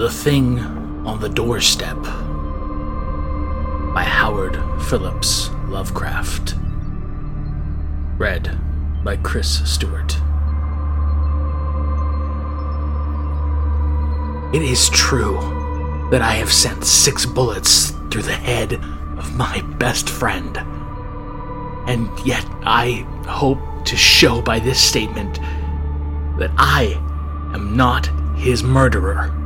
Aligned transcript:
The 0.00 0.08
Thing 0.08 0.58
on 1.04 1.20
the 1.20 1.28
Doorstep 1.28 2.02
by 3.92 4.02
Howard 4.02 4.56
Phillips 4.84 5.50
Lovecraft. 5.68 6.54
Read 8.16 8.58
by 9.04 9.18
Chris 9.18 9.60
Stewart. 9.70 10.16
It 14.54 14.62
is 14.62 14.88
true 14.88 15.38
that 16.10 16.22
I 16.22 16.32
have 16.32 16.50
sent 16.50 16.82
six 16.82 17.26
bullets 17.26 17.90
through 18.10 18.22
the 18.22 18.32
head 18.32 18.72
of 19.18 19.36
my 19.36 19.60
best 19.78 20.08
friend. 20.08 20.56
And 21.86 22.08
yet 22.24 22.46
I 22.62 23.06
hope 23.26 23.58
to 23.84 23.96
show 23.98 24.40
by 24.40 24.60
this 24.60 24.82
statement 24.82 25.38
that 26.38 26.52
I 26.56 26.94
am 27.52 27.76
not 27.76 28.06
his 28.38 28.62
murderer. 28.62 29.36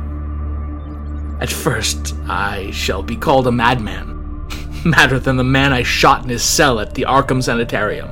At 1.45 1.51
first, 1.51 2.15
I 2.27 2.71
shall 2.71 3.03
be 3.03 3.15
called 3.15 3.45
a 3.45 3.51
madman, 3.51 4.47
madder 4.83 5.19
than 5.19 5.37
the 5.37 5.43
man 5.43 5.73
I 5.73 5.83
shot 5.83 6.23
in 6.23 6.29
his 6.29 6.41
cell 6.41 6.79
at 6.79 6.95
the 6.95 7.03
Arkham 7.03 7.43
Sanitarium. 7.43 8.09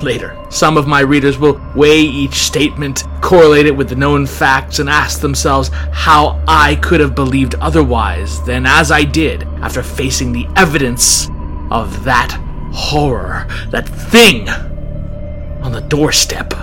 Later, 0.00 0.34
some 0.48 0.78
of 0.78 0.86
my 0.86 1.00
readers 1.00 1.36
will 1.36 1.60
weigh 1.76 2.00
each 2.00 2.36
statement, 2.36 3.04
correlate 3.20 3.66
it 3.66 3.76
with 3.76 3.90
the 3.90 3.94
known 3.94 4.24
facts, 4.24 4.78
and 4.78 4.88
ask 4.88 5.20
themselves 5.20 5.68
how 5.92 6.42
I 6.48 6.76
could 6.76 7.00
have 7.00 7.14
believed 7.14 7.56
otherwise 7.56 8.42
than 8.46 8.64
as 8.64 8.90
I 8.90 9.04
did 9.04 9.42
after 9.60 9.82
facing 9.82 10.32
the 10.32 10.48
evidence 10.56 11.28
of 11.70 12.04
that 12.04 12.32
horror, 12.72 13.46
that 13.68 13.86
thing 13.86 14.48
on 14.48 15.72
the 15.72 15.82
doorstep. 15.82 16.54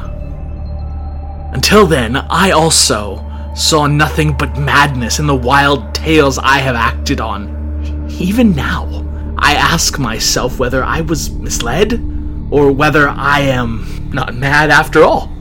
Until 1.54 1.86
then, 1.86 2.16
I 2.16 2.50
also 2.50 3.25
saw 3.56 3.88
nothing 3.88 4.34
but 4.34 4.58
madness 4.58 5.20
in 5.20 5.28
the 5.28 5.36
wild 5.36 5.96
tales 5.96 6.38
I 6.38 6.60
have 6.60 6.76
acted 6.76 7.22
on. 7.22 8.08
Even 8.20 8.54
now, 8.54 9.06
I 9.38 9.54
ask 9.54 9.98
myself 9.98 10.60
whether 10.60 10.84
I 10.84 11.02
was 11.02 11.32
misled 11.32 11.94
or 12.52 12.72
whether 12.72 13.08
I 13.08 13.40
am 13.42 14.10
not 14.14 14.36
mad 14.36 14.70
after 14.70 15.04
all. 15.04 15.32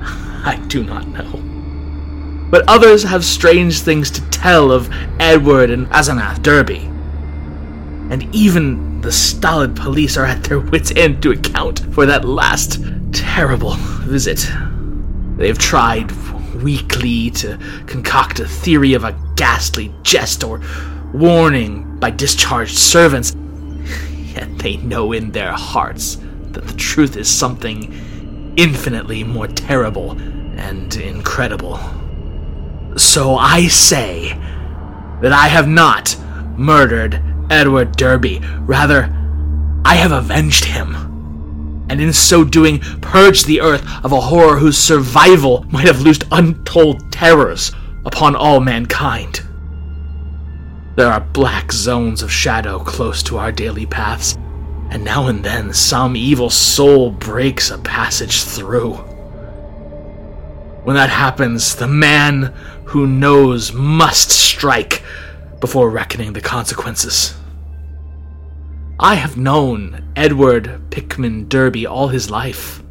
I 0.00 0.62
do 0.68 0.82
not 0.84 1.06
know. 1.08 1.42
But 2.50 2.68
others 2.68 3.02
have 3.04 3.24
strange 3.24 3.80
things 3.80 4.10
to 4.12 4.30
tell 4.30 4.70
of 4.70 4.88
Edward 5.18 5.70
and 5.70 5.86
Asenath 5.88 6.42
Derby. 6.42 6.84
And 8.10 8.32
even 8.34 9.00
the 9.00 9.12
stolid 9.12 9.76
police 9.76 10.16
are 10.16 10.24
at 10.24 10.44
their 10.44 10.60
wits' 10.60 10.92
end 10.96 11.22
to 11.22 11.32
account 11.32 11.80
for 11.94 12.06
that 12.06 12.24
last 12.24 12.84
terrible 13.12 13.74
visit. 14.04 14.48
They 15.36 15.48
have 15.48 15.58
tried 15.58 16.12
weakly 16.62 17.30
to 17.30 17.58
concoct 17.86 18.40
a 18.40 18.46
theory 18.46 18.94
of 18.94 19.04
a 19.04 19.18
ghastly 19.36 19.94
jest 20.02 20.44
or 20.44 20.60
warning 21.12 21.98
by 21.98 22.10
discharged 22.10 22.76
servants, 22.76 23.34
yet 24.34 24.58
they 24.58 24.76
know 24.78 25.12
in 25.12 25.30
their 25.32 25.52
hearts 25.52 26.18
that 26.50 26.66
the 26.66 26.76
truth 26.76 27.16
is 27.16 27.28
something 27.28 28.54
infinitely 28.56 29.22
more 29.24 29.46
terrible 29.46 30.12
and 30.58 30.96
incredible. 30.96 31.78
So 32.96 33.36
I 33.36 33.68
say 33.68 34.30
that 35.20 35.32
I 35.32 35.48
have 35.48 35.68
not 35.68 36.16
murdered 36.56 37.22
Edward 37.50 37.96
Derby. 37.96 38.40
Rather, 38.60 39.12
I 39.84 39.94
have 39.96 40.12
avenged 40.12 40.64
him. 40.64 40.94
And 41.88 42.00
in 42.00 42.12
so 42.12 42.44
doing, 42.44 42.80
purge 43.00 43.44
the 43.44 43.60
earth 43.60 43.84
of 44.04 44.12
a 44.12 44.20
horror 44.20 44.58
whose 44.58 44.76
survival 44.76 45.64
might 45.70 45.86
have 45.86 46.00
loosed 46.00 46.24
untold 46.32 47.12
terrors 47.12 47.72
upon 48.04 48.34
all 48.34 48.60
mankind. 48.60 49.42
There 50.96 51.12
are 51.12 51.20
black 51.20 51.72
zones 51.72 52.22
of 52.22 52.32
shadow 52.32 52.78
close 52.78 53.22
to 53.24 53.36
our 53.36 53.52
daily 53.52 53.86
paths, 53.86 54.36
and 54.90 55.04
now 55.04 55.26
and 55.26 55.44
then 55.44 55.74
some 55.74 56.16
evil 56.16 56.48
soul 56.48 57.10
breaks 57.10 57.70
a 57.70 57.78
passage 57.78 58.44
through. 58.44 58.94
When 60.84 60.96
that 60.96 61.10
happens, 61.10 61.76
the 61.76 61.88
man 61.88 62.54
who 62.84 63.06
knows 63.06 63.72
must 63.72 64.30
strike 64.30 65.02
before 65.60 65.90
reckoning 65.90 66.32
the 66.32 66.40
consequences. 66.40 67.34
I 68.98 69.16
have 69.16 69.36
known 69.36 70.10
Edward 70.16 70.80
Pickman 70.88 71.48
Derby 71.48 71.86
all 71.86 72.08
his 72.08 72.30
life. 72.30 72.82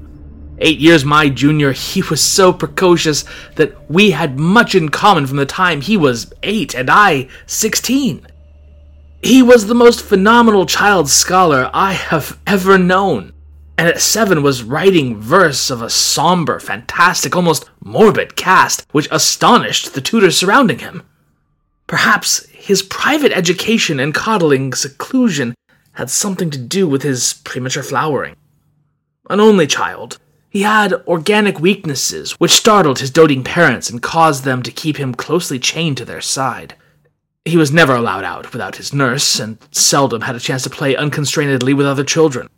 Eight 0.59 0.77
years 0.77 1.03
my 1.03 1.29
junior, 1.29 1.71
he 1.71 2.03
was 2.03 2.21
so 2.21 2.53
precocious 2.53 3.25
that 3.55 3.89
we 3.89 4.11
had 4.11 4.38
much 4.38 4.75
in 4.75 4.89
common 4.89 5.25
from 5.25 5.38
the 5.38 5.47
time 5.47 5.81
he 5.81 5.97
was 5.97 6.31
eight 6.44 6.75
and 6.75 6.91
I 6.91 7.27
sixteen. 7.47 8.27
He 9.23 9.41
was 9.41 9.65
the 9.65 9.73
most 9.73 10.03
phenomenal 10.03 10.67
child 10.67 11.09
scholar 11.09 11.71
I 11.73 11.94
have 11.94 12.38
ever 12.45 12.77
known, 12.77 13.33
and 13.75 13.88
at 13.88 13.99
seven 13.99 14.44
was 14.44 14.61
writing 14.61 15.19
verse 15.19 15.71
of 15.71 15.81
a 15.81 15.89
somber, 15.89 16.59
fantastic, 16.59 17.35
almost 17.35 17.67
morbid 17.83 18.35
cast 18.35 18.85
which 18.91 19.09
astonished 19.09 19.95
the 19.95 20.01
tutors 20.01 20.38
surrounding 20.38 20.79
him. 20.79 21.01
Perhaps 21.88 22.45
his 22.49 22.83
private 22.83 23.31
education 23.31 23.99
and 23.99 24.13
coddling 24.13 24.71
seclusion 24.73 25.55
had 25.95 26.09
something 26.09 26.50
to 26.51 26.57
do 26.57 26.88
with 26.88 27.03
his 27.03 27.41
premature 27.44 27.83
flowering. 27.83 28.35
An 29.29 29.39
only 29.39 29.66
child, 29.66 30.19
he 30.50 30.61
had 30.61 30.94
organic 31.07 31.59
weaknesses 31.59 32.33
which 32.33 32.51
startled 32.51 33.00
his 33.00 33.11
doting 33.11 33.44
parents 33.44 33.89
and 33.89 34.01
caused 34.01 34.44
them 34.44 34.63
to 34.63 34.72
keep 34.72 34.97
him 34.97 35.13
closely 35.13 35.59
chained 35.59 35.97
to 35.97 36.06
their 36.06 36.22
side. 36.22 36.75
He 37.44 37.57
was 37.57 37.72
never 37.72 37.95
allowed 37.95 38.23
out 38.23 38.53
without 38.53 38.78
his 38.78 38.94
nurse, 38.94 39.39
and 39.39 39.57
seldom 39.72 40.22
had 40.22 40.35
a 40.35 40.39
chance 40.39 40.63
to 40.63 40.69
play 40.69 40.95
unconstrainedly 40.95 41.73
with 41.73 41.85
other 41.85 42.03
children. 42.03 42.50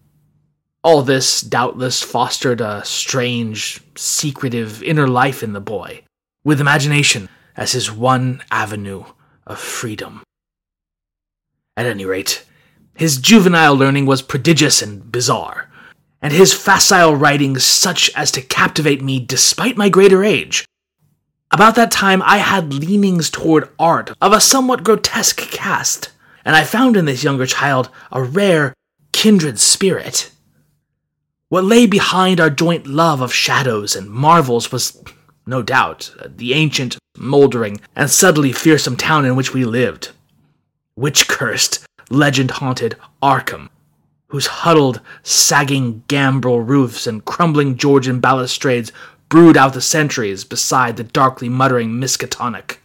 All 0.83 1.01
this 1.01 1.41
doubtless 1.41 2.01
fostered 2.01 2.61
a 2.61 2.85
strange, 2.85 3.81
secretive 3.95 4.81
inner 4.83 5.07
life 5.07 5.43
in 5.43 5.53
the 5.53 5.59
boy, 5.59 6.03
with 6.43 6.61
imagination 6.61 7.27
as 7.55 7.73
his 7.73 7.91
one 7.91 8.41
avenue 8.49 9.03
of 9.45 9.59
freedom. 9.59 10.23
At 11.75 11.85
any 11.85 12.05
rate, 12.05 12.45
his 12.97 13.17
juvenile 13.17 13.75
learning 13.75 14.07
was 14.07 14.23
prodigious 14.23 14.81
and 14.81 15.11
bizarre, 15.11 15.69
and 16.19 16.33
his 16.33 16.51
facile 16.51 17.15
writing 17.15 17.59
such 17.59 18.09
as 18.15 18.31
to 18.31 18.41
captivate 18.41 19.03
me 19.03 19.19
despite 19.19 19.77
my 19.77 19.87
greater 19.87 20.23
age. 20.23 20.65
About 21.51 21.75
that 21.75 21.91
time, 21.91 22.23
I 22.25 22.37
had 22.37 22.73
leanings 22.73 23.29
toward 23.29 23.69
art 23.77 24.11
of 24.19 24.33
a 24.33 24.41
somewhat 24.41 24.83
grotesque 24.83 25.37
cast, 25.37 26.11
and 26.43 26.55
I 26.55 26.63
found 26.63 26.97
in 26.97 27.05
this 27.05 27.23
younger 27.23 27.45
child 27.45 27.89
a 28.11 28.23
rare, 28.23 28.73
kindred 29.11 29.59
spirit. 29.59 30.31
What 31.49 31.63
lay 31.63 31.85
behind 31.85 32.41
our 32.41 32.49
joint 32.49 32.87
love 32.87 33.21
of 33.21 33.31
shadows 33.31 33.95
and 33.95 34.09
marvels 34.09 34.71
was, 34.71 35.01
no 35.45 35.61
doubt, 35.61 36.13
the 36.25 36.55
ancient, 36.55 36.97
moldering, 37.15 37.79
and 37.95 38.09
subtly 38.09 38.51
fearsome 38.51 38.97
town 38.97 39.23
in 39.23 39.35
which 39.35 39.53
we 39.53 39.65
lived. 39.65 40.09
Witch 40.95 41.27
cursed, 41.27 41.86
legend 42.09 42.51
haunted 42.51 42.95
Arkham, 43.21 43.69
whose 44.27 44.47
huddled, 44.47 45.01
sagging 45.23 46.03
gambrel 46.07 46.61
roofs 46.61 47.07
and 47.07 47.25
crumbling 47.25 47.77
Georgian 47.77 48.19
balustrades 48.19 48.91
brood 49.29 49.57
out 49.57 49.73
the 49.73 49.81
centuries 49.81 50.43
beside 50.43 50.97
the 50.97 51.03
darkly 51.03 51.49
muttering 51.49 51.91
Miskatonic. 51.91 52.77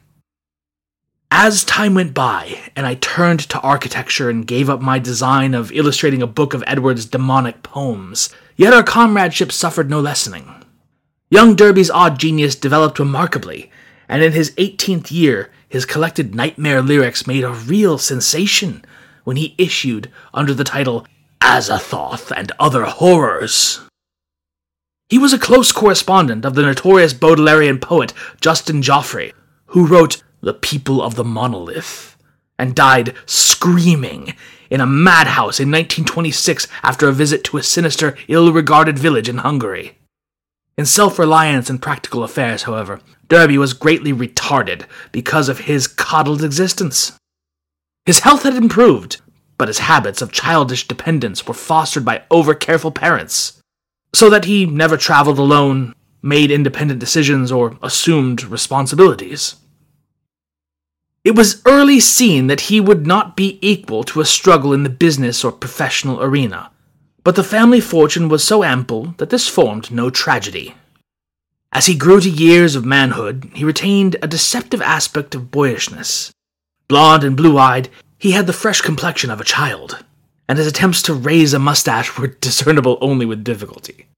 As 1.30 1.64
time 1.64 1.94
went 1.94 2.12
by, 2.12 2.58
and 2.76 2.86
I 2.86 2.94
turned 2.96 3.40
to 3.40 3.60
architecture 3.60 4.28
and 4.28 4.46
gave 4.46 4.68
up 4.68 4.82
my 4.82 4.98
design 4.98 5.54
of 5.54 5.72
illustrating 5.72 6.20
a 6.20 6.26
book 6.26 6.52
of 6.52 6.62
Edward's 6.66 7.06
demonic 7.06 7.62
poems, 7.62 8.28
yet 8.56 8.74
our 8.74 8.82
comradeship 8.82 9.50
suffered 9.50 9.88
no 9.88 9.98
lessening. 9.98 10.62
Young 11.30 11.56
Derby's 11.56 11.90
odd 11.90 12.18
genius 12.18 12.54
developed 12.54 12.98
remarkably, 12.98 13.70
and 14.08 14.22
in 14.22 14.32
his 14.32 14.50
18th 14.52 15.10
year, 15.10 15.50
his 15.66 15.86
collected 15.86 16.34
nightmare 16.34 16.82
lyrics 16.82 17.26
made 17.26 17.44
a 17.44 17.50
real 17.50 17.96
sensation 17.96 18.84
when 19.24 19.36
he 19.36 19.54
issued 19.58 20.10
under 20.34 20.54
the 20.54 20.64
title 20.64 21.06
Azathoth 21.40 22.32
and 22.36 22.52
Other 22.58 22.84
Horrors. 22.84 23.80
He 25.08 25.18
was 25.18 25.32
a 25.32 25.38
close 25.38 25.72
correspondent 25.72 26.44
of 26.44 26.54
the 26.54 26.62
notorious 26.62 27.12
Baudelarian 27.12 27.80
poet 27.80 28.14
Justin 28.40 28.80
Geoffrey, 28.80 29.34
who 29.66 29.86
wrote 29.86 30.22
The 30.40 30.54
People 30.54 31.02
of 31.02 31.16
the 31.16 31.24
Monolith, 31.24 32.16
and 32.58 32.74
died 32.74 33.14
screaming 33.26 34.34
in 34.70 34.80
a 34.80 34.86
madhouse 34.86 35.60
in 35.60 35.70
1926 35.70 36.66
after 36.82 37.08
a 37.08 37.12
visit 37.12 37.44
to 37.44 37.58
a 37.58 37.62
sinister, 37.62 38.16
ill 38.26 38.52
regarded 38.52 38.98
village 38.98 39.28
in 39.28 39.38
Hungary. 39.38 39.98
In 40.78 40.86
self 40.86 41.18
reliance 41.18 41.68
and 41.68 41.82
practical 41.82 42.24
affairs, 42.24 42.62
however, 42.62 43.00
Derby 43.28 43.58
was 43.58 43.74
greatly 43.74 44.14
retarded 44.14 44.86
because 45.12 45.50
of 45.50 45.60
his 45.60 45.86
coddled 45.86 46.42
existence. 46.42 47.12
His 48.04 48.20
health 48.20 48.42
had 48.42 48.54
improved, 48.54 49.20
but 49.58 49.68
his 49.68 49.78
habits 49.78 50.20
of 50.20 50.32
childish 50.32 50.88
dependence 50.88 51.46
were 51.46 51.54
fostered 51.54 52.04
by 52.04 52.22
over 52.30 52.52
careful 52.54 52.90
parents, 52.90 53.60
so 54.14 54.28
that 54.28 54.44
he 54.44 54.66
never 54.66 54.96
traveled 54.96 55.38
alone, 55.38 55.94
made 56.20 56.50
independent 56.50 56.98
decisions, 56.98 57.52
or 57.52 57.78
assumed 57.80 58.44
responsibilities. 58.44 59.56
It 61.24 61.36
was 61.36 61.62
early 61.64 62.00
seen 62.00 62.48
that 62.48 62.62
he 62.62 62.80
would 62.80 63.06
not 63.06 63.36
be 63.36 63.60
equal 63.62 64.02
to 64.04 64.20
a 64.20 64.24
struggle 64.24 64.72
in 64.72 64.82
the 64.82 64.90
business 64.90 65.44
or 65.44 65.52
professional 65.52 66.20
arena, 66.20 66.72
but 67.22 67.36
the 67.36 67.44
family 67.44 67.80
fortune 67.80 68.28
was 68.28 68.42
so 68.42 68.64
ample 68.64 69.14
that 69.18 69.30
this 69.30 69.46
formed 69.46 69.92
no 69.92 70.10
tragedy. 70.10 70.74
As 71.70 71.86
he 71.86 71.94
grew 71.94 72.20
to 72.20 72.28
years 72.28 72.74
of 72.74 72.84
manhood, 72.84 73.52
he 73.54 73.64
retained 73.64 74.16
a 74.20 74.26
deceptive 74.26 74.82
aspect 74.82 75.36
of 75.36 75.52
boyishness. 75.52 76.32
Blond 76.92 77.24
and 77.24 77.34
blue 77.34 77.56
eyed, 77.56 77.88
he 78.18 78.32
had 78.32 78.46
the 78.46 78.52
fresh 78.52 78.82
complexion 78.82 79.30
of 79.30 79.40
a 79.40 79.44
child, 79.44 80.04
and 80.46 80.58
his 80.58 80.66
attempts 80.66 81.00
to 81.00 81.14
raise 81.14 81.54
a 81.54 81.58
mustache 81.58 82.18
were 82.18 82.26
discernible 82.42 82.98
only 83.00 83.24
with 83.24 83.42
difficulty. 83.42 84.08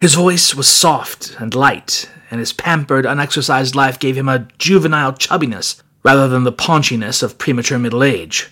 His 0.00 0.14
voice 0.14 0.54
was 0.54 0.66
soft 0.66 1.36
and 1.38 1.54
light, 1.54 2.08
and 2.30 2.40
his 2.40 2.54
pampered, 2.54 3.04
unexercised 3.04 3.74
life 3.74 3.98
gave 3.98 4.16
him 4.16 4.30
a 4.30 4.48
juvenile 4.56 5.12
chubbiness 5.12 5.82
rather 6.02 6.26
than 6.26 6.44
the 6.44 6.52
paunchiness 6.52 7.22
of 7.22 7.36
premature 7.36 7.78
middle 7.78 8.02
age. 8.02 8.48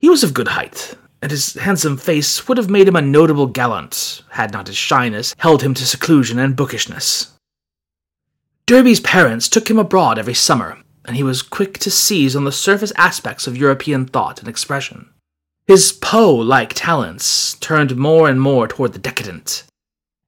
He 0.00 0.08
was 0.08 0.24
of 0.24 0.34
good 0.34 0.48
height, 0.48 0.96
and 1.22 1.30
his 1.30 1.54
handsome 1.54 1.96
face 1.96 2.48
would 2.48 2.58
have 2.58 2.68
made 2.68 2.88
him 2.88 2.96
a 2.96 3.02
notable 3.02 3.46
gallant, 3.46 4.22
had 4.30 4.52
not 4.52 4.66
his 4.66 4.76
shyness 4.76 5.36
held 5.38 5.62
him 5.62 5.74
to 5.74 5.86
seclusion 5.86 6.40
and 6.40 6.56
bookishness. 6.56 7.38
Derby's 8.66 8.98
parents 8.98 9.48
took 9.48 9.70
him 9.70 9.78
abroad 9.78 10.18
every 10.18 10.34
summer, 10.34 10.76
and 11.04 11.16
he 11.16 11.22
was 11.22 11.42
quick 11.42 11.78
to 11.78 11.90
seize 11.90 12.36
on 12.36 12.44
the 12.44 12.52
surface 12.52 12.92
aspects 12.96 13.46
of 13.46 13.56
European 13.56 14.06
thought 14.06 14.40
and 14.40 14.48
expression. 14.48 15.10
His 15.66 15.92
Poe 15.92 16.34
like 16.34 16.74
talents 16.74 17.54
turned 17.54 17.96
more 17.96 18.28
and 18.28 18.40
more 18.40 18.66
toward 18.66 18.92
the 18.92 18.98
decadent, 18.98 19.64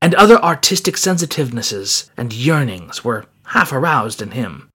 and 0.01 0.15
other 0.15 0.37
artistic 0.43 0.97
sensitivenesses 0.97 2.11
and 2.17 2.33
yearnings 2.33 3.05
were 3.05 3.27
half 3.47 3.73
aroused 3.73 4.23
in 4.23 4.33
him. 4.33 4.71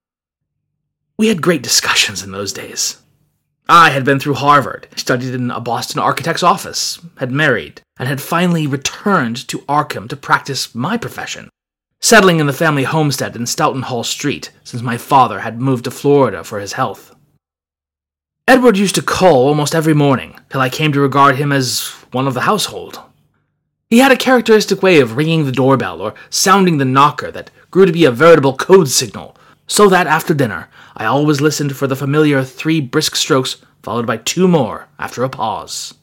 We 1.17 1.29
had 1.29 1.41
great 1.41 1.63
discussions 1.63 2.21
in 2.21 2.31
those 2.31 2.53
days. 2.53 2.97
I 3.69 3.89
had 3.89 4.05
been 4.05 4.19
through 4.19 4.35
Harvard, 4.35 4.87
studied 4.95 5.33
in 5.33 5.51
a 5.51 5.59
Boston 5.59 5.99
architect's 5.99 6.43
office, 6.43 6.99
had 7.17 7.31
married, 7.31 7.81
and 7.99 8.07
had 8.07 8.21
finally 8.21 8.67
returned 8.67 9.47
to 9.49 9.59
Arkham 9.67 10.07
to 10.09 10.15
practice 10.15 10.73
my 10.73 10.95
profession, 10.95 11.49
settling 11.99 12.39
in 12.39 12.47
the 12.47 12.53
family 12.53 12.83
homestead 12.83 13.35
in 13.35 13.43
Saltonstall 13.43 14.05
Street 14.05 14.51
since 14.63 14.83
my 14.83 14.97
father 14.97 15.39
had 15.39 15.61
moved 15.61 15.85
to 15.85 15.91
Florida 15.91 16.43
for 16.43 16.59
his 16.59 16.73
health. 16.73 17.15
Edward 18.47 18.77
used 18.77 18.95
to 18.95 19.01
call 19.01 19.47
almost 19.47 19.75
every 19.75 19.93
morning, 19.93 20.39
till 20.49 20.61
I 20.61 20.69
came 20.69 20.93
to 20.93 21.01
regard 21.01 21.35
him 21.35 21.51
as 21.51 21.89
one 22.11 22.27
of 22.27 22.33
the 22.33 22.41
household. 22.41 23.01
He 23.89 23.99
had 23.99 24.11
a 24.11 24.17
characteristic 24.17 24.81
way 24.81 24.99
of 24.99 25.17
ringing 25.17 25.45
the 25.45 25.51
doorbell 25.51 26.01
or 26.01 26.13
sounding 26.29 26.77
the 26.77 26.85
knocker 26.85 27.31
that 27.31 27.51
grew 27.71 27.85
to 27.85 27.91
be 27.91 28.05
a 28.05 28.11
veritable 28.11 28.55
code 28.55 28.89
signal 28.89 29.35
so 29.65 29.89
that 29.89 30.07
after 30.07 30.33
dinner 30.33 30.69
I 30.95 31.05
always 31.05 31.41
listened 31.41 31.75
for 31.75 31.87
the 31.87 31.95
familiar 31.95 32.43
three 32.43 32.81
brisk 32.81 33.15
strokes 33.15 33.57
followed 33.83 34.05
by 34.05 34.17
two 34.17 34.47
more 34.47 34.87
after 34.99 35.23
a 35.23 35.29
pause. 35.29 35.93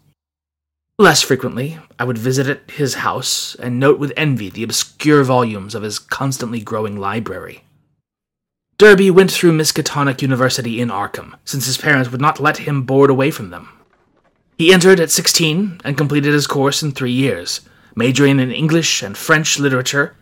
Less 0.99 1.23
frequently, 1.23 1.77
I 1.99 2.05
would 2.05 2.19
visit 2.19 2.47
at 2.47 2.71
his 2.71 2.95
house 2.95 3.57
and 3.57 3.81
note 3.81 3.99
with 3.99 4.13
envy 4.17 4.49
the 4.49 4.63
obscure 4.63 5.25
volumes 5.25 5.75
of 5.75 5.83
his 5.83 5.99
constantly 5.99 6.61
growing 6.61 6.97
library. 6.97 7.65
Derby 8.79 9.11
went 9.11 9.33
through 9.33 9.59
Miskatonic 9.59 10.23
University 10.23 10.81
in 10.81 10.91
Arkham, 10.91 11.35
since 11.45 11.67
his 11.67 11.79
parents 11.79 12.13
would 12.13 12.21
not 12.21 12.39
let 12.39 12.59
him 12.59 12.83
board 12.83 13.11
away 13.11 13.33
from 13.33 13.51
them. 13.51 13.69
He 14.57 14.73
entered 14.73 15.01
at 15.01 15.11
16 15.11 15.81
and 15.85 15.99
completed 15.99 16.33
his 16.33 16.47
course 16.47 16.81
in 16.81 16.93
three 16.93 17.13
years, 17.13 17.61
majoring 17.97 18.39
in 18.39 18.53
English 18.53 19.03
and 19.03 19.17
French 19.17 19.59
literature 19.59 20.15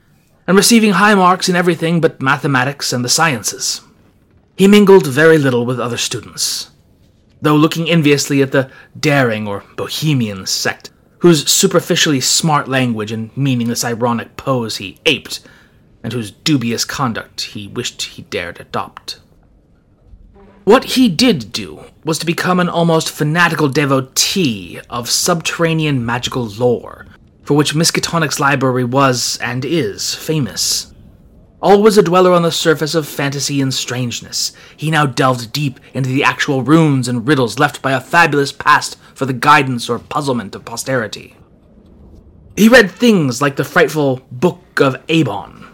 and 0.47 0.57
receiving 0.57 0.93
high 0.93 1.15
marks 1.15 1.51
in 1.51 1.57
everything 1.57 2.01
but 2.01 2.23
mathematics 2.23 2.95
and 2.95 3.05
the 3.05 3.11
sciences. 3.11 3.83
He 4.57 4.67
mingled 4.67 5.07
very 5.07 5.37
little 5.37 5.67
with 5.67 5.79
other 5.79 5.99
students, 5.99 6.71
though 7.43 7.57
looking 7.57 7.91
enviously 7.91 8.41
at 8.41 8.53
the 8.53 8.71
daring 8.99 9.47
or 9.47 9.65
bohemian 9.77 10.47
sect, 10.47 10.91
whose 11.19 11.51
superficially 11.51 12.21
smart 12.21 12.69
language 12.69 13.13
and 13.13 13.37
meaningless 13.37 13.85
ironic 13.85 14.37
pose 14.37 14.79
he 14.79 14.99
aped, 15.05 15.41
and 16.03 16.13
whose 16.13 16.31
dubious 16.31 16.85
conduct 16.85 17.41
he 17.43 17.69
wished 17.69 18.03
he 18.03 18.23
dared 18.23 18.61
adopt. 18.61 19.21
What 20.65 20.85
he 20.85 21.09
did 21.09 21.53
do 21.53 21.85
was 22.05 22.21
to 22.21 22.27
become 22.27 22.61
an 22.61 22.69
almost 22.69 23.11
fanatical 23.11 23.69
devotee 23.69 24.81
of 24.89 25.11
subterranean 25.11 26.07
magical 26.07 26.47
lore, 26.47 27.07
for 27.43 27.57
which 27.57 27.75
Miskatonic's 27.75 28.39
library 28.39 28.85
was, 28.85 29.39
and 29.43 29.65
is, 29.65 30.15
famous. 30.15 30.92
Always 31.63 31.97
a 31.97 32.03
dweller 32.03 32.33
on 32.33 32.43
the 32.43 32.51
surface 32.51 32.97
of 32.97 33.07
fantasy 33.07 33.61
and 33.61 33.73
strangeness, 33.73 34.53
he 34.77 34.91
now 34.91 35.07
delved 35.07 35.53
deep 35.53 35.79
into 35.95 36.11
the 36.11 36.25
actual 36.25 36.65
runes 36.65 37.07
and 37.07 37.27
riddles 37.27 37.61
left 37.61 37.81
by 37.81 37.93
a 37.93 38.01
fabulous 38.01 38.51
past 38.51 38.99
for 39.15 39.27
the 39.27 39.33
guidance 39.33 39.89
or 39.89 40.01
puzzlement 40.01 40.57
of 40.57 40.65
posterity. 40.65 41.37
He 42.57 42.69
read 42.69 42.91
things 42.91 43.41
like 43.41 43.55
the 43.55 43.65
frightful 43.65 44.23
Book 44.33 44.81
of 44.81 45.07
Eibon, 45.07 45.69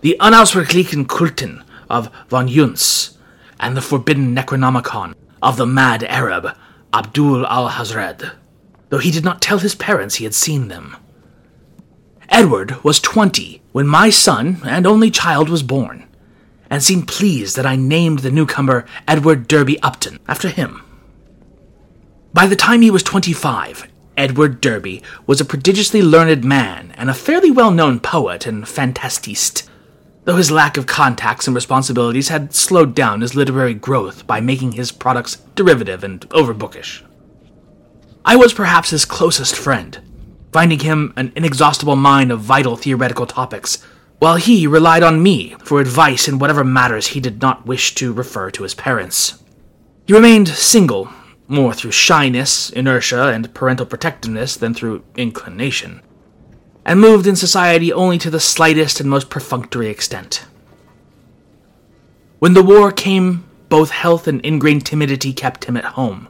the 0.00 0.16
Unaussprechlichen 0.18 1.06
Kulten 1.06 1.64
of 1.88 2.10
von 2.28 2.48
Junzt, 2.48 3.16
and 3.60 3.76
the 3.76 3.80
forbidden 3.80 4.34
Necronomicon 4.34 5.14
of 5.40 5.56
the 5.56 5.66
mad 5.66 6.02
Arab 6.02 6.56
Abdul 6.92 7.44
Alhazred, 7.46 8.32
though 8.88 8.98
he 8.98 9.12
did 9.12 9.24
not 9.24 9.40
tell 9.40 9.60
his 9.60 9.76
parents 9.76 10.16
he 10.16 10.24
had 10.24 10.34
seen 10.34 10.66
them. 10.66 10.96
Edward 12.28 12.82
was 12.82 12.98
twenty 12.98 13.57
when 13.78 13.86
my 13.86 14.10
son 14.10 14.60
and 14.64 14.88
only 14.88 15.08
child 15.08 15.48
was 15.48 15.62
born, 15.62 16.04
and 16.68 16.82
seemed 16.82 17.06
pleased 17.06 17.54
that 17.54 17.64
I 17.64 17.76
named 17.76 18.18
the 18.18 18.30
newcomer 18.32 18.84
Edward 19.06 19.46
Derby 19.46 19.80
Upton 19.82 20.18
after 20.26 20.48
him. 20.48 20.82
By 22.34 22.46
the 22.48 22.56
time 22.56 22.82
he 22.82 22.90
was 22.90 23.04
twenty 23.04 23.32
five, 23.32 23.86
Edward 24.16 24.60
Derby 24.60 25.00
was 25.28 25.40
a 25.40 25.44
prodigiously 25.44 26.02
learned 26.02 26.42
man 26.42 26.92
and 26.96 27.08
a 27.08 27.14
fairly 27.14 27.52
well 27.52 27.70
known 27.70 28.00
poet 28.00 28.46
and 28.46 28.64
fantastiste, 28.64 29.68
though 30.24 30.34
his 30.34 30.50
lack 30.50 30.76
of 30.76 30.86
contacts 30.86 31.46
and 31.46 31.54
responsibilities 31.54 32.30
had 32.30 32.52
slowed 32.52 32.96
down 32.96 33.20
his 33.20 33.36
literary 33.36 33.74
growth 33.74 34.26
by 34.26 34.40
making 34.40 34.72
his 34.72 34.90
products 34.90 35.36
derivative 35.54 36.02
and 36.02 36.28
overbookish. 36.30 37.04
I 38.24 38.34
was 38.34 38.52
perhaps 38.52 38.90
his 38.90 39.04
closest 39.04 39.54
friend, 39.54 40.00
finding 40.52 40.80
him 40.80 41.12
an 41.16 41.32
inexhaustible 41.36 41.96
mine 41.96 42.30
of 42.30 42.40
vital 42.40 42.76
theoretical 42.76 43.26
topics, 43.26 43.84
while 44.18 44.36
he 44.36 44.66
relied 44.66 45.02
on 45.02 45.22
me 45.22 45.54
for 45.60 45.80
advice 45.80 46.26
in 46.26 46.38
whatever 46.38 46.64
matters 46.64 47.08
he 47.08 47.20
did 47.20 47.40
not 47.40 47.66
wish 47.66 47.94
to 47.94 48.12
refer 48.12 48.50
to 48.50 48.62
his 48.62 48.74
parents. 48.74 49.42
He 50.06 50.12
remained 50.12 50.48
single, 50.48 51.08
more 51.46 51.72
through 51.74 51.92
shyness, 51.92 52.70
inertia, 52.70 53.28
and 53.28 53.54
parental 53.54 53.86
protectiveness 53.86 54.56
than 54.56 54.74
through 54.74 55.04
inclination, 55.16 56.02
and 56.84 57.00
moved 57.00 57.26
in 57.26 57.36
society 57.36 57.92
only 57.92 58.18
to 58.18 58.30
the 58.30 58.40
slightest 58.40 59.00
and 59.00 59.08
most 59.08 59.30
perfunctory 59.30 59.88
extent. 59.88 60.46
When 62.38 62.54
the 62.54 62.62
war 62.62 62.90
came, 62.92 63.48
both 63.68 63.90
health 63.90 64.26
and 64.26 64.40
ingrained 64.40 64.86
timidity 64.86 65.32
kept 65.32 65.64
him 65.64 65.76
at 65.76 65.84
home. 65.84 66.28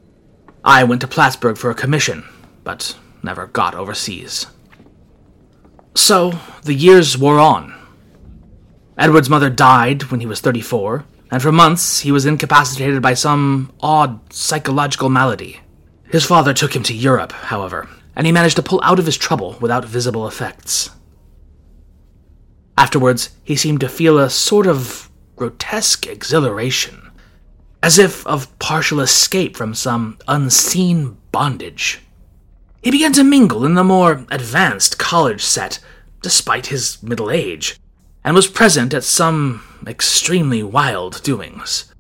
I 0.64 0.84
went 0.84 1.00
to 1.02 1.08
Plattsburgh 1.08 1.56
for 1.56 1.70
a 1.70 1.74
commission, 1.74 2.24
but 2.64 2.96
never 3.22 3.46
got 3.46 3.74
overseas. 3.74 4.46
So, 5.94 6.38
the 6.62 6.74
years 6.74 7.18
wore 7.18 7.38
on. 7.38 7.74
Edward's 8.96 9.30
mother 9.30 9.50
died 9.50 10.04
when 10.04 10.20
he 10.20 10.26
was 10.26 10.40
34, 10.40 11.04
and 11.30 11.42
for 11.42 11.52
months 11.52 12.00
he 12.00 12.12
was 12.12 12.26
incapacitated 12.26 13.02
by 13.02 13.14
some 13.14 13.72
odd 13.80 14.32
psychological 14.32 15.08
malady. 15.08 15.60
His 16.10 16.24
father 16.24 16.54
took 16.54 16.74
him 16.74 16.82
to 16.84 16.94
Europe, 16.94 17.32
however, 17.32 17.88
and 18.16 18.26
he 18.26 18.32
managed 18.32 18.56
to 18.56 18.62
pull 18.62 18.80
out 18.82 18.98
of 18.98 19.06
his 19.06 19.16
trouble 19.16 19.56
without 19.60 19.84
visible 19.84 20.26
effects. 20.26 20.90
Afterwards, 22.76 23.30
he 23.42 23.56
seemed 23.56 23.80
to 23.80 23.88
feel 23.88 24.18
a 24.18 24.30
sort 24.30 24.66
of 24.66 25.10
grotesque 25.36 26.06
exhilaration, 26.06 27.10
as 27.82 27.98
if 27.98 28.26
of 28.26 28.56
partial 28.58 29.00
escape 29.00 29.56
from 29.56 29.74
some 29.74 30.18
unseen 30.26 31.18
bondage. 31.30 32.00
He 32.88 32.92
began 32.92 33.12
to 33.12 33.22
mingle 33.22 33.66
in 33.66 33.74
the 33.74 33.84
more 33.84 34.24
advanced 34.30 34.98
college 34.98 35.44
set, 35.44 35.78
despite 36.22 36.68
his 36.68 37.02
middle 37.02 37.30
age, 37.30 37.78
and 38.24 38.34
was 38.34 38.46
present 38.46 38.94
at 38.94 39.04
some 39.04 39.62
extremely 39.86 40.62
wild 40.62 41.22
doings. 41.22 41.92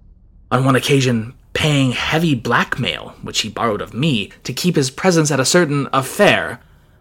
On 0.50 0.64
one 0.64 0.76
occasion, 0.76 1.34
paying 1.52 1.92
heavy 1.92 2.34
blackmail, 2.34 3.14
which 3.20 3.42
he 3.42 3.50
borrowed 3.50 3.82
of 3.82 3.92
me, 3.92 4.30
to 4.44 4.54
keep 4.54 4.76
his 4.76 4.90
presence 4.90 5.30
at 5.30 5.38
a 5.38 5.44
certain 5.44 5.90
affair 5.92 6.58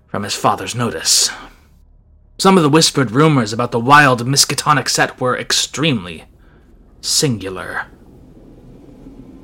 from 0.08 0.24
his 0.24 0.36
father's 0.36 0.76
notice. 0.76 1.30
Some 2.38 2.58
of 2.58 2.64
the 2.64 2.70
whispered 2.70 3.12
rumors 3.12 3.54
about 3.54 3.72
the 3.72 3.80
wild 3.80 4.28
Miskatonic 4.28 4.90
set 4.90 5.22
were 5.22 5.38
extremely 5.38 6.26
singular. 7.00 7.86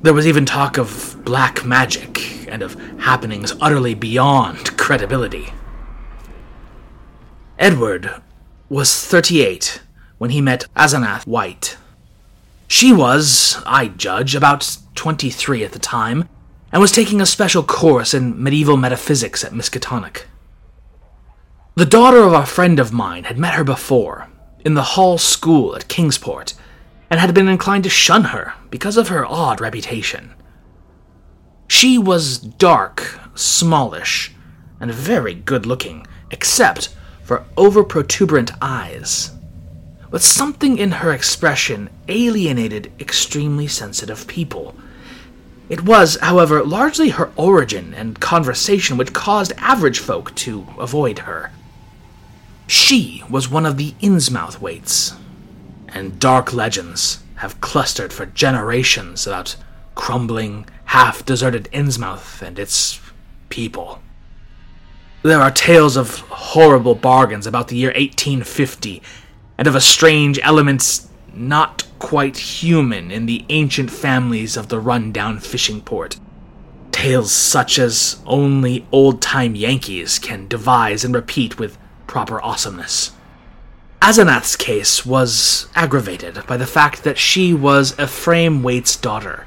There 0.04 0.12
was 0.12 0.26
even 0.26 0.44
talk 0.44 0.76
of 0.76 1.16
black 1.24 1.64
magic 1.64 2.46
and 2.46 2.60
of 2.60 2.74
happenings 3.00 3.54
utterly 3.58 3.94
beyond 3.94 4.76
credibility. 4.76 5.54
Edward 7.58 8.20
was 8.68 8.94
38 8.94 9.80
when 10.18 10.28
he 10.28 10.42
met 10.42 10.66
Asenath 10.76 11.26
White. 11.26 11.78
She 12.68 12.92
was, 12.92 13.62
I 13.64 13.88
judge, 13.88 14.34
about 14.34 14.76
23 14.94 15.64
at 15.64 15.72
the 15.72 15.78
time, 15.78 16.28
and 16.70 16.82
was 16.82 16.92
taking 16.92 17.22
a 17.22 17.26
special 17.26 17.62
course 17.62 18.12
in 18.12 18.42
medieval 18.42 18.76
metaphysics 18.76 19.42
at 19.42 19.52
Miskatonic. 19.52 20.24
The 21.76 21.86
daughter 21.86 22.18
of 22.18 22.34
a 22.34 22.44
friend 22.44 22.78
of 22.78 22.92
mine 22.92 23.24
had 23.24 23.38
met 23.38 23.54
her 23.54 23.64
before, 23.64 24.28
in 24.66 24.74
the 24.74 24.82
Hall 24.82 25.16
School 25.16 25.74
at 25.74 25.88
Kingsport, 25.88 26.52
and 27.14 27.20
had 27.20 27.32
been 27.32 27.46
inclined 27.46 27.84
to 27.84 27.88
shun 27.88 28.24
her 28.24 28.54
because 28.70 28.96
of 28.96 29.06
her 29.06 29.24
odd 29.24 29.60
reputation. 29.60 30.34
She 31.68 31.96
was 31.96 32.38
dark, 32.38 33.20
smallish, 33.36 34.32
and 34.80 34.90
very 34.90 35.32
good 35.32 35.64
looking, 35.64 36.08
except 36.32 36.88
for 37.22 37.44
over 37.56 37.84
protuberant 37.84 38.50
eyes. 38.60 39.30
But 40.10 40.22
something 40.22 40.76
in 40.76 40.90
her 40.90 41.12
expression 41.12 41.88
alienated 42.08 42.90
extremely 42.98 43.68
sensitive 43.68 44.26
people. 44.26 44.74
It 45.68 45.84
was, 45.84 46.18
however, 46.20 46.64
largely 46.64 47.10
her 47.10 47.30
origin 47.36 47.94
and 47.94 48.18
conversation 48.18 48.96
which 48.96 49.12
caused 49.12 49.52
average 49.58 50.00
folk 50.00 50.34
to 50.34 50.66
avoid 50.80 51.20
her. 51.20 51.52
She 52.66 53.22
was 53.30 53.48
one 53.48 53.66
of 53.66 53.76
the 53.76 53.94
Innsmouth 54.00 54.60
Waites, 54.60 55.14
and 55.94 56.18
dark 56.18 56.52
legends 56.52 57.22
have 57.36 57.60
clustered 57.60 58.12
for 58.12 58.26
generations 58.26 59.26
about 59.26 59.56
crumbling, 59.94 60.66
half 60.86 61.24
deserted 61.24 61.68
Innsmouth 61.72 62.42
and 62.42 62.58
its 62.58 63.00
people. 63.48 64.02
There 65.22 65.40
are 65.40 65.50
tales 65.50 65.96
of 65.96 66.18
horrible 66.18 66.94
bargains 66.94 67.46
about 67.46 67.68
the 67.68 67.76
year 67.76 67.90
1850, 67.90 69.00
and 69.56 69.66
of 69.66 69.74
a 69.74 69.80
strange 69.80 70.38
element 70.42 71.06
not 71.32 71.86
quite 71.98 72.36
human 72.36 73.10
in 73.10 73.26
the 73.26 73.44
ancient 73.48 73.90
families 73.90 74.56
of 74.56 74.68
the 74.68 74.80
run-down 74.80 75.38
fishing 75.38 75.80
port. 75.80 76.18
Tales 76.92 77.32
such 77.32 77.78
as 77.78 78.20
only 78.26 78.86
old-time 78.92 79.54
Yankees 79.54 80.18
can 80.18 80.46
devise 80.48 81.04
and 81.04 81.14
repeat 81.14 81.58
with 81.58 81.78
proper 82.06 82.40
awesomeness. 82.42 83.12
Asenath's 84.04 84.54
case 84.54 85.06
was 85.06 85.66
aggravated 85.74 86.46
by 86.46 86.58
the 86.58 86.66
fact 86.66 87.04
that 87.04 87.16
she 87.16 87.54
was 87.54 87.98
Ephraim 87.98 88.62
Waite's 88.62 88.96
daughter, 88.96 89.46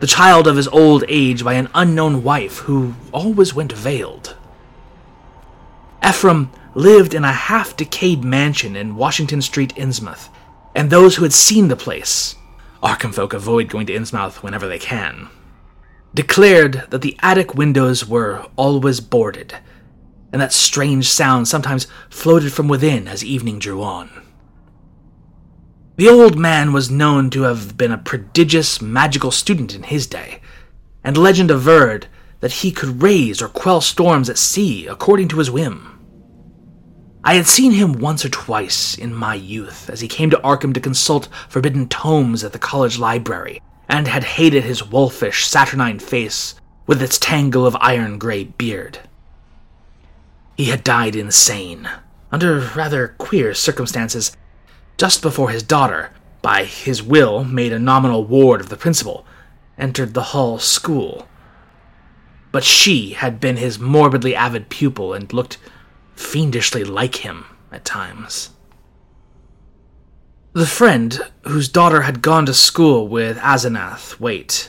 the 0.00 0.08
child 0.08 0.48
of 0.48 0.56
his 0.56 0.66
old 0.66 1.04
age 1.06 1.44
by 1.44 1.54
an 1.54 1.68
unknown 1.72 2.24
wife 2.24 2.58
who 2.58 2.96
always 3.12 3.54
went 3.54 3.72
veiled. 3.72 4.34
Ephraim 6.04 6.50
lived 6.74 7.14
in 7.14 7.22
a 7.22 7.30
half 7.30 7.76
decayed 7.76 8.24
mansion 8.24 8.74
in 8.74 8.96
Washington 8.96 9.40
Street, 9.40 9.72
Innsmouth, 9.76 10.30
and 10.74 10.90
those 10.90 11.14
who 11.14 11.22
had 11.22 11.32
seen 11.32 11.68
the 11.68 11.76
place 11.76 12.34
Arkham 12.82 13.14
folk 13.14 13.32
avoid 13.32 13.68
going 13.68 13.86
to 13.86 13.94
Innsmouth 13.94 14.42
whenever 14.42 14.66
they 14.66 14.80
can 14.80 15.28
declared 16.12 16.86
that 16.90 17.02
the 17.02 17.16
attic 17.20 17.54
windows 17.54 18.04
were 18.04 18.44
always 18.56 18.98
boarded, 18.98 19.54
and 20.32 20.40
that 20.40 20.52
strange 20.52 21.08
sound 21.08 21.48
sometimes 21.48 21.86
floated 22.08 22.52
from 22.52 22.68
within 22.68 23.08
as 23.08 23.24
evening 23.24 23.58
drew 23.58 23.82
on. 23.82 24.10
The 25.96 26.08
old 26.08 26.38
man 26.38 26.72
was 26.72 26.90
known 26.90 27.30
to 27.30 27.42
have 27.42 27.76
been 27.76 27.92
a 27.92 27.98
prodigious 27.98 28.80
magical 28.80 29.30
student 29.30 29.74
in 29.74 29.82
his 29.82 30.06
day, 30.06 30.40
and 31.04 31.16
legend 31.16 31.50
averred 31.50 32.06
that 32.40 32.52
he 32.52 32.72
could 32.72 33.02
raise 33.02 33.42
or 33.42 33.48
quell 33.48 33.80
storms 33.80 34.30
at 34.30 34.38
sea 34.38 34.86
according 34.86 35.28
to 35.28 35.38
his 35.38 35.50
whim. 35.50 35.98
I 37.22 37.34
had 37.34 37.46
seen 37.46 37.72
him 37.72 38.00
once 38.00 38.24
or 38.24 38.30
twice 38.30 38.96
in 38.96 39.14
my 39.14 39.34
youth 39.34 39.90
as 39.90 40.00
he 40.00 40.08
came 40.08 40.30
to 40.30 40.38
Arkham 40.38 40.72
to 40.72 40.80
consult 40.80 41.28
forbidden 41.50 41.86
tomes 41.86 42.42
at 42.42 42.52
the 42.52 42.58
college 42.58 42.98
library, 42.98 43.60
and 43.86 44.08
had 44.08 44.24
hated 44.24 44.64
his 44.64 44.86
wolfish, 44.86 45.46
saturnine 45.46 45.98
face 45.98 46.54
with 46.86 47.02
its 47.02 47.18
tangle 47.18 47.66
of 47.66 47.76
iron 47.80 48.18
gray 48.18 48.44
beard. 48.44 49.00
He 50.60 50.66
had 50.66 50.84
died 50.84 51.16
insane, 51.16 51.88
under 52.30 52.60
rather 52.76 53.14
queer 53.16 53.54
circumstances, 53.54 54.36
just 54.98 55.22
before 55.22 55.48
his 55.48 55.62
daughter, 55.62 56.10
by 56.42 56.64
his 56.64 57.02
will 57.02 57.44
made 57.44 57.72
a 57.72 57.78
nominal 57.78 58.26
ward 58.26 58.60
of 58.60 58.68
the 58.68 58.76
principal, 58.76 59.24
entered 59.78 60.12
the 60.12 60.34
Hall 60.34 60.58
School. 60.58 61.26
But 62.52 62.62
she 62.62 63.12
had 63.12 63.40
been 63.40 63.56
his 63.56 63.78
morbidly 63.78 64.34
avid 64.34 64.68
pupil 64.68 65.14
and 65.14 65.32
looked 65.32 65.56
fiendishly 66.14 66.84
like 66.84 67.24
him 67.24 67.46
at 67.72 67.86
times. 67.86 68.50
The 70.52 70.66
friend, 70.66 71.20
whose 71.44 71.70
daughter 71.70 72.02
had 72.02 72.20
gone 72.20 72.44
to 72.44 72.52
school 72.52 73.08
with 73.08 73.38
Asenath 73.38 74.20
Waite, 74.20 74.68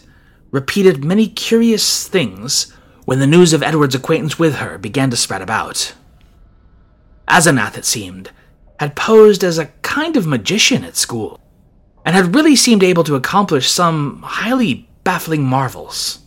repeated 0.51 1.03
many 1.03 1.27
curious 1.27 2.07
things 2.07 2.74
when 3.12 3.20
the 3.20 3.27
news 3.27 3.51
of 3.51 3.62
Edward's 3.62 3.94
acquaintance 3.94 4.39
with 4.39 4.56
her 4.56 4.77
began 4.77 5.10
to 5.10 5.18
spread 5.18 5.41
about. 5.41 5.94
Asenath, 7.27 7.77
it 7.77 7.84
seemed, 7.84 8.32
had 8.80 8.96
posed 8.96 9.44
as 9.44 9.58
a 9.58 9.65
kind 9.82 10.15
of 10.15 10.25
magician 10.25 10.86
at 10.86 10.96
school, 10.96 11.38
and 12.06 12.15
had 12.15 12.34
really 12.34 12.56
seemed 12.56 12.82
able 12.82 13.03
to 13.03 13.15
accomplish 13.15 13.70
some 13.70 14.22
highly 14.22 14.88
baffling 15.03 15.44
marvels. 15.44 16.20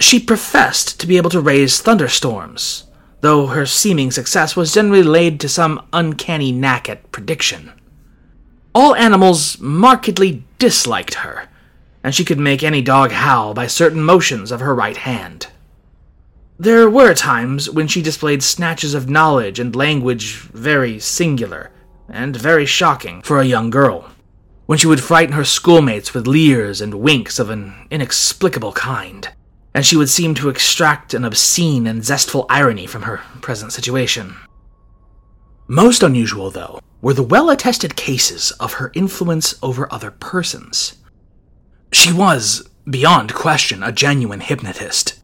She 0.00 0.18
professed 0.18 0.98
to 0.98 1.06
be 1.06 1.16
able 1.16 1.30
to 1.30 1.40
raise 1.40 1.80
thunderstorms, 1.80 2.86
though 3.20 3.46
her 3.46 3.64
seeming 3.64 4.10
success 4.10 4.56
was 4.56 4.74
generally 4.74 5.04
laid 5.04 5.38
to 5.42 5.48
some 5.48 5.86
uncanny 5.92 6.50
knack 6.50 6.88
at 6.88 7.12
prediction. 7.12 7.70
All 8.74 8.96
animals 8.96 9.60
markedly 9.60 10.42
disliked 10.58 11.14
her, 11.14 11.48
and 12.02 12.12
she 12.12 12.24
could 12.24 12.40
make 12.40 12.64
any 12.64 12.82
dog 12.82 13.12
howl 13.12 13.54
by 13.54 13.68
certain 13.68 14.02
motions 14.02 14.50
of 14.50 14.58
her 14.58 14.74
right 14.74 14.96
hand. 14.96 15.46
There 16.62 16.88
were 16.88 17.12
times 17.12 17.68
when 17.68 17.88
she 17.88 18.02
displayed 18.02 18.42
snatches 18.42 18.94
of 18.94 19.10
knowledge 19.10 19.58
and 19.58 19.74
language 19.74 20.36
very 20.54 20.98
singular, 20.98 21.72
and 22.08 22.36
very 22.36 22.66
shocking 22.66 23.22
for 23.22 23.40
a 23.40 23.44
young 23.44 23.68
girl, 23.68 24.10
when 24.66 24.78
she 24.78 24.86
would 24.86 25.02
frighten 25.02 25.34
her 25.34 25.44
schoolmates 25.44 26.14
with 26.14 26.26
leers 26.26 26.80
and 26.80 26.94
winks 26.94 27.38
of 27.38 27.50
an 27.50 27.88
inexplicable 27.90 28.72
kind 28.72 29.28
and 29.74 29.86
she 29.86 29.96
would 29.96 30.10
seem 30.10 30.34
to 30.34 30.48
extract 30.48 31.14
an 31.14 31.24
obscene 31.24 31.86
and 31.86 32.04
zestful 32.04 32.46
irony 32.50 32.86
from 32.86 33.02
her 33.02 33.18
present 33.40 33.72
situation. 33.72 34.36
Most 35.66 36.02
unusual, 36.02 36.50
though, 36.50 36.80
were 37.00 37.14
the 37.14 37.22
well 37.22 37.50
attested 37.50 37.96
cases 37.96 38.50
of 38.60 38.74
her 38.74 38.92
influence 38.94 39.54
over 39.62 39.92
other 39.92 40.10
persons. 40.10 40.96
She 41.92 42.12
was, 42.12 42.68
beyond 42.88 43.34
question, 43.34 43.82
a 43.82 43.92
genuine 43.92 44.40
hypnotist. 44.40 45.21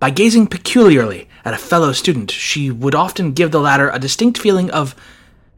By 0.00 0.10
gazing 0.10 0.46
peculiarly 0.46 1.28
at 1.44 1.54
a 1.54 1.58
fellow 1.58 1.92
student, 1.92 2.30
she 2.30 2.70
would 2.70 2.94
often 2.94 3.32
give 3.32 3.50
the 3.50 3.60
latter 3.60 3.90
a 3.90 3.98
distinct 3.98 4.38
feeling 4.38 4.70
of 4.70 4.94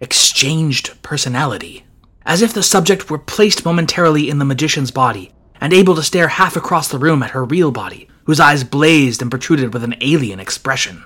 exchanged 0.01 1.03
personality, 1.03 1.85
as 2.25 2.41
if 2.41 2.55
the 2.55 2.63
subject 2.63 3.11
were 3.11 3.19
placed 3.19 3.67
momentarily 3.67 4.31
in 4.31 4.39
the 4.39 4.47
magician's 4.47 4.91
body 4.91 5.33
and 5.61 5.75
able 5.75 5.95
to 5.95 6.03
stare 6.03 6.29
half 6.29 6.57
across 6.57 6.89
the 6.89 6.99
room 6.99 7.23
at 7.23 7.33
her 7.33 7.45
real 7.45 7.71
body, 7.71 8.09
whose 8.25 8.41
eyes 8.41 8.65
blazed 8.65 9.21
and 9.21 9.31
protruded 9.31 9.75
with 9.75 9.85
an 9.85 9.97
alien 10.01 10.41
expression. 10.41 11.05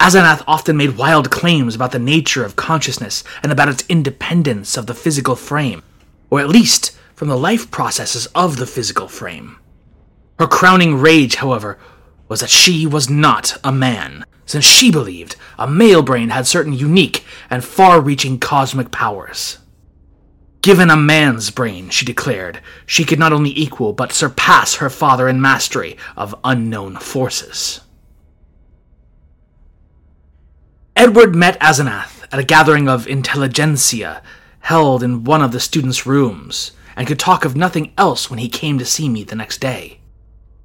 Asenath 0.00 0.42
often 0.48 0.76
made 0.76 0.96
wild 0.96 1.30
claims 1.30 1.76
about 1.76 1.92
the 1.92 1.98
nature 1.98 2.44
of 2.44 2.56
consciousness 2.56 3.22
and 3.42 3.52
about 3.52 3.68
its 3.68 3.84
independence 3.88 4.76
of 4.76 4.86
the 4.86 4.94
physical 4.94 5.36
frame, 5.36 5.82
or 6.28 6.40
at 6.40 6.48
least 6.48 6.96
from 7.14 7.28
the 7.28 7.38
life 7.38 7.70
processes 7.70 8.26
of 8.34 8.56
the 8.56 8.66
physical 8.66 9.06
frame. 9.06 9.58
Her 10.40 10.48
crowning 10.48 10.96
rage, 10.96 11.36
however, 11.36 11.78
was 12.28 12.40
that 12.40 12.50
she 12.50 12.86
was 12.86 13.08
not 13.08 13.56
a 13.62 13.72
man, 13.72 14.24
since 14.44 14.64
she 14.64 14.90
believed 14.90 15.36
a 15.58 15.66
male 15.66 16.02
brain 16.02 16.30
had 16.30 16.46
certain 16.46 16.72
unique 16.72 17.24
and 17.50 17.64
far 17.64 18.00
reaching 18.00 18.38
cosmic 18.38 18.90
powers. 18.90 19.58
Given 20.62 20.90
a 20.90 20.96
man's 20.96 21.50
brain, 21.50 21.90
she 21.90 22.04
declared, 22.04 22.60
she 22.86 23.04
could 23.04 23.18
not 23.18 23.32
only 23.32 23.56
equal 23.56 23.92
but 23.92 24.12
surpass 24.12 24.76
her 24.76 24.90
father 24.90 25.28
in 25.28 25.40
mastery 25.40 25.96
of 26.16 26.34
unknown 26.42 26.96
forces. 26.96 27.80
Edward 30.96 31.36
met 31.36 31.60
Asenath 31.60 32.26
at 32.32 32.38
a 32.38 32.44
gathering 32.44 32.88
of 32.88 33.06
intelligentsia 33.06 34.22
held 34.60 35.04
in 35.04 35.22
one 35.22 35.42
of 35.42 35.52
the 35.52 35.60
students' 35.60 36.06
rooms, 36.06 36.72
and 36.96 37.06
could 37.06 37.20
talk 37.20 37.44
of 37.44 37.54
nothing 37.54 37.92
else 37.96 38.28
when 38.28 38.40
he 38.40 38.48
came 38.48 38.78
to 38.78 38.84
see 38.84 39.08
me 39.08 39.22
the 39.22 39.36
next 39.36 39.60
day. 39.60 40.00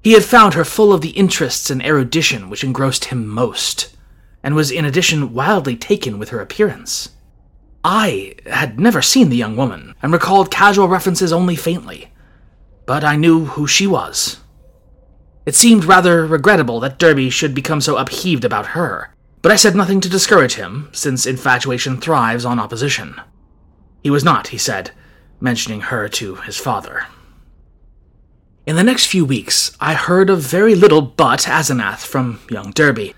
He 0.03 0.13
had 0.13 0.23
found 0.23 0.55
her 0.55 0.65
full 0.65 0.93
of 0.93 1.01
the 1.01 1.09
interests 1.09 1.69
and 1.69 1.83
erudition 1.85 2.49
which 2.49 2.63
engrossed 2.63 3.05
him 3.05 3.27
most, 3.27 3.95
and 4.41 4.55
was 4.55 4.71
in 4.71 4.83
addition 4.83 5.33
wildly 5.33 5.75
taken 5.75 6.17
with 6.17 6.29
her 6.29 6.39
appearance. 6.39 7.09
I 7.83 8.35
had 8.47 8.79
never 8.79 9.01
seen 9.01 9.29
the 9.29 9.37
young 9.37 9.55
woman, 9.55 9.95
and 10.01 10.11
recalled 10.11 10.51
casual 10.51 10.87
references 10.87 11.31
only 11.31 11.55
faintly, 11.55 12.11
but 12.85 13.03
I 13.03 13.15
knew 13.15 13.45
who 13.45 13.67
she 13.67 13.85
was. 13.85 14.39
It 15.45 15.55
seemed 15.55 15.85
rather 15.85 16.25
regrettable 16.25 16.79
that 16.79 16.99
Derby 16.99 17.29
should 17.29 17.53
become 17.53 17.81
so 17.81 17.97
upheaved 17.97 18.45
about 18.45 18.67
her, 18.67 19.13
but 19.41 19.51
I 19.51 19.55
said 19.55 19.75
nothing 19.75 20.01
to 20.01 20.09
discourage 20.09 20.53
him, 20.55 20.89
since 20.91 21.25
infatuation 21.25 21.97
thrives 21.97 22.45
on 22.45 22.59
opposition. 22.59 23.19
He 24.03 24.09
was 24.09 24.23
not, 24.23 24.47
he 24.47 24.57
said, 24.57 24.91
mentioning 25.39 25.81
her 25.81 26.07
to 26.09 26.35
his 26.35 26.57
father. 26.57 27.05
In 28.63 28.75
the 28.75 28.83
next 28.83 29.07
few 29.07 29.25
weeks, 29.25 29.75
I 29.79 29.95
heard 29.95 30.29
of 30.29 30.39
very 30.41 30.75
little 30.75 31.01
but 31.01 31.47
Asenath 31.47 32.05
from 32.05 32.39
young 32.47 32.69
Derby. 32.69 33.15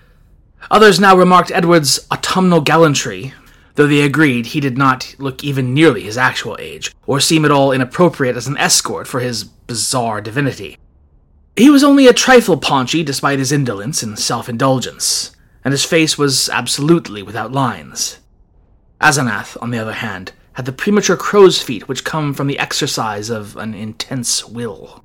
Others 0.70 0.98
now 0.98 1.14
remarked 1.14 1.50
Edward's 1.50 2.06
autumnal 2.10 2.62
gallantry, 2.62 3.34
though 3.74 3.86
they 3.86 4.00
agreed 4.00 4.46
he 4.46 4.60
did 4.60 4.78
not 4.78 5.14
look 5.18 5.44
even 5.44 5.74
nearly 5.74 6.04
his 6.04 6.16
actual 6.16 6.56
age, 6.58 6.94
or 7.06 7.20
seem 7.20 7.44
at 7.44 7.50
all 7.50 7.72
inappropriate 7.72 8.36
as 8.36 8.46
an 8.46 8.56
escort 8.56 9.06
for 9.06 9.20
his 9.20 9.44
bizarre 9.44 10.22
divinity. 10.22 10.78
He 11.56 11.68
was 11.68 11.84
only 11.84 12.06
a 12.06 12.14
trifle 12.14 12.56
paunchy 12.56 13.02
despite 13.02 13.38
his 13.38 13.52
indolence 13.52 14.02
and 14.02 14.18
self 14.18 14.48
indulgence, 14.48 15.36
and 15.62 15.72
his 15.72 15.84
face 15.84 16.16
was 16.16 16.48
absolutely 16.48 17.22
without 17.22 17.52
lines. 17.52 18.18
Asenath, 18.98 19.58
on 19.60 19.70
the 19.70 19.78
other 19.78 19.92
hand, 19.92 20.32
had 20.54 20.64
the 20.64 20.72
premature 20.72 21.18
crow's 21.18 21.60
feet 21.60 21.86
which 21.86 22.02
come 22.02 22.32
from 22.32 22.46
the 22.46 22.58
exercise 22.58 23.28
of 23.28 23.58
an 23.58 23.74
intense 23.74 24.42
will. 24.48 25.03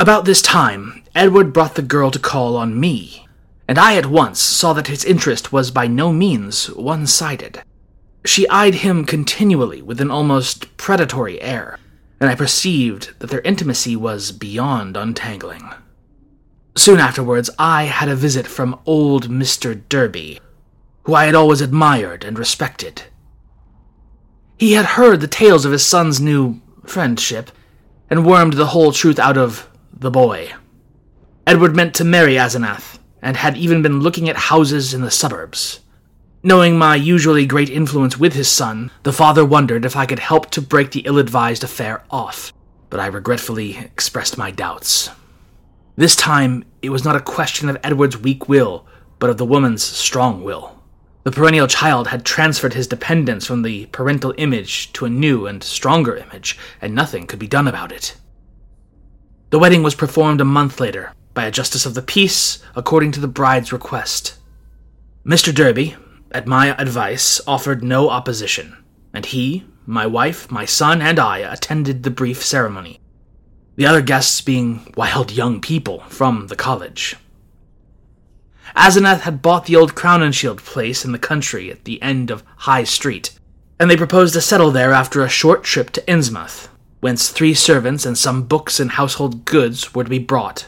About 0.00 0.24
this 0.24 0.42
time, 0.42 1.02
Edward 1.14 1.52
brought 1.52 1.76
the 1.76 1.82
girl 1.82 2.10
to 2.10 2.18
call 2.18 2.56
on 2.56 2.78
me, 2.78 3.26
and 3.68 3.78
I 3.78 3.96
at 3.96 4.06
once 4.06 4.40
saw 4.40 4.72
that 4.72 4.88
his 4.88 5.04
interest 5.04 5.52
was 5.52 5.70
by 5.70 5.86
no 5.86 6.12
means 6.12 6.66
one 6.70 7.06
sided. 7.06 7.62
She 8.24 8.48
eyed 8.48 8.76
him 8.76 9.04
continually 9.04 9.82
with 9.82 10.00
an 10.00 10.10
almost 10.10 10.76
predatory 10.76 11.40
air, 11.40 11.78
and 12.18 12.28
I 12.28 12.34
perceived 12.34 13.18
that 13.20 13.30
their 13.30 13.40
intimacy 13.42 13.94
was 13.94 14.32
beyond 14.32 14.96
untangling. 14.96 15.70
Soon 16.76 16.98
afterwards, 16.98 17.48
I 17.56 17.84
had 17.84 18.08
a 18.08 18.16
visit 18.16 18.48
from 18.48 18.80
old 18.86 19.28
Mr. 19.28 19.80
Derby, 19.88 20.40
who 21.04 21.14
I 21.14 21.26
had 21.26 21.36
always 21.36 21.60
admired 21.60 22.24
and 22.24 22.36
respected. 22.36 23.04
He 24.58 24.72
had 24.72 24.84
heard 24.84 25.20
the 25.20 25.28
tales 25.28 25.64
of 25.64 25.72
his 25.72 25.86
son's 25.86 26.20
new 26.20 26.60
friendship, 26.84 27.52
and 28.10 28.26
wormed 28.26 28.54
the 28.54 28.66
whole 28.66 28.90
truth 28.90 29.20
out 29.20 29.38
of 29.38 29.70
the 30.04 30.10
boy. 30.10 30.52
Edward 31.46 31.74
meant 31.74 31.94
to 31.94 32.04
marry 32.04 32.34
Asenath, 32.34 32.98
and 33.22 33.38
had 33.38 33.56
even 33.56 33.80
been 33.80 34.00
looking 34.00 34.28
at 34.28 34.36
houses 34.36 34.92
in 34.92 35.00
the 35.00 35.10
suburbs. 35.10 35.80
Knowing 36.42 36.76
my 36.76 36.94
usually 36.94 37.46
great 37.46 37.70
influence 37.70 38.18
with 38.18 38.34
his 38.34 38.46
son, 38.46 38.90
the 39.02 39.14
father 39.14 39.46
wondered 39.46 39.82
if 39.86 39.96
I 39.96 40.04
could 40.04 40.18
help 40.18 40.50
to 40.50 40.60
break 40.60 40.90
the 40.90 41.00
ill 41.06 41.16
advised 41.16 41.64
affair 41.64 42.04
off, 42.10 42.52
but 42.90 43.00
I 43.00 43.06
regretfully 43.06 43.78
expressed 43.78 44.36
my 44.36 44.50
doubts. 44.50 45.08
This 45.96 46.14
time, 46.14 46.66
it 46.82 46.90
was 46.90 47.02
not 47.02 47.16
a 47.16 47.20
question 47.20 47.70
of 47.70 47.78
Edward's 47.82 48.18
weak 48.18 48.46
will, 48.46 48.86
but 49.18 49.30
of 49.30 49.38
the 49.38 49.46
woman's 49.46 49.82
strong 49.82 50.44
will. 50.44 50.82
The 51.22 51.32
perennial 51.32 51.66
child 51.66 52.08
had 52.08 52.26
transferred 52.26 52.74
his 52.74 52.86
dependence 52.86 53.46
from 53.46 53.62
the 53.62 53.86
parental 53.86 54.34
image 54.36 54.92
to 54.92 55.06
a 55.06 55.10
new 55.10 55.46
and 55.46 55.64
stronger 55.64 56.14
image, 56.14 56.58
and 56.82 56.94
nothing 56.94 57.26
could 57.26 57.38
be 57.38 57.46
done 57.46 57.66
about 57.66 57.90
it. 57.90 58.16
The 59.54 59.60
wedding 59.60 59.84
was 59.84 59.94
performed 59.94 60.40
a 60.40 60.44
month 60.44 60.80
later 60.80 61.12
by 61.32 61.44
a 61.44 61.50
justice 61.52 61.86
of 61.86 61.94
the 61.94 62.02
peace 62.02 62.58
according 62.74 63.12
to 63.12 63.20
the 63.20 63.28
bride's 63.28 63.72
request. 63.72 64.36
Mr. 65.24 65.54
Derby, 65.54 65.94
at 66.32 66.48
my 66.48 66.76
advice, 66.76 67.40
offered 67.46 67.84
no 67.84 68.10
opposition, 68.10 68.76
and 69.12 69.24
he, 69.24 69.64
my 69.86 70.08
wife, 70.08 70.50
my 70.50 70.64
son, 70.64 71.00
and 71.00 71.20
I 71.20 71.38
attended 71.38 72.02
the 72.02 72.10
brief 72.10 72.42
ceremony, 72.42 72.98
the 73.76 73.86
other 73.86 74.02
guests 74.02 74.40
being 74.40 74.92
wild 74.96 75.30
young 75.30 75.60
people 75.60 76.00
from 76.08 76.48
the 76.48 76.56
college. 76.56 77.14
Asenath 78.76 79.20
had 79.20 79.40
bought 79.40 79.66
the 79.66 79.76
old 79.76 79.94
Crowninshield 79.94 80.64
place 80.64 81.04
in 81.04 81.12
the 81.12 81.28
country 81.30 81.70
at 81.70 81.84
the 81.84 82.02
end 82.02 82.32
of 82.32 82.42
High 82.56 82.82
Street, 82.82 83.38
and 83.78 83.88
they 83.88 83.96
proposed 83.96 84.34
to 84.34 84.40
settle 84.40 84.72
there 84.72 84.92
after 84.92 85.22
a 85.22 85.28
short 85.28 85.62
trip 85.62 85.90
to 85.90 86.00
Innsmouth, 86.08 86.70
whence 87.04 87.28
three 87.28 87.52
servants 87.52 88.06
and 88.06 88.16
some 88.16 88.44
books 88.44 88.80
and 88.80 88.92
household 88.92 89.44
goods 89.44 89.94
were 89.94 90.04
to 90.04 90.08
be 90.08 90.18
brought. 90.18 90.64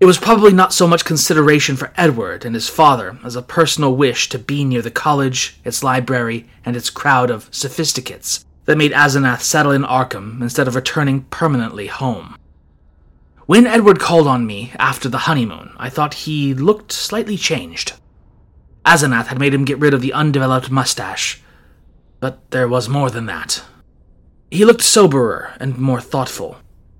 It 0.00 0.06
was 0.06 0.16
probably 0.16 0.50
not 0.50 0.72
so 0.72 0.86
much 0.86 1.04
consideration 1.04 1.76
for 1.76 1.92
Edward 1.94 2.46
and 2.46 2.54
his 2.54 2.70
father 2.70 3.18
as 3.22 3.36
a 3.36 3.42
personal 3.42 3.94
wish 3.94 4.30
to 4.30 4.38
be 4.38 4.64
near 4.64 4.80
the 4.80 4.90
college, 4.90 5.60
its 5.62 5.84
library, 5.84 6.48
and 6.64 6.74
its 6.74 6.88
crowd 6.88 7.28
of 7.28 7.50
sophisticates 7.52 8.46
that 8.64 8.78
made 8.78 8.92
Asenath 8.92 9.42
settle 9.42 9.72
in 9.72 9.82
Arkham 9.82 10.40
instead 10.40 10.68
of 10.68 10.74
returning 10.74 11.24
permanently 11.24 11.88
home. 11.88 12.34
When 13.44 13.66
Edward 13.66 14.00
called 14.00 14.26
on 14.26 14.46
me 14.46 14.72
after 14.78 15.10
the 15.10 15.28
honeymoon, 15.28 15.74
I 15.76 15.90
thought 15.90 16.14
he 16.24 16.54
looked 16.54 16.92
slightly 16.92 17.36
changed. 17.36 17.92
Asenath 18.86 19.26
had 19.26 19.38
made 19.38 19.52
him 19.52 19.66
get 19.66 19.78
rid 19.78 19.92
of 19.92 20.00
the 20.00 20.14
undeveloped 20.14 20.70
mustache, 20.70 21.42
but 22.20 22.40
there 22.52 22.68
was 22.68 22.88
more 22.88 23.10
than 23.10 23.26
that. 23.26 23.62
He 24.52 24.66
looked 24.66 24.82
soberer 24.82 25.54
and 25.58 25.78
more 25.78 26.02
thoughtful, 26.02 26.58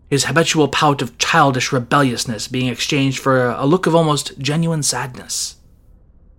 his 0.09 0.25
habitual 0.25 0.69
pout 0.69 1.03
of 1.03 1.19
childish 1.19 1.71
rebelliousness 1.71 2.49
being 2.49 2.69
exchanged 2.69 3.19
for 3.19 3.51
a 3.51 3.67
look 3.67 3.87
of 3.87 3.95
almost 3.95 4.39
genuine 4.39 4.83
sadness. 4.83 5.57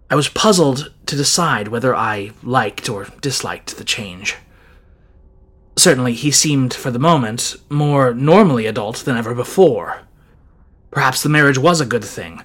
I 0.10 0.16
was 0.16 0.28
puzzled 0.28 0.92
to 1.06 1.16
decide 1.16 1.68
whether 1.68 1.96
I 1.96 2.32
liked 2.42 2.90
or 2.90 3.10
disliked 3.22 3.78
the 3.78 3.84
change. 3.84 4.38
Certainly, 5.76 6.14
he 6.14 6.32
seemed, 6.32 6.74
for 6.74 6.90
the 6.90 6.98
moment, 6.98 7.58
more 7.70 8.16
normally 8.16 8.66
adult 8.66 9.06
than 9.06 9.16
ever 9.16 9.36
before. 9.36 10.02
Perhaps 10.90 11.22
the 11.22 11.30
marriage 11.30 11.60
was 11.60 11.80
a 11.80 11.86
good 11.86 12.04
thing. 12.04 12.42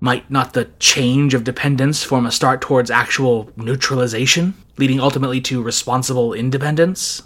Might 0.00 0.30
not 0.30 0.52
the 0.52 0.68
change 0.78 1.32
of 1.32 1.44
dependence 1.44 2.04
form 2.04 2.26
a 2.26 2.30
start 2.30 2.60
towards 2.60 2.90
actual 2.90 3.50
neutralization, 3.56 4.52
leading 4.76 5.00
ultimately 5.00 5.40
to 5.40 5.62
responsible 5.62 6.34
independence? 6.34 7.22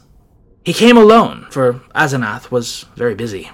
He 0.66 0.72
came 0.72 0.96
alone, 0.96 1.46
for 1.50 1.74
Asenath 1.94 2.50
was 2.50 2.86
very 2.96 3.14
busy. 3.14 3.52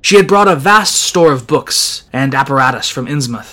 She 0.00 0.16
had 0.16 0.26
brought 0.26 0.48
a 0.48 0.56
vast 0.56 0.94
store 0.94 1.30
of 1.30 1.46
books 1.46 2.04
and 2.10 2.34
apparatus 2.34 2.88
from 2.88 3.06
Innsmouth. 3.06 3.52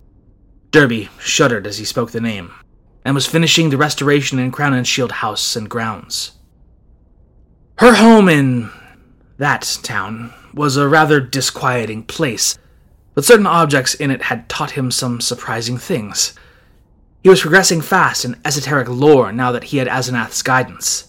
Derby 0.72 1.10
shuddered 1.20 1.68
as 1.68 1.78
he 1.78 1.84
spoke 1.84 2.12
the 2.12 2.22
name, 2.22 2.54
and 3.04 3.14
was 3.14 3.28
finishing 3.28 3.70
the 3.70 3.76
restoration 3.76 4.40
in 4.40 4.50
Crowninshield 4.50 5.12
house 5.12 5.58
and 5.58 5.70
grounds. 5.70 6.40
Her 7.80 7.96
home 7.96 8.30
in 8.30 8.72
that 9.40 9.78
town 9.84 10.34
was 10.54 10.78
a 10.78 10.88
rather 10.88 11.20
disquieting 11.20 12.04
place, 12.04 12.58
but 13.14 13.26
certain 13.26 13.46
objects 13.46 13.94
in 13.94 14.10
it 14.10 14.22
had 14.22 14.48
taught 14.48 14.72
him 14.72 14.90
some 14.90 15.20
surprising 15.20 15.78
things. 15.78 16.34
He 17.24 17.30
was 17.30 17.42
progressing 17.42 17.82
fast 17.82 18.24
in 18.24 18.40
esoteric 18.46 18.88
lore 18.88 19.34
now 19.34 19.52
that 19.52 19.66
he 19.66 19.80
had 19.80 19.90
Asenath's 19.90 20.42
guidance. 20.42 21.05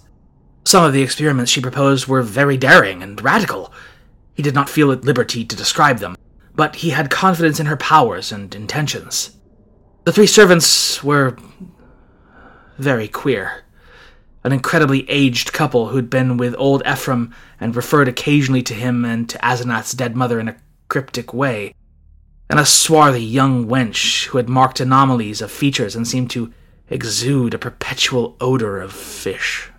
Some 0.67 0.83
of 0.83 0.93
the 0.93 1.03
experiments 1.03 1.53
she 1.53 1.61
proposed 1.61 2.09
were 2.09 2.23
very 2.23 2.57
daring 2.57 3.01
and 3.01 3.23
radical. 3.23 3.73
He 4.35 4.43
did 4.43 4.53
not 4.53 4.69
feel 4.69 4.91
at 4.91 5.05
liberty 5.05 5.45
to 5.45 5.55
describe 5.55 6.01
them, 6.01 6.17
but 6.57 6.75
he 6.75 6.91
had 6.91 7.09
confidence 7.09 7.61
in 7.61 7.67
her 7.67 7.77
powers 7.77 8.33
and 8.33 8.53
intentions. 8.53 9.31
The 10.03 10.13
three 10.13 10.27
servants 10.27 11.05
were 11.05 11.37
very 12.79 13.07
queer 13.07 13.63
an 14.43 14.53
incredibly 14.53 15.09
aged 15.09 15.53
couple 15.53 15.89
who'd 15.89 16.11
been 16.11 16.37
with 16.37 16.55
old 16.59 16.83
Ephraim 16.85 17.33
and 17.61 17.75
referred 17.77 18.09
occasionally 18.09 18.63
to 18.63 18.75
him 18.75 19.05
and 19.05 19.29
to 19.29 19.39
Asenath's 19.39 19.93
dead 19.93 20.17
mother 20.17 20.41
in 20.41 20.49
a 20.49 20.57
cryptic 20.89 21.33
way, 21.33 21.75
and 22.51 22.61
a 22.61 22.67
swarthy 22.67 23.23
young 23.23 23.67
wench 23.67 24.27
who 24.27 24.39
had 24.39 24.49
marked 24.49 24.81
anomalies 24.81 25.41
of 25.41 25.51
features 25.51 25.95
and 25.97 26.07
seemed 26.07 26.31
to 26.31 26.53
exude 26.91 27.55
a 27.55 27.59
perpetual 27.59 28.37
odor 28.41 28.81
of 28.81 28.93
fish. 28.93 29.71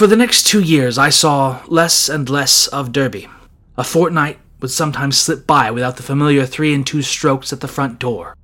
For 0.00 0.06
the 0.06 0.16
next 0.16 0.46
two 0.46 0.62
years, 0.62 0.96
I 0.96 1.10
saw 1.10 1.60
less 1.66 2.08
and 2.08 2.26
less 2.30 2.68
of 2.68 2.90
Derby. 2.90 3.28
A 3.76 3.84
fortnight 3.84 4.38
would 4.60 4.70
sometimes 4.70 5.20
slip 5.20 5.46
by 5.46 5.70
without 5.70 5.98
the 5.98 6.02
familiar 6.02 6.46
three 6.46 6.72
and 6.72 6.86
two 6.86 7.02
strokes 7.02 7.52
at 7.52 7.60
the 7.60 7.68
front 7.68 7.98
door. 7.98 8.34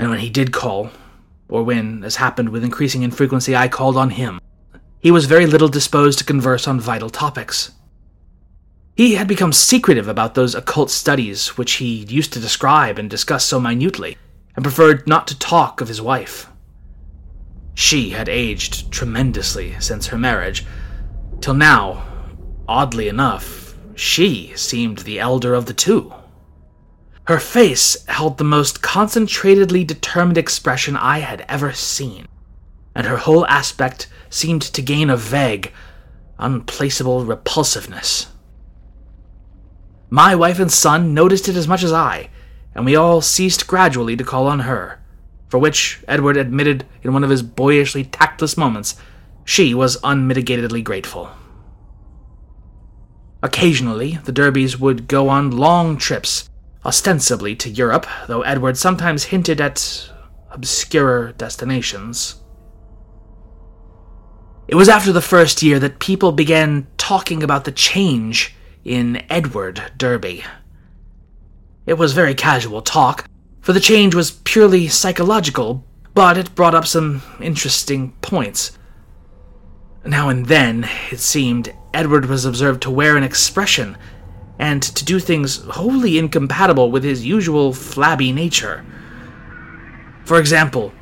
And 0.00 0.10
when 0.10 0.18
he 0.18 0.28
did 0.28 0.50
call, 0.50 0.90
or 1.48 1.62
when, 1.62 2.02
as 2.02 2.16
happened 2.16 2.48
with 2.48 2.64
increasing 2.64 3.02
infrequency, 3.02 3.54
I 3.54 3.68
called 3.68 3.96
on 3.96 4.10
him. 4.10 4.40
He 4.98 5.12
was 5.12 5.26
very 5.26 5.46
little 5.46 5.68
disposed 5.68 6.18
to 6.18 6.24
converse 6.24 6.66
on 6.66 6.80
vital 6.80 7.08
topics. 7.08 7.70
He 8.96 9.14
had 9.14 9.28
become 9.28 9.52
secretive 9.52 10.08
about 10.08 10.34
those 10.34 10.56
occult 10.56 10.90
studies 10.90 11.56
which 11.56 11.74
he 11.74 12.04
used 12.06 12.32
to 12.32 12.40
describe 12.40 12.98
and 12.98 13.08
discuss 13.08 13.44
so 13.44 13.60
minutely, 13.60 14.18
and 14.56 14.64
preferred 14.64 15.06
not 15.06 15.28
to 15.28 15.38
talk 15.38 15.80
of 15.80 15.86
his 15.86 16.02
wife. 16.02 16.48
She 17.74 18.10
had 18.10 18.28
aged 18.28 18.90
tremendously 18.90 19.76
since 19.80 20.08
her 20.08 20.18
marriage, 20.18 20.64
till 21.40 21.54
now, 21.54 22.04
oddly 22.68 23.08
enough, 23.08 23.74
she 23.94 24.52
seemed 24.56 24.98
the 24.98 25.18
elder 25.18 25.54
of 25.54 25.66
the 25.66 25.74
two. 25.74 26.12
Her 27.24 27.38
face 27.38 28.04
held 28.06 28.38
the 28.38 28.44
most 28.44 28.82
concentratedly 28.82 29.86
determined 29.86 30.38
expression 30.38 30.96
I 30.96 31.20
had 31.20 31.44
ever 31.48 31.72
seen, 31.72 32.26
and 32.94 33.06
her 33.06 33.18
whole 33.18 33.46
aspect 33.46 34.08
seemed 34.28 34.62
to 34.62 34.82
gain 34.82 35.08
a 35.08 35.16
vague, 35.16 35.72
unplaceable 36.38 37.24
repulsiveness. 37.24 38.26
My 40.10 40.34
wife 40.34 40.58
and 40.58 40.70
son 40.70 41.14
noticed 41.14 41.48
it 41.48 41.56
as 41.56 41.68
much 41.68 41.82
as 41.82 41.92
I, 41.92 42.28
and 42.74 42.84
we 42.84 42.96
all 42.96 43.20
ceased 43.20 43.66
gradually 43.66 44.16
to 44.16 44.24
call 44.24 44.46
on 44.46 44.60
her, 44.60 45.01
for 45.52 45.58
which 45.58 46.00
Edward 46.08 46.38
admitted 46.38 46.86
in 47.02 47.12
one 47.12 47.22
of 47.22 47.28
his 47.28 47.42
boyishly 47.42 48.04
tactless 48.04 48.56
moments 48.56 48.94
She 49.44 49.74
was 49.74 50.00
unmitigatedly 50.00 50.82
grateful. 50.82 51.28
Occasionally, 53.42 54.18
the 54.24 54.32
Derbys 54.32 54.80
would 54.80 55.08
go 55.08 55.28
on 55.28 55.50
long 55.50 55.98
trips, 55.98 56.48
ostensibly 56.86 57.54
to 57.56 57.68
Europe, 57.68 58.06
though 58.28 58.40
Edward 58.40 58.78
sometimes 58.78 59.24
hinted 59.24 59.60
at 59.60 60.10
obscurer 60.50 61.36
destinations. 61.36 62.36
It 64.68 64.76
was 64.76 64.88
after 64.88 65.12
the 65.12 65.20
first 65.20 65.62
year 65.62 65.78
that 65.80 65.98
people 65.98 66.32
began 66.32 66.86
talking 66.96 67.42
about 67.42 67.64
the 67.64 67.72
change 67.72 68.54
in 68.84 69.22
Edward 69.28 69.92
Derby. 69.98 70.44
It 71.84 71.98
was 71.98 72.14
very 72.14 72.34
casual 72.34 72.80
talk, 72.80 73.26
for 73.62 73.72
the 73.72 73.80
change 73.80 74.14
was 74.14 74.32
purely 74.32 74.88
psychological, 74.88 75.84
but 76.14 76.36
it 76.36 76.54
brought 76.54 76.74
up 76.74 76.86
some 76.86 77.22
interesting 77.40 78.12
points. 78.20 78.76
Now 80.04 80.28
and 80.28 80.46
then, 80.46 80.88
it 81.12 81.20
seemed, 81.20 81.72
Edward 81.94 82.26
was 82.26 82.44
observed 82.44 82.82
to 82.82 82.90
wear 82.90 83.16
an 83.16 83.22
expression 83.22 83.96
and 84.58 84.82
to 84.82 85.04
do 85.04 85.20
things 85.20 85.62
wholly 85.62 86.18
incompatible 86.18 86.90
with 86.90 87.04
his 87.04 87.24
usual 87.24 87.72
flabby 87.72 88.32
nature. 88.32 88.84
For 90.24 90.40
example, 90.40 90.92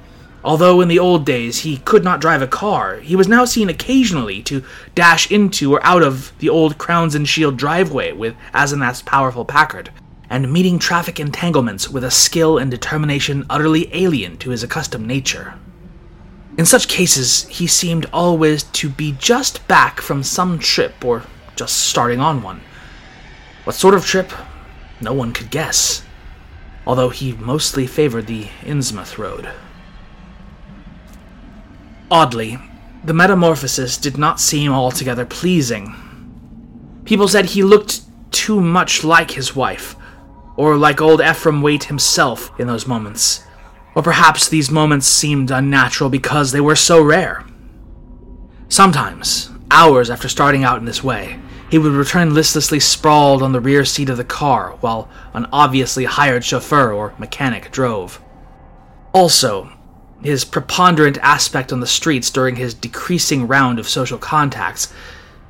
although 0.45 0.83
in 0.83 0.89
the 0.89 0.99
old 0.99 1.25
days 1.25 1.61
he 1.61 1.79
could 1.79 2.05
not 2.05 2.21
drive 2.21 2.43
a 2.43 2.47
car, 2.47 2.97
he 2.97 3.17
was 3.17 3.27
now 3.27 3.47
seen 3.47 3.71
occasionally 3.71 4.43
to 4.45 4.63
dash 4.95 5.31
into 5.31 5.73
or 5.73 5.85
out 5.85 6.03
of 6.03 6.33
the 6.39 6.51
old 6.51 6.77
Crowninshield 6.77 7.57
driveway 7.57 8.13
with 8.13 8.35
Asenath's 8.53 9.03
powerful 9.03 9.47
Packard, 9.47 9.91
and 10.31 10.53
meeting 10.53 10.79
traffic 10.79 11.19
entanglements 11.19 11.91
with 11.91 12.05
a 12.05 12.11
skill 12.11 12.57
and 12.57 12.71
determination 12.71 13.45
utterly 13.51 13.91
alien 13.93 14.37
to 14.39 14.51
his 14.51 14.63
accustomed 14.63 15.07
nature. 15.07 15.55
In 16.57 16.65
such 16.65 16.89
cases, 16.89 17.47
he 17.49 17.67
seemed 17.67 18.07
always 18.13 18.63
to 18.63 18.89
be 18.89 19.13
just 19.19 19.67
back 19.67 20.01
from 20.01 20.23
some 20.23 20.59
trip 20.59 21.05
or 21.05 21.25
just 21.57 21.77
starting 21.77 22.21
on 22.21 22.43
one. 22.43 22.61
What 23.65 23.77
sort 23.77 23.95
of 23.95 24.07
trip? 24.07 24.33
No 25.01 25.13
one 25.13 25.33
could 25.33 25.51
guess, 25.51 26.05
although 26.87 27.09
he 27.09 27.33
mostly 27.33 27.87
favored 27.87 28.27
the 28.27 28.45
Innsmouth 28.63 29.19
road. 29.19 29.51
Oddly, 32.11 32.59
the 33.05 33.15
metamorphosis 33.15 33.97
did 33.97 34.19
not 34.19 34.41
seem 34.41 34.73
altogether 34.73 35.25
pleasing. 35.25 35.95
People 37.05 37.29
said 37.29 37.47
he 37.47 37.63
looked 37.63 38.03
too 38.31 38.61
much 38.61 39.05
like 39.05 39.33
his 39.33 39.57
wife, 39.57 39.97
or 40.61 40.77
like 40.77 41.01
old 41.01 41.23
Ephraim 41.23 41.63
Waite 41.63 41.85
himself 41.85 42.51
in 42.61 42.67
those 42.67 42.87
moments. 42.87 43.43
Or 43.95 44.03
perhaps 44.03 44.47
these 44.47 44.71
moments 44.71 45.07
seemed 45.07 45.51
unnatural 45.51 46.11
because 46.11 46.53
they 46.53 46.61
were 46.61 46.77
so 46.77 47.03
rare. 47.03 47.47
Sometimes, 48.69 49.51
hours 49.71 50.11
after 50.11 50.29
starting 50.29 50.63
out 50.63 50.77
in 50.77 50.85
this 50.85 51.03
way, 51.03 51.41
he 51.71 51.79
would 51.79 51.95
return 51.95 52.35
listlessly 52.35 52.79
sprawled 52.79 53.43
on 53.43 53.53
the 53.53 53.61
rear 53.61 53.87
seat 53.87 54.11
of 54.11 54.19
the 54.19 54.23
car 54.23 54.77
while 54.81 55.09
an 55.33 55.47
obviously 55.51 56.05
hired 56.05 56.45
chauffeur 56.45 56.93
or 56.93 57.15
mechanic 57.17 57.73
drove. 57.73 58.21
Also, 59.15 59.73
his 60.23 60.45
preponderant 60.45 61.17
aspect 61.23 61.73
on 61.73 61.81
the 61.81 61.87
streets 61.87 62.29
during 62.29 62.57
his 62.57 62.75
decreasing 62.75 63.49
round 63.49 63.79
of 63.79 63.89
social 63.89 64.19
contacts, 64.19 64.93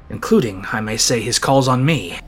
including, 0.08 0.64
I 0.70 0.80
may 0.80 0.96
say, 0.96 1.20
his 1.20 1.40
calls 1.40 1.66
on 1.66 1.84
me, 1.84 2.20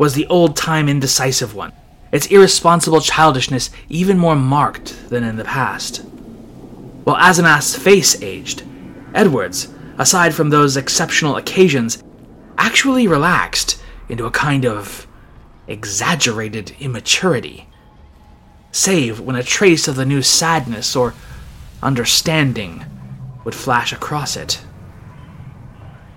was 0.00 0.14
the 0.14 0.26
old 0.26 0.56
time 0.56 0.88
indecisive 0.88 1.54
one, 1.54 1.72
its 2.12 2.26
irresponsible 2.26 3.00
childishness 3.00 3.70
even 3.88 4.18
more 4.18 4.36
marked 4.36 5.08
than 5.10 5.24
in 5.24 5.36
the 5.36 5.44
past. 5.44 5.98
While 7.04 7.16
Asenath's 7.16 7.76
face 7.76 8.20
aged, 8.22 8.62
Edward's, 9.14 9.68
aside 9.98 10.34
from 10.34 10.50
those 10.50 10.76
exceptional 10.76 11.36
occasions, 11.36 12.02
actually 12.56 13.06
relaxed 13.06 13.82
into 14.08 14.26
a 14.26 14.30
kind 14.30 14.64
of 14.64 15.06
exaggerated 15.66 16.74
immaturity, 16.80 17.68
save 18.72 19.20
when 19.20 19.36
a 19.36 19.42
trace 19.42 19.88
of 19.88 19.96
the 19.96 20.06
new 20.06 20.22
sadness 20.22 20.96
or 20.96 21.14
understanding 21.82 22.84
would 23.44 23.54
flash 23.54 23.92
across 23.92 24.36
it. 24.36 24.62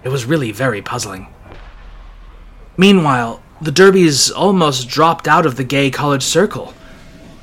It 0.03 0.09
was 0.09 0.25
really 0.25 0.51
very 0.51 0.81
puzzling. 0.81 1.27
Meanwhile, 2.77 3.41
the 3.61 3.71
Derbys 3.71 4.31
almost 4.35 4.89
dropped 4.89 5.27
out 5.27 5.45
of 5.45 5.55
the 5.55 5.63
gay 5.63 5.91
college 5.91 6.23
circle. 6.23 6.73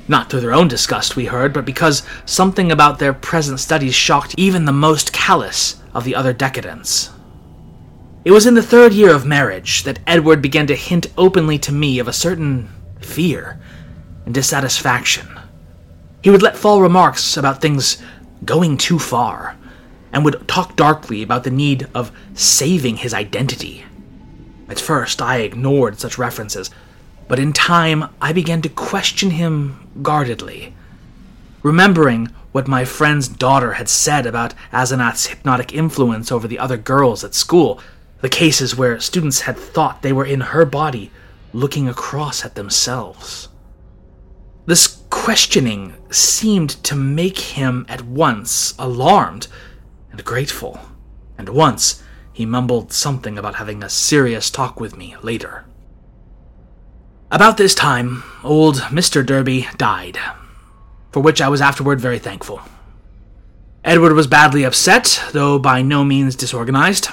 Not 0.09 0.29
through 0.29 0.41
their 0.41 0.55
own 0.55 0.67
disgust, 0.67 1.15
we 1.15 1.27
heard, 1.27 1.53
but 1.53 1.65
because 1.65 2.03
something 2.27 2.73
about 2.73 2.99
their 2.99 3.13
present 3.13 3.61
studies 3.61 3.95
shocked 3.95 4.35
even 4.37 4.65
the 4.65 4.73
most 4.73 5.13
callous 5.13 5.81
of 5.95 6.05
the 6.05 6.17
other 6.17 6.33
decadents. 6.33 7.11
It 8.25 8.33
was 8.33 8.47
in 8.47 8.55
the 8.55 8.63
third 8.63 8.93
year 8.93 9.15
of 9.15 9.25
marriage 9.25 9.85
that 9.85 10.01
Edward 10.07 10.43
began 10.43 10.67
to 10.67 10.75
hint 10.75 11.07
openly 11.17 11.59
to 11.61 11.73
me 11.73 12.01
of 12.01 12.09
a 12.09 12.13
certain 12.13 12.69
fear 13.01 13.61
and 14.25 14.35
dissatisfaction. 14.35 15.29
He 16.23 16.31
would 16.31 16.43
let 16.43 16.57
fall 16.57 16.83
remarks 16.83 17.37
about 17.37 17.61
things 17.61 18.03
going 18.45 18.77
too 18.77 18.99
far, 18.99 19.57
and 20.13 20.25
would 20.25 20.49
talk 20.49 20.75
darkly 20.75 21.23
about 21.23 21.45
the 21.45 21.51
need 21.51 21.87
of 21.95 22.11
saving 22.35 22.97
his 22.97 23.15
identity. 23.15 23.85
At 24.69 24.81
first, 24.81 25.23
I 25.23 25.39
ignored 25.39 25.99
such 25.99 26.19
references, 26.19 26.71
but 27.27 27.39
in 27.39 27.53
time 27.53 28.09
I 28.21 28.33
began 28.33 28.63
to 28.63 28.69
question 28.69 29.31
him 29.31 29.89
guardedly. 30.03 30.75
Remembering 31.63 32.29
what 32.53 32.69
my 32.69 32.85
friend's 32.85 33.29
daughter 33.29 33.75
had 33.75 33.89
said 33.89 34.27
about 34.27 34.55
Asenath's 34.73 35.27
hypnotic 35.27 35.73
influence 35.75 36.33
over 36.33 36.49
the 36.49 36.59
other 36.59 36.77
girls 36.77 37.25
at 37.25 37.35
school, 37.35 37.81
the 38.21 38.29
cases 38.29 38.77
where 38.77 39.01
students 39.01 39.43
had 39.43 39.57
thought 39.57 40.03
they 40.03 40.13
were 40.13 40.25
in 40.25 40.41
her 40.41 40.65
body 40.65 41.11
looking 41.53 41.89
across 41.89 42.45
at 42.45 42.55
themselves. 42.55 43.49
This 44.67 45.03
questioning 45.09 45.95
seemed 46.11 46.71
to 46.85 46.95
make 46.95 47.39
him 47.39 47.87
at 47.89 48.03
once 48.03 48.75
alarmed 48.79 49.49
and 50.11 50.25
grateful, 50.25 50.81
and 51.37 51.49
once 51.49 52.03
he 52.39 52.47
mumbled 52.47 52.93
something 52.93 53.37
about 53.37 53.57
having 53.57 53.83
a 53.83 53.89
serious 53.89 54.49
talk 54.49 54.79
with 54.79 54.97
me 54.97 55.17
later. 55.23 55.65
About 57.33 57.57
this 57.57 57.75
time, 57.75 58.23
old 58.45 58.77
Mr. 58.93 59.27
Derby 59.27 59.67
died, 59.77 60.21
for 61.11 61.19
which 61.19 61.41
I 61.41 61.49
was 61.49 61.61
afterward 61.61 62.01
very 62.01 62.21
thankful. 62.21 62.61
Edward 63.83 64.13
was 64.13 64.29
badly 64.29 64.63
upset, 64.63 65.21
though 65.33 65.59
by 65.59 65.83
no 65.83 66.05
means 66.05 66.37
disorganized. 66.37 67.09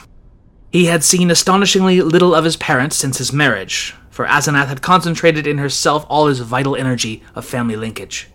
He 0.71 0.85
had 0.85 1.03
seen 1.03 1.31
astonishingly 1.31 2.01
little 2.01 2.35
of 2.35 2.45
his 2.45 2.57
parents 2.57 2.95
since 2.95 3.17
his 3.17 3.33
marriage, 3.33 3.95
for 4.11 4.27
Asenath 4.27 4.67
had 4.67 4.83
concentrated 4.83 5.47
in 5.47 5.57
herself 5.57 6.05
all 6.07 6.27
his 6.27 6.41
vital 6.41 6.75
energy 6.75 7.23
of 7.33 7.45
family 7.45 7.75
linkage. 7.75 8.27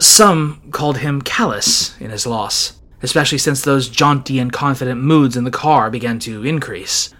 Some 0.00 0.72
called 0.72 0.98
him 0.98 1.22
callous 1.22 1.96
in 2.00 2.10
his 2.10 2.26
loss, 2.26 2.79
especially 3.02 3.38
since 3.38 3.62
those 3.62 3.88
jaunty 3.88 4.38
and 4.38 4.52
confident 4.52 5.00
moods 5.00 5.36
in 5.36 5.44
the 5.44 5.50
car 5.50 5.90
began 5.90 6.18
to 6.20 6.44
increase. 6.44 7.14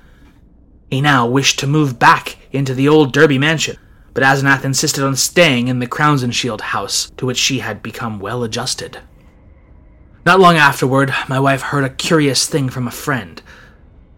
He 0.91 1.01
now 1.01 1.27
wished 1.27 1.59
to 1.61 1.67
move 1.67 1.99
back 1.99 2.37
into 2.53 2.75
the 2.75 2.89
old 2.89 3.13
Derby 3.13 3.39
mansion, 3.39 3.77
but 4.13 4.25
Asenath 4.25 4.65
insisted 4.65 5.05
on 5.05 5.17
staying 5.17 5.69
in 5.69 5.79
the 5.79 5.87
Crowninshield 5.87 6.61
house, 6.61 7.11
to 7.17 7.27
which 7.27 7.39
she 7.39 7.61
had 7.61 7.83
become 7.83 8.19
well 8.19 8.43
adjusted. 8.43 8.99
Not 10.27 10.41
long 10.41 10.57
afterward, 10.57 11.15
my 11.29 11.41
wife 11.41 11.63
heard 11.63 11.85
a 11.85 11.91
curious 11.91 12.47
thing 12.47 12.69
from 12.69 12.87
a 12.87 12.93
friend, 12.93 13.41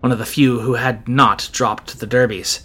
one 0.01 0.11
of 0.11 0.18
the 0.18 0.27
few 0.27 0.61
who 0.61 0.75
had 0.75 1.07
not 1.07 1.48
dropped 1.53 2.01
the 2.01 2.07
Derbys. 2.07 2.62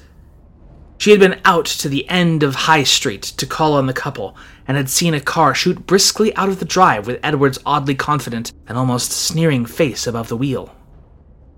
She 0.97 1.11
had 1.11 1.19
been 1.19 1.39
out 1.45 1.65
to 1.65 1.89
the 1.89 2.09
end 2.09 2.41
of 2.41 2.55
High 2.55 2.83
Street 2.83 3.21
to 3.21 3.45
call 3.45 3.73
on 3.73 3.85
the 3.85 3.93
couple, 3.93 4.35
and 4.67 4.75
had 4.75 4.89
seen 4.89 5.13
a 5.13 5.21
car 5.21 5.53
shoot 5.53 5.85
briskly 5.85 6.35
out 6.35 6.49
of 6.49 6.59
the 6.59 6.65
drive 6.65 7.05
with 7.05 7.19
Edward's 7.23 7.59
oddly 7.65 7.95
confident 7.95 8.51
and 8.67 8.77
almost 8.77 9.11
sneering 9.11 9.65
face 9.65 10.07
above 10.07 10.27
the 10.27 10.37
wheel. 10.37 10.75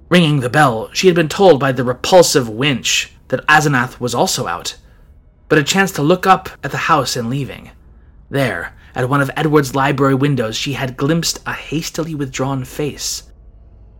Ringing 0.09 0.41
the 0.41 0.49
bell, 0.49 0.89
she 0.93 1.07
had 1.07 1.15
been 1.15 1.29
told 1.29 1.59
by 1.59 1.71
the 1.71 1.83
repulsive 1.83 2.49
winch 2.49 3.13
that 3.29 3.45
Asenath 3.47 3.99
was 3.99 4.13
also 4.13 4.47
out, 4.47 4.75
but 5.47 5.57
a 5.57 5.63
chance 5.63 5.91
to 5.93 6.01
look 6.01 6.27
up 6.27 6.49
at 6.63 6.71
the 6.71 6.77
house 6.77 7.15
in 7.15 7.29
leaving. 7.29 7.71
There, 8.29 8.75
at 8.93 9.09
one 9.09 9.21
of 9.21 9.31
Edward's 9.37 9.75
library 9.75 10.15
windows, 10.15 10.55
she 10.55 10.73
had 10.73 10.97
glimpsed 10.97 11.39
a 11.45 11.53
hastily 11.53 12.13
withdrawn 12.13 12.65
face. 12.65 13.23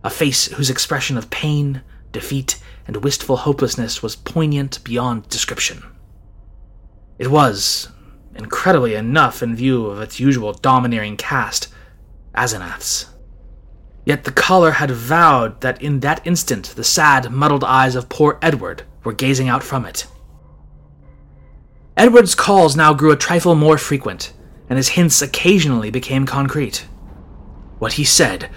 A 0.04 0.10
face 0.10 0.46
whose 0.46 0.70
expression 0.70 1.16
of 1.16 1.30
pain, 1.30 1.82
defeat, 2.12 2.60
and 2.86 3.04
wistful 3.04 3.38
hopelessness 3.38 4.02
was 4.02 4.16
poignant 4.16 4.82
beyond 4.84 5.28
description. 5.28 5.82
It 7.18 7.30
was, 7.30 7.88
incredibly 8.34 8.94
enough 8.94 9.42
in 9.42 9.54
view 9.54 9.86
of 9.86 10.00
its 10.00 10.18
usual 10.18 10.52
domineering 10.52 11.16
cast, 11.16 11.68
Asenath's. 12.34 13.06
Yet 14.04 14.24
the 14.24 14.32
caller 14.32 14.72
had 14.72 14.90
vowed 14.90 15.60
that 15.60 15.82
in 15.82 16.00
that 16.00 16.26
instant 16.26 16.72
the 16.76 16.84
sad, 16.84 17.30
muddled 17.30 17.64
eyes 17.64 17.94
of 17.94 18.08
poor 18.08 18.38
Edward 18.40 18.84
were 19.04 19.12
gazing 19.12 19.48
out 19.48 19.62
from 19.62 19.84
it. 19.84 20.06
Edward's 21.96 22.34
calls 22.34 22.76
now 22.76 22.94
grew 22.94 23.10
a 23.10 23.16
trifle 23.16 23.54
more 23.54 23.76
frequent, 23.76 24.32
and 24.68 24.76
his 24.78 24.88
hints 24.88 25.20
occasionally 25.20 25.90
became 25.90 26.24
concrete. 26.24 26.86
What 27.78 27.94
he 27.94 28.04
said 28.04 28.48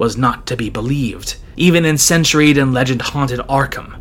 was 0.00 0.16
not 0.16 0.46
to 0.46 0.56
be 0.56 0.70
believed, 0.70 1.36
even 1.56 1.84
in 1.84 1.98
centuried 1.98 2.56
and 2.56 2.72
legend 2.72 3.02
haunted 3.02 3.38
Arkham. 3.40 4.00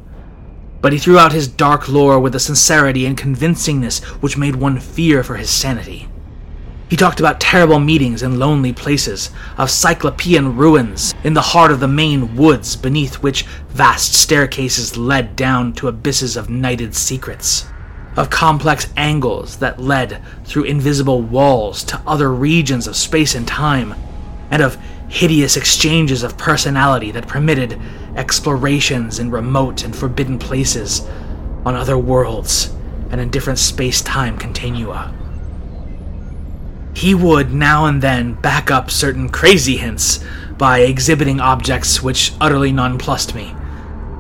But 0.80 0.94
he 0.94 0.98
threw 0.98 1.20
out 1.20 1.34
his 1.34 1.50
dark 1.50 1.90
lore 1.90 2.18
with 2.22 2.34
a 2.36 2.40
sincerity 2.40 3.06
and 3.06 3.18
convincingness 3.18 4.02
which 4.22 4.38
made 4.38 4.56
one 4.56 4.80
fear 4.80 5.26
for 5.26 5.36
his 5.36 5.50
sanity. 5.50 6.08
He 6.90 6.96
talked 6.96 7.20
about 7.20 7.42
terrible 7.42 7.80
meetings 7.80 8.24
in 8.24 8.40
lonely 8.40 8.72
places, 8.72 9.30
of 9.58 9.70
cyclopean 9.70 10.56
ruins 10.56 11.14
in 11.26 11.34
the 11.34 11.42
heart 11.42 11.70
of 11.70 11.82
the 11.82 11.88
Maine 11.90 12.34
woods 12.38 12.78
beneath 12.78 13.16
which 13.16 13.44
vast 13.68 14.14
staircases 14.14 14.96
led 14.96 15.36
down 15.36 15.74
to 15.74 15.90
abysses 15.90 16.38
of 16.38 16.50
nighted 16.50 16.96
secrets, 16.96 17.66
of 18.16 18.30
complex 18.30 18.88
angles 18.96 19.58
that 19.58 19.82
led 19.82 20.24
through 20.46 20.64
invisible 20.64 21.22
walls 21.22 21.84
to 21.84 22.02
other 22.08 22.34
regions 22.34 22.88
of 22.88 22.96
space 22.96 23.36
and 23.36 23.46
time, 23.46 23.94
and 24.50 24.62
of 24.62 24.78
hideous 25.10 25.58
exchanges 25.58 26.24
of 26.24 26.38
personality 26.38 27.12
that 27.12 27.28
permitted 27.28 27.80
explorations 28.15 29.19
in 29.19 29.32
remote 29.32 29.84
and 29.84 29.95
forbidden 29.95 30.38
places, 30.38 31.02
on 31.65 31.76
other 31.76 31.98
worlds, 31.98 32.74
and 33.10 33.19
in 33.19 33.30
different 33.30 33.60
space 33.60 34.02
time 34.02 34.38
continua. 34.38 35.13
He 36.93 37.15
would 37.15 37.54
now 37.54 37.86
and 37.86 38.02
then 38.02 38.34
back 38.34 38.72
up 38.72 38.91
certain 38.91 39.30
crazy 39.30 39.78
hints 39.78 40.24
by 40.58 40.80
exhibiting 40.80 41.39
objects 41.39 42.04
which 42.04 42.34
utterly 42.39 42.72
nonplussed 42.72 43.34
me. 43.34 43.56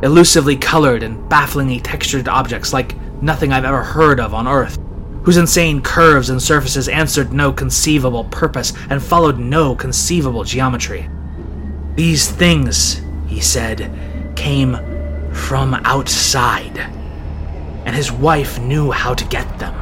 Elusively 0.01 0.55
colored 0.55 1.03
and 1.03 1.27
bafflingly 1.29 1.81
textured 1.81 2.27
objects 2.27 2.73
like 2.73 2.95
nothing 3.21 3.51
I've 3.51 3.65
ever 3.65 3.83
heard 3.83 4.19
of 4.19 4.33
on 4.33 4.47
Earth, 4.47 4.79
whose 5.29 5.37
insane 5.37 5.79
curves 5.79 6.31
and 6.31 6.41
surfaces 6.41 6.89
answered 6.89 7.31
no 7.31 7.53
conceivable 7.53 8.23
purpose 8.23 8.73
and 8.89 8.99
followed 8.99 9.37
no 9.37 9.75
conceivable 9.75 10.43
geometry. 10.43 11.07
These 11.93 12.31
things, 12.31 12.99
he 13.27 13.39
said, 13.39 13.95
came 14.35 14.73
from 15.31 15.75
outside, 15.85 16.79
and 17.85 17.95
his 17.95 18.11
wife 18.11 18.59
knew 18.59 18.89
how 18.89 19.13
to 19.13 19.23
get 19.25 19.59
them. 19.59 19.75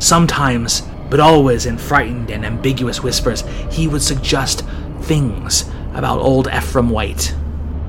Sometimes, 0.00 0.82
but 1.08 1.20
always 1.20 1.66
in 1.66 1.78
frightened 1.78 2.32
and 2.32 2.44
ambiguous 2.44 3.04
whispers, 3.04 3.44
he 3.70 3.86
would 3.86 4.02
suggest 4.02 4.64
things 5.02 5.70
about 5.94 6.18
old 6.18 6.48
Ephraim 6.48 6.90
White, 6.90 7.26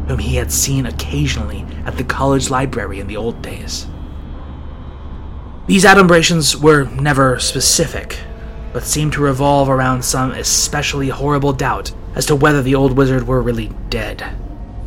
whom 0.08 0.20
he 0.20 0.36
had 0.36 0.52
seen 0.52 0.86
occasionally 0.86 1.66
at 1.88 1.98
the 1.98 2.04
college 2.04 2.52
library 2.52 3.00
in 3.00 3.08
the 3.08 3.18
old 3.18 3.42
days. 3.42 3.88
These 5.68 5.86
adumbrations 5.86 6.56
were 6.56 6.86
never 6.86 7.40
specific, 7.40 8.18
but 8.74 8.84
seemed 8.84 9.14
to 9.14 9.22
revolve 9.22 9.70
around 9.70 10.04
some 10.04 10.32
especially 10.32 11.10
horrible 11.10 11.54
doubt 11.54 11.92
as 12.16 12.26
to 12.26 12.36
whether 12.36 12.64
the 12.64 12.74
old 12.74 12.98
wizard 12.98 13.28
were 13.28 13.44
really 13.44 13.72
dead, 13.90 14.36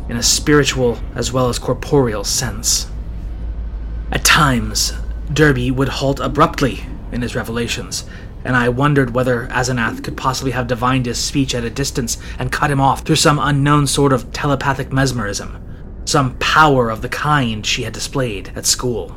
in 0.09 0.17
a 0.17 0.23
spiritual 0.23 0.99
as 1.15 1.31
well 1.31 1.47
as 1.47 1.59
corporeal 1.59 2.25
sense. 2.25 2.87
At 4.11 4.25
times, 4.25 4.93
Derby 5.31 5.71
would 5.71 5.87
halt 5.87 6.19
abruptly 6.19 6.85
in 7.11 7.21
his 7.21 7.35
revelations, 7.35 8.03
and 8.43 8.55
I 8.55 8.67
wondered 8.67 9.15
whether 9.15 9.47
Asenath 9.47 10.03
could 10.03 10.17
possibly 10.17 10.51
have 10.51 10.67
divined 10.67 11.05
his 11.05 11.17
speech 11.17 11.55
at 11.55 11.63
a 11.63 11.69
distance 11.69 12.17
and 12.37 12.51
cut 12.51 12.69
him 12.69 12.81
off 12.81 13.01
through 13.01 13.15
some 13.15 13.39
unknown 13.39 13.87
sort 13.87 14.11
of 14.11 14.31
telepathic 14.33 14.91
mesmerism, 14.91 15.57
some 16.03 16.37
power 16.37 16.89
of 16.89 17.01
the 17.01 17.09
kind 17.09 17.65
she 17.65 17.83
had 17.83 17.93
displayed 17.93 18.51
at 18.55 18.65
school. 18.65 19.15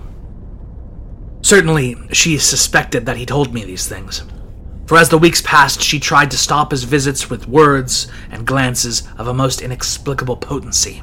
Certainly, 1.49 1.97
she 2.13 2.37
suspected 2.37 3.07
that 3.07 3.17
he 3.17 3.25
told 3.25 3.55
me 3.55 3.65
these 3.65 3.89
things. 3.89 4.23
For 4.85 4.99
as 4.99 5.09
the 5.09 5.17
weeks 5.17 5.41
passed, 5.41 5.81
she 5.81 5.99
tried 5.99 6.31
to 6.33 6.37
stop 6.37 6.73
his 6.73 6.85
visits 6.85 7.31
with 7.31 7.49
words 7.49 8.07
and 8.31 8.47
glances 8.47 9.09
of 9.17 9.29
a 9.29 9.33
most 9.33 9.63
inexplicable 9.63 10.37
potency. 10.37 11.03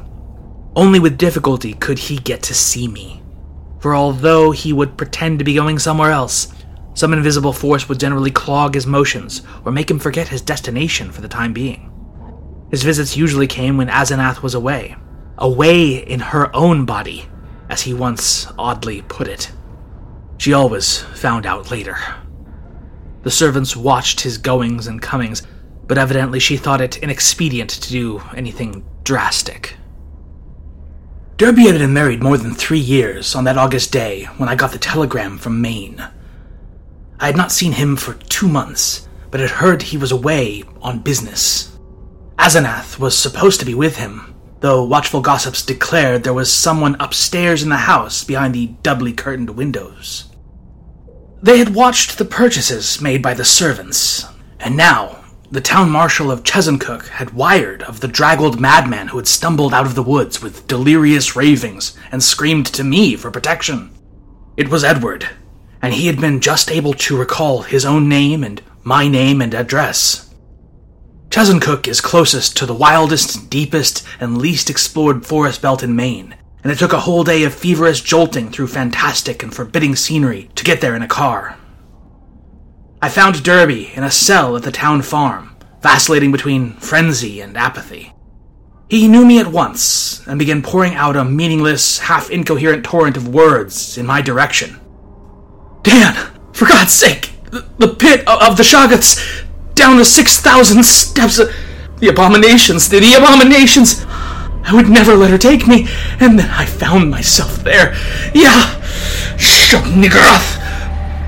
Only 0.75 0.99
with 0.99 1.17
difficulty 1.17 1.73
could 1.73 1.97
he 1.97 2.17
get 2.17 2.43
to 2.43 2.53
see 2.53 2.87
me. 2.87 3.23
For 3.79 3.95
although 3.95 4.51
he 4.51 4.71
would 4.71 4.97
pretend 4.97 5.39
to 5.39 5.45
be 5.45 5.55
going 5.55 5.79
somewhere 5.79 6.11
else, 6.11 6.53
some 6.93 7.11
invisible 7.11 7.51
force 7.51 7.89
would 7.89 7.99
generally 7.99 8.29
clog 8.29 8.75
his 8.75 8.85
motions 8.85 9.41
or 9.65 9.71
make 9.71 9.89
him 9.89 9.97
forget 9.97 10.27
his 10.27 10.43
destination 10.43 11.11
for 11.11 11.21
the 11.21 11.27
time 11.27 11.53
being. 11.53 11.91
His 12.69 12.83
visits 12.83 13.17
usually 13.17 13.47
came 13.47 13.77
when 13.77 13.87
Asenath 13.87 14.43
was 14.43 14.53
away. 14.53 14.95
Away 15.39 15.95
in 15.95 16.19
her 16.19 16.55
own 16.55 16.85
body, 16.85 17.25
as 17.67 17.81
he 17.81 17.95
once 17.95 18.45
oddly 18.59 19.01
put 19.01 19.27
it. 19.27 19.51
She 20.37 20.53
always 20.53 20.99
found 20.99 21.45
out 21.45 21.71
later. 21.71 21.97
The 23.23 23.31
servants 23.31 23.75
watched 23.75 24.21
his 24.21 24.37
goings 24.37 24.87
and 24.87 25.01
comings, 25.01 25.41
but 25.87 25.97
evidently 25.97 26.39
she 26.39 26.57
thought 26.57 26.81
it 26.81 26.97
inexpedient 26.97 27.69
to 27.71 27.89
do 27.89 28.21
anything 28.35 28.85
drastic. 29.03 29.77
Derby 31.37 31.63
had 31.63 31.77
been 31.77 31.93
married 31.93 32.23
more 32.23 32.37
than 32.37 32.53
three 32.53 32.79
years 32.79 33.35
on 33.35 33.43
that 33.45 33.57
August 33.57 33.91
day 33.91 34.25
when 34.37 34.47
I 34.47 34.55
got 34.55 34.71
the 34.71 34.77
telegram 34.77 35.37
from 35.37 35.61
Maine. 35.61 36.05
I 37.19 37.25
had 37.27 37.37
not 37.37 37.51
seen 37.51 37.71
him 37.71 37.95
for 37.95 38.13
two 38.13 38.47
months, 38.47 39.07
but 39.31 39.39
had 39.39 39.49
heard 39.49 39.81
he 39.81 39.97
was 39.97 40.11
away 40.11 40.63
on 40.81 40.99
business. 40.99 41.77
Asenath 42.37 42.99
was 42.99 43.17
supposed 43.17 43.59
to 43.59 43.65
be 43.65 43.73
with 43.73 43.95
him, 43.97 44.34
though 44.65 44.83
watchful 44.83 45.21
gossips 45.21 45.63
declared 45.63 46.23
there 46.23 46.33
was 46.33 46.51
someone 46.51 46.95
upstairs 46.99 47.61
in 47.61 47.69
the 47.69 47.75
house 47.75 48.23
behind 48.23 48.55
the 48.55 48.65
doubly 48.81 49.13
curtained 49.13 49.51
windows. 49.51 50.25
They 51.39 51.59
had 51.59 51.75
watched 51.75 52.17
the 52.17 52.25
purchases 52.25 52.99
made 52.99 53.21
by 53.21 53.35
the 53.35 53.45
servants, 53.45 54.25
and 54.59 54.75
now 54.75 55.23
the 55.51 55.61
town 55.61 55.91
marshal 55.91 56.31
of 56.31 56.41
Chesuncook 56.41 57.09
had 57.09 57.35
wired 57.35 57.83
of 57.83 57.99
the 57.99 58.07
draggled 58.07 58.59
madman 58.59 59.09
who 59.09 59.17
had 59.17 59.27
stumbled 59.27 59.71
out 59.71 59.85
of 59.85 59.93
the 59.93 60.01
woods 60.01 60.41
with 60.41 60.65
delirious 60.67 61.35
ravings 61.35 61.95
and 62.11 62.23
screamed 62.23 62.65
to 62.65 62.83
me 62.83 63.15
for 63.15 63.29
protection. 63.29 63.91
It 64.57 64.69
was 64.69 64.83
Edward, 64.83 65.29
and 65.79 65.93
he 65.93 66.07
had 66.07 66.19
been 66.19 66.41
just 66.41 66.71
able 66.71 66.95
to 66.95 67.15
recall 67.15 67.61
his 67.61 67.85
own 67.85 68.09
name 68.09 68.43
and 68.43 68.63
my 68.83 69.07
name 69.07 69.43
and 69.43 69.53
address. 69.53 70.33
Chesuncook 71.35 71.89
is 71.89 71.99
closest 71.99 72.55
to 72.55 72.65
the 72.65 72.73
wildest, 72.73 73.49
deepest, 73.49 74.07
and 74.21 74.37
least 74.37 74.69
explored 74.69 75.25
forest 75.25 75.61
belt 75.61 75.83
in 75.83 75.93
Maine, 75.93 76.33
and 76.63 76.71
it 76.71 76.79
took 76.79 76.93
a 76.93 77.01
whole 77.01 77.25
day 77.25 77.43
of 77.43 77.53
feverish 77.53 77.99
jolting 78.03 78.49
through 78.49 78.67
fantastic 78.67 79.43
and 79.43 79.53
forbidding 79.53 79.97
scenery 79.97 80.49
to 80.55 80.63
get 80.63 80.79
there 80.79 80.95
in 80.95 81.01
a 81.01 81.09
car. 81.09 81.57
I 83.01 83.09
found 83.09 83.43
Derby 83.43 83.91
in 83.93 84.05
a 84.05 84.11
cell 84.11 84.55
at 84.55 84.63
the 84.63 84.71
town 84.71 85.01
farm, 85.01 85.57
vacillating 85.81 86.31
between 86.31 86.71
frenzy 86.75 87.41
and 87.41 87.57
apathy. 87.57 88.13
He 88.89 89.09
knew 89.09 89.25
me 89.25 89.37
at 89.37 89.47
once 89.47 90.25
and 90.27 90.39
began 90.39 90.61
pouring 90.61 90.95
out 90.95 91.17
a 91.17 91.25
meaningless, 91.25 91.99
half 91.99 92.29
incoherent 92.29 92.85
torrent 92.85 93.17
of 93.17 93.27
words 93.27 93.97
in 93.97 94.05
my 94.05 94.21
direction. 94.21 94.79
Dan, 95.81 96.15
for 96.53 96.65
God's 96.65 96.93
sake, 96.93 97.31
the, 97.51 97.67
the 97.77 97.93
pit 97.93 98.25
of 98.25 98.55
the 98.55 98.63
Shoggoths, 98.63 99.44
down 99.75 99.97
the 99.97 100.05
6,000 100.05 100.83
steps. 100.83 101.39
The 101.99 102.09
abominations, 102.09 102.89
the, 102.89 102.99
the 102.99 103.13
abominations. 103.13 104.05
I 104.67 104.73
would 104.73 104.89
never 104.89 105.15
let 105.15 105.29
her 105.29 105.37
take 105.37 105.67
me, 105.67 105.87
and 106.19 106.39
then 106.39 106.49
I 106.49 106.65
found 106.65 107.11
myself 107.11 107.57
there. 107.63 107.93
Yeah, 108.33 108.81
Shub-Niggurath. 109.37 110.63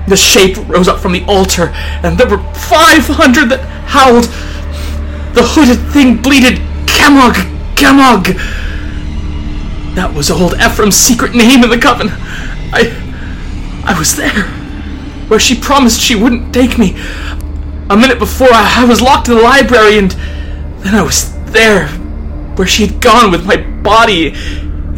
The 0.08 0.16
shape 0.16 0.56
rose 0.68 0.88
up 0.88 0.98
from 0.98 1.12
the 1.12 1.24
altar, 1.26 1.68
and 2.02 2.18
there 2.18 2.28
were 2.28 2.42
500 2.54 3.50
that 3.50 3.60
howled. 3.86 4.24
The 5.34 5.42
hooded 5.44 5.92
thing 5.92 6.20
bleated, 6.20 6.58
Kamog, 6.86 7.34
Kamog. 7.76 8.34
That 9.94 10.12
was 10.12 10.30
old 10.30 10.54
Ephraim's 10.54 10.96
secret 10.96 11.34
name 11.34 11.62
in 11.62 11.70
the 11.70 11.78
coven. 11.78 12.08
I. 12.72 13.04
I 13.84 13.98
was 13.98 14.16
there, 14.16 14.44
where 15.28 15.40
she 15.40 15.58
promised 15.58 16.00
she 16.00 16.14
wouldn't 16.14 16.52
take 16.52 16.76
me. 16.76 16.94
A 17.90 17.96
minute 17.96 18.18
before, 18.18 18.48
I, 18.50 18.82
I 18.82 18.84
was 18.84 19.00
locked 19.00 19.28
in 19.28 19.36
the 19.36 19.42
library, 19.42 19.98
and 19.98 20.10
then 20.82 20.94
I 20.94 21.02
was 21.02 21.32
there, 21.52 21.88
where 22.56 22.66
she 22.66 22.86
had 22.86 23.00
gone 23.00 23.30
with 23.30 23.46
my 23.46 23.56
body, 23.56 24.34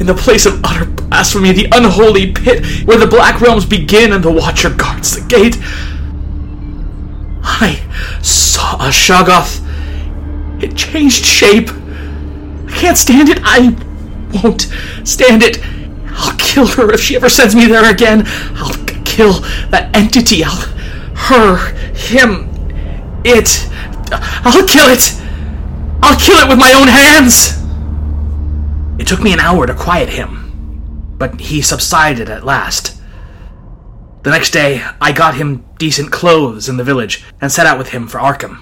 in 0.00 0.06
the 0.06 0.14
place 0.14 0.46
of 0.46 0.64
utter 0.64 0.86
blasphemy, 0.86 1.52
the 1.52 1.68
unholy 1.72 2.32
pit 2.32 2.64
where 2.86 2.96
the 2.96 3.06
black 3.06 3.40
realms 3.40 3.66
begin 3.66 4.12
and 4.14 4.24
the 4.24 4.32
Watcher 4.32 4.70
guards 4.70 5.14
the 5.14 5.26
gate. 5.28 5.58
I 7.42 7.80
saw 8.22 8.76
a 8.76 8.88
Shoggoth. 8.88 9.60
It 10.62 10.74
changed 10.74 11.24
shape. 11.24 11.68
I 11.68 12.72
can't 12.74 12.96
stand 12.96 13.28
it. 13.28 13.40
I 13.42 13.76
won't 14.42 14.72
stand 15.04 15.42
it. 15.42 15.58
I'll 16.12 16.36
kill 16.38 16.66
her 16.66 16.92
if 16.92 17.00
she 17.00 17.16
ever 17.16 17.28
sends 17.28 17.54
me 17.54 17.66
there 17.66 17.90
again. 17.90 18.22
I'll 18.56 18.74
kill 19.04 19.40
that 19.68 19.94
entity. 19.94 20.44
I'll 20.44 20.66
her, 21.14 21.74
him, 21.92 22.49
it. 23.24 23.68
I'll 24.12 24.66
kill 24.66 24.88
it. 24.88 25.16
I'll 26.02 26.18
kill 26.18 26.38
it 26.38 26.48
with 26.48 26.58
my 26.58 26.72
own 26.72 26.88
hands. 26.88 27.60
It 29.00 29.06
took 29.06 29.22
me 29.22 29.32
an 29.32 29.40
hour 29.40 29.66
to 29.66 29.74
quiet 29.74 30.08
him, 30.08 31.16
but 31.18 31.40
he 31.40 31.62
subsided 31.62 32.28
at 32.28 32.44
last. 32.44 33.00
The 34.22 34.30
next 34.30 34.50
day, 34.50 34.84
I 35.00 35.12
got 35.12 35.36
him 35.36 35.64
decent 35.78 36.12
clothes 36.12 36.68
in 36.68 36.76
the 36.76 36.84
village 36.84 37.24
and 37.40 37.50
set 37.50 37.66
out 37.66 37.78
with 37.78 37.88
him 37.88 38.06
for 38.06 38.18
Arkham. 38.18 38.60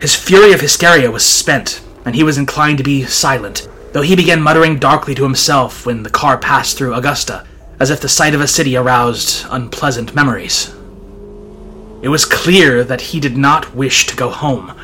His 0.00 0.16
fury 0.16 0.52
of 0.52 0.60
hysteria 0.60 1.10
was 1.10 1.24
spent, 1.24 1.82
and 2.04 2.14
he 2.14 2.24
was 2.24 2.38
inclined 2.38 2.78
to 2.78 2.84
be 2.84 3.04
silent, 3.04 3.68
though 3.92 4.02
he 4.02 4.16
began 4.16 4.42
muttering 4.42 4.78
darkly 4.78 5.14
to 5.14 5.22
himself 5.22 5.86
when 5.86 6.02
the 6.02 6.10
car 6.10 6.36
passed 6.36 6.76
through 6.76 6.94
Augusta, 6.94 7.46
as 7.78 7.90
if 7.90 8.00
the 8.00 8.08
sight 8.08 8.34
of 8.34 8.40
a 8.40 8.48
city 8.48 8.76
aroused 8.76 9.46
unpleasant 9.50 10.14
memories. 10.14 10.74
It 12.04 12.10
was 12.10 12.26
clear 12.26 12.84
that 12.84 13.00
he 13.00 13.18
did 13.18 13.38
not 13.38 13.74
wish 13.74 14.06
to 14.08 14.14
go 14.14 14.28
home, 14.28 14.78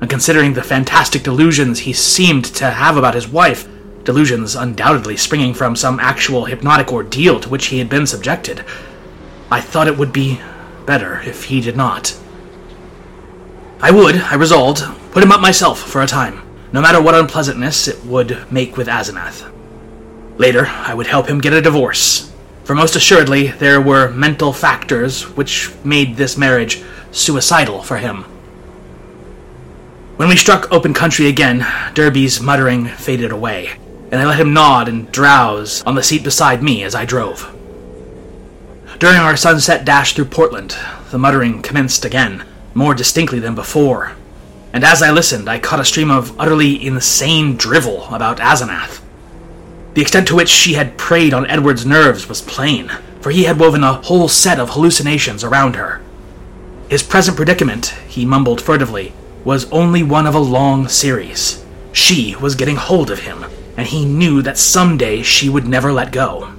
and 0.00 0.10
considering 0.10 0.54
the 0.54 0.62
fantastic 0.64 1.22
delusions 1.22 1.78
he 1.78 1.92
seemed 1.92 2.46
to 2.46 2.68
have 2.68 2.96
about 2.96 3.14
his 3.14 3.28
wife, 3.28 3.68
delusions 4.02 4.56
undoubtedly 4.56 5.16
springing 5.16 5.54
from 5.54 5.76
some 5.76 6.00
actual 6.00 6.46
hypnotic 6.46 6.92
ordeal 6.92 7.38
to 7.38 7.48
which 7.48 7.66
he 7.66 7.78
had 7.78 7.88
been 7.88 8.08
subjected, 8.08 8.64
I 9.52 9.60
thought 9.60 9.86
it 9.86 9.96
would 9.98 10.12
be 10.12 10.40
better 10.84 11.20
if 11.20 11.44
he 11.44 11.60
did 11.60 11.76
not. 11.76 12.18
I 13.80 13.92
would, 13.92 14.16
I 14.16 14.34
resolved, 14.34 14.82
put 15.12 15.22
him 15.22 15.30
up 15.30 15.40
myself 15.40 15.78
for 15.78 16.02
a 16.02 16.08
time, 16.08 16.42
no 16.72 16.80
matter 16.80 17.00
what 17.00 17.14
unpleasantness 17.14 17.86
it 17.86 18.04
would 18.04 18.50
make 18.50 18.76
with 18.76 18.88
Asenath. 18.88 19.48
Later, 20.38 20.66
I 20.66 20.92
would 20.92 21.06
help 21.06 21.28
him 21.28 21.40
get 21.40 21.52
a 21.52 21.62
divorce, 21.62 22.32
for 22.68 22.74
most 22.74 22.96
assuredly 22.96 23.48
there 23.48 23.80
were 23.80 24.10
mental 24.10 24.52
factors 24.52 25.22
which 25.38 25.72
made 25.84 26.16
this 26.16 26.36
marriage 26.36 26.82
suicidal 27.12 27.82
for 27.82 27.96
him. 27.96 28.24
When 30.18 30.28
we 30.28 30.36
struck 30.36 30.70
open 30.70 30.92
country 30.92 31.28
again, 31.28 31.66
Derby's 31.94 32.42
muttering 32.42 32.84
faded 32.84 33.32
away, 33.32 33.70
and 34.12 34.20
I 34.20 34.26
let 34.26 34.38
him 34.38 34.52
nod 34.52 34.86
and 34.86 35.10
drowse 35.10 35.82
on 35.84 35.94
the 35.94 36.02
seat 36.02 36.22
beside 36.22 36.62
me 36.62 36.82
as 36.82 36.94
I 36.94 37.06
drove. 37.06 37.50
During 38.98 39.16
our 39.16 39.34
sunset 39.34 39.86
dash 39.86 40.12
through 40.12 40.26
Portland, 40.26 40.76
the 41.10 41.16
muttering 41.16 41.62
commenced 41.62 42.04
again, 42.04 42.44
more 42.74 42.92
distinctly 42.92 43.38
than 43.38 43.54
before, 43.54 44.12
and 44.74 44.84
as 44.84 45.02
I 45.02 45.10
listened, 45.10 45.48
I 45.48 45.58
caught 45.58 45.80
a 45.80 45.86
stream 45.86 46.10
of 46.10 46.38
utterly 46.38 46.86
insane 46.86 47.56
drivel 47.56 48.14
about 48.14 48.40
Asenath. 48.40 49.00
The 49.94 50.02
extent 50.02 50.28
to 50.28 50.36
which 50.36 50.48
she 50.48 50.74
had 50.74 50.98
preyed 50.98 51.34
on 51.34 51.46
Edward's 51.46 51.86
nerves 51.86 52.28
was 52.28 52.42
plain, 52.42 52.90
for 53.20 53.30
he 53.30 53.44
had 53.44 53.58
woven 53.58 53.82
a 53.82 53.94
whole 53.94 54.28
set 54.28 54.60
of 54.60 54.70
hallucinations 54.70 55.42
around 55.42 55.76
her. 55.76 56.00
His 56.88 57.02
present 57.02 57.36
predicament, 57.36 57.94
he 58.08 58.24
mumbled 58.24 58.60
furtively, 58.60 59.12
was 59.44 59.70
only 59.70 60.02
one 60.02 60.26
of 60.26 60.34
a 60.34 60.38
long 60.38 60.88
series. 60.88 61.64
She 61.92 62.36
was 62.36 62.54
getting 62.54 62.76
hold 62.76 63.10
of 63.10 63.20
him, 63.20 63.44
and 63.76 63.86
he 63.86 64.04
knew 64.04 64.42
that 64.42 64.58
someday 64.58 65.22
she 65.22 65.48
would 65.48 65.66
never 65.66 65.92
let 65.92 66.12
go. 66.12 66.52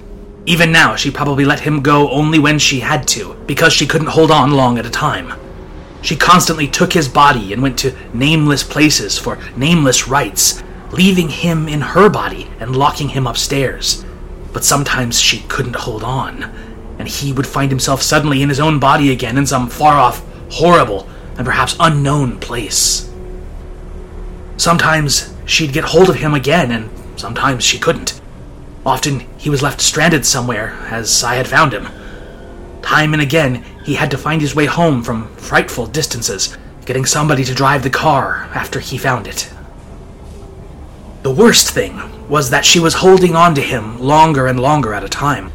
Even 0.45 0.71
now, 0.71 0.95
she 0.95 1.11
probably 1.11 1.45
let 1.45 1.59
him 1.61 1.81
go 1.81 2.09
only 2.09 2.39
when 2.39 2.59
she 2.59 2.79
had 2.79 3.07
to, 3.09 3.35
because 3.45 3.73
she 3.73 3.87
couldn't 3.87 4.07
hold 4.07 4.31
on 4.31 4.51
long 4.51 4.77
at 4.77 4.85
a 4.85 4.89
time. 4.89 5.33
She 6.01 6.15
constantly 6.15 6.67
took 6.67 6.93
his 6.93 7.07
body 7.07 7.51
and 7.53 7.61
went 7.61 7.77
to 7.79 7.95
nameless 8.13 8.63
places 8.63 9.17
for 9.17 9.37
nameless 9.55 10.07
rites, 10.07 10.63
leaving 10.91 11.29
him 11.29 11.67
in 11.67 11.81
her 11.81 12.09
body 12.09 12.49
and 12.59 12.75
locking 12.75 13.09
him 13.09 13.27
upstairs. 13.27 14.03
But 14.53 14.63
sometimes 14.63 15.19
she 15.19 15.41
couldn't 15.47 15.75
hold 15.75 16.03
on, 16.03 16.43
and 16.97 17.07
he 17.07 17.31
would 17.31 17.47
find 17.47 17.71
himself 17.71 18.01
suddenly 18.01 18.41
in 18.41 18.49
his 18.49 18.59
own 18.59 18.79
body 18.79 19.11
again 19.11 19.37
in 19.37 19.45
some 19.45 19.69
far 19.69 19.95
off, 19.95 20.25
horrible, 20.49 21.07
and 21.37 21.45
perhaps 21.45 21.75
unknown 21.79 22.39
place. 22.39 23.09
Sometimes 24.57 25.33
she'd 25.45 25.73
get 25.73 25.85
hold 25.85 26.09
of 26.09 26.15
him 26.15 26.33
again, 26.33 26.71
and 26.71 26.89
sometimes 27.17 27.63
she 27.63 27.79
couldn't. 27.79 28.19
Often 28.85 29.21
he 29.37 29.49
was 29.49 29.61
left 29.61 29.81
stranded 29.81 30.25
somewhere, 30.25 30.77
as 30.89 31.23
I 31.23 31.35
had 31.35 31.47
found 31.47 31.73
him. 31.73 31.87
Time 32.81 33.13
and 33.13 33.21
again, 33.21 33.63
he 33.83 33.95
had 33.95 34.11
to 34.11 34.17
find 34.17 34.41
his 34.41 34.55
way 34.55 34.65
home 34.65 35.03
from 35.03 35.33
frightful 35.35 35.85
distances, 35.85 36.57
getting 36.85 37.05
somebody 37.05 37.43
to 37.43 37.53
drive 37.53 37.83
the 37.83 37.89
car 37.89 38.49
after 38.53 38.79
he 38.79 38.97
found 38.97 39.27
it. 39.27 39.51
The 41.21 41.31
worst 41.31 41.71
thing 41.71 41.99
was 42.29 42.49
that 42.49 42.63
she 42.63 42.79
was 42.79 42.93
holding 42.93 43.35
on 43.35 43.53
to 43.55 43.61
him 43.61 43.99
longer 43.99 44.47
and 44.47 44.57
longer 44.57 44.93
at 44.93 45.03
a 45.03 45.09
time. 45.09 45.51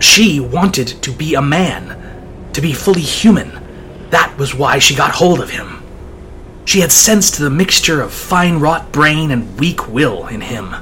She 0.00 0.40
wanted 0.40 0.88
to 1.02 1.12
be 1.12 1.34
a 1.34 1.42
man, 1.42 2.50
to 2.52 2.60
be 2.60 2.72
fully 2.72 3.00
human. 3.02 3.52
That 4.10 4.36
was 4.38 4.56
why 4.56 4.80
she 4.80 4.96
got 4.96 5.12
hold 5.12 5.40
of 5.40 5.50
him. 5.50 5.82
She 6.64 6.80
had 6.80 6.90
sensed 6.90 7.38
the 7.38 7.50
mixture 7.50 8.00
of 8.00 8.12
fine 8.12 8.58
wrought 8.58 8.90
brain 8.90 9.30
and 9.30 9.58
weak 9.58 9.86
will 9.86 10.26
in 10.26 10.40
him. 10.40 10.74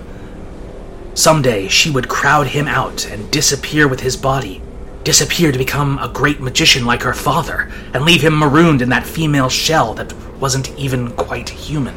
Someday 1.15 1.69
she 1.69 1.91
would 1.91 2.09
crowd 2.09 2.47
him 2.47 2.67
out 2.67 3.07
and 3.11 3.31
disappear 3.31 3.87
with 3.87 4.01
his 4.01 4.17
body, 4.17 4.63
disappear 5.05 5.53
to 5.53 5.59
become 5.59 5.99
a 5.99 6.09
great 6.09 6.41
magician 6.41 6.87
like 6.87 7.03
her 7.03 7.13
father, 7.13 7.71
and 7.93 8.05
leave 8.05 8.23
him 8.23 8.39
marooned 8.39 8.81
in 8.81 8.89
that 8.89 9.07
female 9.07 9.51
shell 9.51 9.93
that 9.95 10.15
wasn't 10.41 10.75
even 10.79 11.11
quite 11.13 11.51
human. 11.51 11.97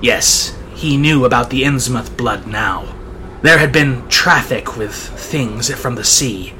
Yes, 0.00 0.56
he 0.74 0.96
knew 0.96 1.24
about 1.24 1.50
the 1.50 1.62
Innsmouth 1.62 2.16
blood 2.16 2.46
now. 2.46 2.94
There 3.42 3.58
had 3.58 3.72
been 3.72 4.08
traffic 4.08 4.76
with 4.76 4.94
things 4.94 5.72
from 5.74 5.94
the 5.94 6.04
sea. 6.04 6.52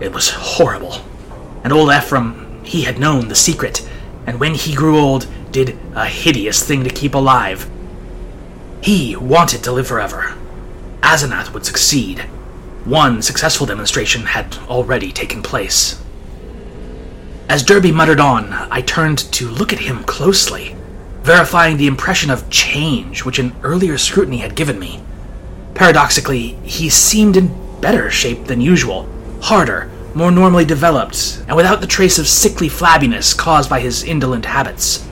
It 0.00 0.12
was 0.12 0.30
horrible. 0.30 0.96
And 1.62 1.72
old 1.72 1.92
Ephraim, 1.92 2.62
he 2.64 2.82
had 2.82 2.98
known 2.98 3.28
the 3.28 3.34
secret, 3.34 3.88
and 4.26 4.40
when 4.40 4.54
he 4.54 4.74
grew 4.74 4.98
old, 4.98 5.26
did 5.52 5.78
a 5.94 6.06
hideous 6.06 6.62
thing 6.62 6.84
to 6.84 6.90
keep 6.90 7.14
alive. 7.14 7.70
He 8.82 9.14
wanted 9.14 9.62
to 9.64 9.72
live 9.72 9.86
forever. 9.86 10.34
Asenath 11.02 11.52
would 11.52 11.64
succeed. 11.64 12.20
One 12.84 13.22
successful 13.22 13.66
demonstration 13.66 14.22
had 14.22 14.56
already 14.68 15.12
taken 15.12 15.42
place. 15.42 16.02
As 17.48 17.62
Derby 17.62 17.92
muttered 17.92 18.20
on, 18.20 18.52
I 18.52 18.80
turned 18.80 19.18
to 19.32 19.48
look 19.48 19.72
at 19.72 19.80
him 19.80 20.02
closely 20.04 20.74
verifying 21.22 21.76
the 21.76 21.86
impression 21.86 22.30
of 22.30 22.50
change 22.50 23.24
which 23.24 23.38
an 23.38 23.54
earlier 23.62 23.96
scrutiny 23.96 24.38
had 24.38 24.56
given 24.56 24.78
me. 24.78 25.02
Paradoxically, 25.74 26.54
he 26.64 26.88
seemed 26.88 27.36
in 27.36 27.80
better 27.80 28.10
shape 28.10 28.44
than 28.46 28.60
usual, 28.60 29.08
harder, 29.40 29.90
more 30.14 30.30
normally 30.30 30.64
developed, 30.64 31.42
and 31.48 31.56
without 31.56 31.80
the 31.80 31.86
trace 31.86 32.18
of 32.18 32.28
sickly 32.28 32.68
flabbiness 32.68 33.36
caused 33.36 33.70
by 33.70 33.80
his 33.80 34.04
indolent 34.04 34.44
habits. 34.44 35.08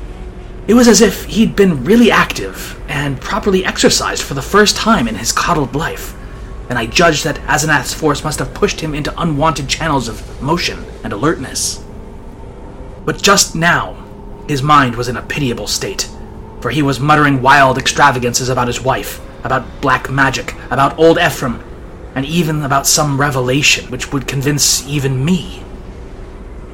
It 0.68 0.74
was 0.74 0.88
as 0.88 1.00
if 1.00 1.24
he'd 1.24 1.56
been 1.56 1.84
really 1.84 2.10
active 2.10 2.80
and 2.88 3.20
properly 3.20 3.64
exercised 3.64 4.22
for 4.22 4.34
the 4.34 4.42
first 4.42 4.76
time 4.76 5.08
in 5.08 5.14
his 5.14 5.32
coddled 5.32 5.74
life, 5.74 6.14
and 6.68 6.78
I 6.78 6.86
judged 6.86 7.24
that 7.24 7.40
Asenath's 7.48 7.94
force 7.94 8.22
must 8.22 8.38
have 8.38 8.54
pushed 8.54 8.80
him 8.80 8.94
into 8.94 9.18
unwanted 9.20 9.68
channels 9.68 10.06
of 10.06 10.42
motion 10.42 10.84
and 11.02 11.12
alertness. 11.12 11.82
But 13.04 13.22
just 13.22 13.56
now, 13.56 13.99
his 14.50 14.62
mind 14.62 14.96
was 14.96 15.08
in 15.08 15.16
a 15.16 15.22
pitiable 15.22 15.68
state, 15.68 16.10
for 16.60 16.70
he 16.70 16.82
was 16.82 16.98
muttering 16.98 17.40
wild 17.40 17.78
extravagances 17.78 18.48
about 18.48 18.66
his 18.66 18.80
wife, 18.80 19.20
about 19.44 19.80
black 19.80 20.10
magic, 20.10 20.54
about 20.70 20.98
old 20.98 21.18
Ephraim, 21.18 21.62
and 22.16 22.26
even 22.26 22.64
about 22.64 22.86
some 22.86 23.20
revelation 23.20 23.88
which 23.92 24.12
would 24.12 24.26
convince 24.26 24.86
even 24.88 25.24
me. 25.24 25.62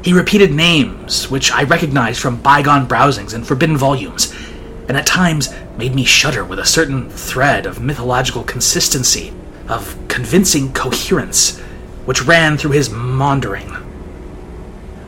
He 0.02 0.14
repeated 0.14 0.54
names 0.54 1.30
which 1.30 1.52
I 1.52 1.64
recognized 1.64 2.18
from 2.18 2.40
bygone 2.40 2.86
browsings 2.86 3.34
and 3.34 3.46
forbidden 3.46 3.76
volumes, 3.76 4.32
and 4.88 4.96
at 4.96 5.06
times 5.06 5.52
made 5.76 5.94
me 5.94 6.04
shudder 6.04 6.44
with 6.44 6.58
a 6.58 6.64
certain 6.64 7.10
thread 7.10 7.66
of 7.66 7.82
mythological 7.82 8.42
consistency, 8.42 9.34
of 9.68 9.96
convincing 10.08 10.72
coherence, 10.72 11.60
which 12.06 12.22
ran 12.22 12.56
through 12.56 12.70
his 12.70 12.88
maundering. 12.88 13.85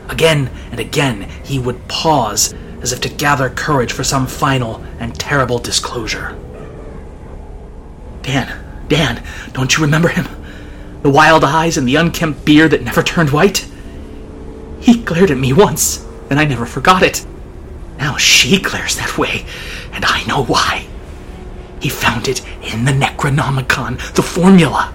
Again 0.09 0.49
and 0.71 0.79
again 0.79 1.29
he 1.43 1.59
would 1.59 1.87
pause 1.87 2.53
as 2.81 2.91
if 2.91 3.01
to 3.01 3.09
gather 3.09 3.49
courage 3.49 3.91
for 3.91 4.03
some 4.03 4.27
final 4.27 4.83
and 4.99 5.17
terrible 5.17 5.59
disclosure. 5.59 6.37
Dan, 8.21 8.87
Dan, 8.87 9.23
don't 9.53 9.75
you 9.75 9.83
remember 9.83 10.09
him? 10.09 10.27
The 11.03 11.09
wild 11.09 11.43
eyes 11.43 11.77
and 11.77 11.87
the 11.87 11.95
unkempt 11.95 12.43
beard 12.43 12.71
that 12.71 12.83
never 12.83 13.01
turned 13.01 13.29
white? 13.29 13.67
He 14.81 15.01
glared 15.01 15.31
at 15.31 15.37
me 15.37 15.53
once, 15.53 16.05
and 16.29 16.39
I 16.39 16.45
never 16.45 16.65
forgot 16.65 17.03
it. 17.03 17.25
Now 17.97 18.17
she 18.17 18.59
glares 18.59 18.95
that 18.95 19.17
way, 19.17 19.45
and 19.91 20.05
I 20.05 20.23
know 20.25 20.43
why. 20.43 20.85
He 21.81 21.89
found 21.89 22.27
it 22.27 22.45
in 22.61 22.85
the 22.85 22.91
Necronomicon, 22.91 24.13
the 24.13 24.21
formula. 24.21 24.93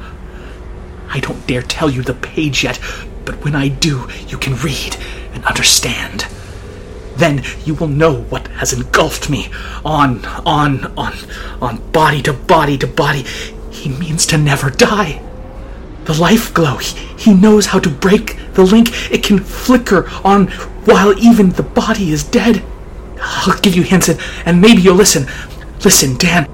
I 1.09 1.21
don't 1.21 1.47
dare 1.47 1.63
tell 1.63 1.91
you 1.91 2.03
the 2.03 2.15
page 2.15 2.65
yet, 2.65 2.79
but 3.25 3.43
when 3.45 3.55
I 3.55 3.69
do, 3.69 4.09
you 4.29 4.39
can 4.39 4.57
read 4.57 4.97
and 5.33 5.45
understand. 5.45 6.27
Then 7.17 7.43
you 7.65 7.75
will 7.75 7.89
know 7.89 8.23
what 8.23 8.49
has 8.49 8.73
engulfed 8.73 9.31
me. 9.31 9.49
On, 9.85 10.25
on, 10.45 10.87
on, 10.99 11.13
on, 11.61 11.91
body 11.93 12.23
to 12.23 12.33
body 12.33 12.77
to 12.79 12.87
body. 12.87 13.25
He 13.71 13.89
means 13.89 14.27
to 14.27 14.39
never 14.39 14.71
die. 14.71 15.23
The 16.05 16.15
life 16.15 16.53
glow, 16.53 16.77
he, 16.77 16.99
he 17.17 17.35
knows 17.35 17.67
how 17.67 17.79
to 17.79 17.89
break 17.89 18.37
the 18.55 18.65
link. 18.65 18.91
It 19.11 19.23
can 19.23 19.39
flicker 19.39 20.09
on 20.25 20.49
while 20.87 21.19
even 21.19 21.51
the 21.51 21.63
body 21.63 22.11
is 22.11 22.25
dead. 22.25 22.63
I'll 23.21 23.59
give 23.61 23.75
you 23.75 23.83
hints 23.83 24.09
and, 24.09 24.21
and 24.45 24.61
maybe 24.61 24.83
you'll 24.83 24.97
listen. 24.97 25.27
Listen, 25.85 26.17
Dan, 26.17 26.49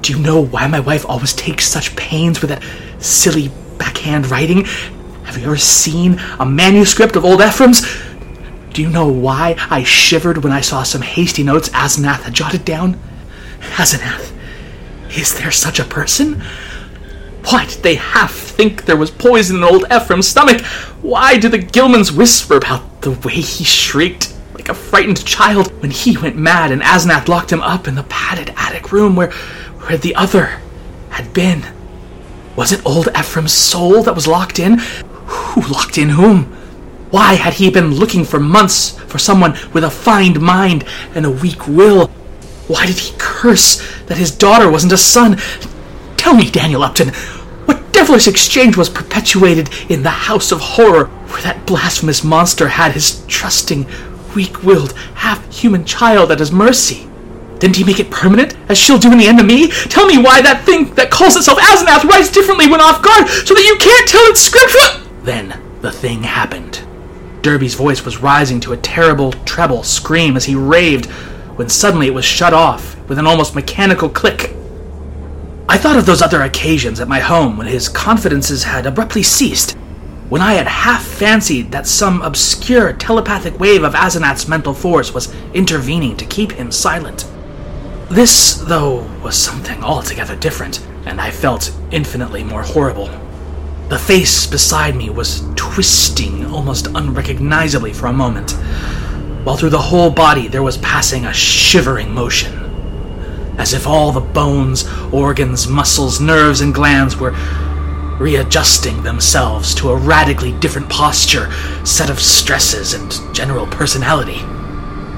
do 0.00 0.12
you 0.12 0.18
know 0.18 0.40
why 0.40 0.66
my 0.68 0.80
wife 0.80 1.04
always 1.08 1.32
takes 1.32 1.66
such 1.66 1.96
pains 1.96 2.40
with 2.40 2.50
that 2.50 2.62
silly 3.02 3.50
backhand 3.78 4.30
writing? 4.30 4.66
Have 5.34 5.42
you 5.42 5.48
ever 5.48 5.56
seen 5.56 6.20
a 6.38 6.46
manuscript 6.46 7.16
of 7.16 7.24
old 7.24 7.42
Ephraim's? 7.42 7.84
Do 8.72 8.80
you 8.80 8.88
know 8.88 9.08
why 9.08 9.56
I 9.68 9.82
shivered 9.82 10.44
when 10.44 10.52
I 10.52 10.60
saw 10.60 10.84
some 10.84 11.02
hasty 11.02 11.42
notes 11.42 11.70
Asenath 11.70 12.20
had 12.20 12.34
jotted 12.34 12.64
down? 12.64 13.00
Asenath, 13.72 14.32
is 15.10 15.36
there 15.36 15.50
such 15.50 15.80
a 15.80 15.84
person? 15.84 16.40
Why 17.46 17.66
did 17.66 17.82
they 17.82 17.96
half 17.96 18.32
think 18.32 18.84
there 18.84 18.96
was 18.96 19.10
poison 19.10 19.56
in 19.56 19.64
old 19.64 19.86
Ephraim's 19.90 20.28
stomach? 20.28 20.60
Why 21.02 21.36
did 21.36 21.50
the 21.50 21.58
Gilmans 21.58 22.16
whisper 22.16 22.56
about 22.56 23.00
the 23.00 23.10
way 23.10 23.34
he 23.34 23.64
shrieked 23.64 24.32
like 24.54 24.68
a 24.68 24.74
frightened 24.74 25.26
child 25.26 25.72
when 25.82 25.90
he 25.90 26.16
went 26.16 26.36
mad 26.36 26.70
and 26.70 26.80
Asenath 26.80 27.26
locked 27.26 27.50
him 27.50 27.60
up 27.60 27.88
in 27.88 27.96
the 27.96 28.04
padded 28.04 28.54
attic 28.56 28.92
room 28.92 29.16
where, 29.16 29.32
where 29.32 29.98
the 29.98 30.14
other 30.14 30.60
had 31.10 31.34
been? 31.34 31.64
Was 32.54 32.70
it 32.70 32.86
old 32.86 33.08
Ephraim's 33.18 33.52
soul 33.52 34.04
that 34.04 34.14
was 34.14 34.28
locked 34.28 34.60
in? 34.60 34.80
Who 35.26 35.60
locked 35.62 35.98
in 35.98 36.10
whom? 36.10 36.44
Why 37.10 37.34
had 37.34 37.54
he 37.54 37.70
been 37.70 37.94
looking 37.94 38.24
for 38.24 38.40
months 38.40 38.90
for 38.90 39.18
someone 39.18 39.56
with 39.72 39.84
a 39.84 39.90
fine 39.90 40.42
mind 40.42 40.84
and 41.14 41.24
a 41.24 41.30
weak 41.30 41.68
will? 41.68 42.08
Why 42.66 42.86
did 42.86 42.98
he 42.98 43.14
curse 43.18 43.76
that 44.06 44.18
his 44.18 44.30
daughter 44.30 44.70
wasn't 44.70 44.94
a 44.94 44.96
son? 44.96 45.38
Tell 46.16 46.34
me, 46.34 46.50
Daniel 46.50 46.82
Upton, 46.82 47.10
what 47.66 47.92
devilish 47.92 48.26
exchange 48.26 48.76
was 48.76 48.88
perpetuated 48.88 49.70
in 49.88 50.02
the 50.02 50.10
house 50.10 50.50
of 50.50 50.60
horror 50.60 51.06
where 51.06 51.42
that 51.42 51.66
blasphemous 51.66 52.24
monster 52.24 52.68
had 52.68 52.92
his 52.92 53.24
trusting, 53.26 53.86
weak 54.34 54.64
willed, 54.64 54.92
half 55.14 55.54
human 55.54 55.84
child 55.84 56.32
at 56.32 56.40
his 56.40 56.50
mercy? 56.50 57.08
Didn't 57.60 57.76
he 57.76 57.84
make 57.84 58.00
it 58.00 58.10
permanent, 58.10 58.56
as 58.68 58.76
she'll 58.76 58.98
do 58.98 59.12
in 59.12 59.18
the 59.18 59.28
end 59.28 59.38
to 59.38 59.44
me? 59.44 59.68
Tell 59.68 60.06
me 60.06 60.18
why 60.18 60.42
that 60.42 60.64
thing 60.64 60.92
that 60.94 61.10
calls 61.10 61.36
itself 61.36 61.58
Asenath 61.58 62.04
writes 62.04 62.30
differently 62.30 62.66
when 62.66 62.80
off 62.80 63.02
guard, 63.02 63.28
so 63.28 63.54
that 63.54 63.64
you 63.64 63.76
can't 63.76 64.08
tell 64.08 64.24
it's 64.24 64.40
scripture. 64.40 65.03
Then 65.24 65.58
the 65.80 65.90
thing 65.90 66.22
happened. 66.22 66.86
Derby's 67.40 67.74
voice 67.74 68.04
was 68.04 68.18
rising 68.18 68.60
to 68.60 68.74
a 68.74 68.78
terrible 68.78 69.32
treble 69.32 69.82
scream 69.82 70.36
as 70.36 70.44
he 70.44 70.54
raved, 70.54 71.06
when 71.56 71.70
suddenly 71.70 72.06
it 72.06 72.14
was 72.14 72.26
shut 72.26 72.52
off 72.52 72.96
with 73.08 73.18
an 73.18 73.26
almost 73.26 73.54
mechanical 73.54 74.10
click. 74.10 74.54
I 75.66 75.78
thought 75.78 75.96
of 75.96 76.04
those 76.04 76.20
other 76.20 76.42
occasions 76.42 77.00
at 77.00 77.08
my 77.08 77.20
home 77.20 77.56
when 77.56 77.66
his 77.66 77.88
confidences 77.88 78.64
had 78.64 78.84
abruptly 78.84 79.22
ceased, 79.22 79.72
when 80.28 80.42
I 80.42 80.54
had 80.54 80.66
half 80.66 81.02
fancied 81.02 81.72
that 81.72 81.86
some 81.86 82.20
obscure 82.20 82.92
telepathic 82.92 83.58
wave 83.58 83.82
of 83.82 83.94
Asenath's 83.94 84.46
mental 84.46 84.74
force 84.74 85.14
was 85.14 85.34
intervening 85.54 86.18
to 86.18 86.26
keep 86.26 86.52
him 86.52 86.70
silent. 86.70 87.30
This, 88.10 88.54
though, 88.54 89.06
was 89.22 89.36
something 89.36 89.82
altogether 89.82 90.36
different, 90.36 90.86
and 91.06 91.18
I 91.18 91.30
felt 91.30 91.74
infinitely 91.90 92.44
more 92.44 92.62
horrible. 92.62 93.08
The 93.88 93.98
face 93.98 94.46
beside 94.46 94.96
me 94.96 95.10
was 95.10 95.42
twisting 95.56 96.46
almost 96.46 96.86
unrecognizably 96.86 97.92
for 97.92 98.06
a 98.06 98.14
moment, 98.14 98.52
while 99.44 99.56
through 99.56 99.70
the 99.70 99.78
whole 99.78 100.10
body 100.10 100.48
there 100.48 100.62
was 100.62 100.78
passing 100.78 101.26
a 101.26 101.34
shivering 101.34 102.14
motion, 102.14 102.54
as 103.58 103.74
if 103.74 103.86
all 103.86 104.10
the 104.10 104.20
bones, 104.20 104.88
organs, 105.12 105.68
muscles, 105.68 106.18
nerves, 106.18 106.62
and 106.62 106.74
glands 106.74 107.18
were 107.18 107.34
readjusting 108.18 109.02
themselves 109.02 109.74
to 109.74 109.90
a 109.90 109.96
radically 109.96 110.52
different 110.60 110.88
posture, 110.88 111.52
set 111.84 112.08
of 112.08 112.20
stresses, 112.20 112.94
and 112.94 113.34
general 113.34 113.66
personality. 113.66 114.40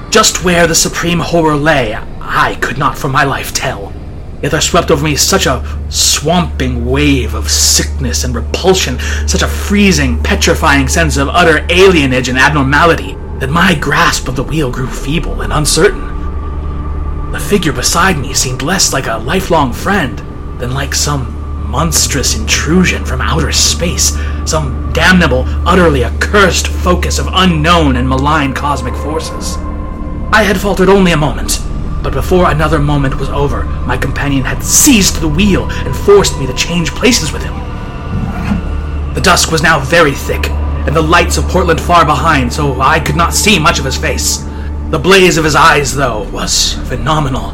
Just 0.09 0.43
where 0.43 0.67
the 0.67 0.75
supreme 0.75 1.19
horror 1.19 1.55
lay, 1.55 1.95
I 1.95 2.55
could 2.61 2.77
not 2.77 2.97
for 2.97 3.07
my 3.07 3.23
life 3.23 3.53
tell. 3.53 3.93
Yet 4.41 4.51
there 4.51 4.61
swept 4.61 4.91
over 4.91 5.03
me 5.03 5.15
such 5.15 5.47
a 5.47 5.65
swamping 5.89 6.85
wave 6.85 7.33
of 7.33 7.49
sickness 7.49 8.23
and 8.23 8.35
repulsion, 8.35 8.99
such 9.27 9.41
a 9.41 9.47
freezing, 9.47 10.21
petrifying 10.21 10.87
sense 10.87 11.17
of 11.17 11.29
utter 11.29 11.65
alienage 11.67 12.29
and 12.29 12.37
abnormality, 12.37 13.15
that 13.39 13.49
my 13.49 13.73
grasp 13.73 14.27
of 14.27 14.35
the 14.35 14.43
wheel 14.43 14.71
grew 14.71 14.87
feeble 14.87 15.41
and 15.41 15.51
uncertain. 15.51 17.31
The 17.31 17.39
figure 17.39 17.73
beside 17.73 18.19
me 18.19 18.33
seemed 18.33 18.61
less 18.61 18.93
like 18.93 19.07
a 19.07 19.17
lifelong 19.17 19.73
friend 19.73 20.19
than 20.59 20.73
like 20.73 20.93
some 20.93 21.33
monstrous 21.67 22.37
intrusion 22.37 23.03
from 23.05 23.21
outer 23.21 23.51
space, 23.51 24.15
some 24.45 24.91
damnable, 24.93 25.43
utterly 25.67 26.03
accursed 26.03 26.67
focus 26.67 27.19
of 27.19 27.27
unknown 27.31 27.97
and 27.97 28.07
malign 28.07 28.53
cosmic 28.53 28.95
forces. 28.95 29.57
I 30.31 30.43
had 30.43 30.59
faltered 30.59 30.89
only 30.89 31.11
a 31.11 31.17
moment, 31.17 31.59
but 32.03 32.13
before 32.13 32.49
another 32.49 32.79
moment 32.79 33.19
was 33.19 33.29
over, 33.29 33.63
my 33.85 33.97
companion 33.97 34.43
had 34.43 34.63
seized 34.63 35.19
the 35.19 35.27
wheel 35.27 35.69
and 35.69 35.95
forced 35.95 36.39
me 36.39 36.45
to 36.47 36.53
change 36.53 36.91
places 36.91 37.31
with 37.31 37.43
him. 37.43 37.53
The 39.13 39.21
dusk 39.21 39.51
was 39.51 39.63
now 39.63 39.79
very 39.79 40.13
thick, 40.13 40.49
and 40.49 40.95
the 40.95 41.01
lights 41.01 41.37
of 41.37 41.45
Portland 41.45 41.81
far 41.81 42.05
behind, 42.05 42.53
so 42.53 42.79
I 42.79 42.99
could 42.99 43.15
not 43.15 43.33
see 43.33 43.59
much 43.59 43.79
of 43.79 43.85
his 43.85 43.97
face. 43.97 44.37
The 44.89 44.99
blaze 44.99 45.37
of 45.37 45.43
his 45.43 45.55
eyes, 45.55 45.95
though, 45.95 46.29
was 46.29 46.73
phenomenal, 46.87 47.49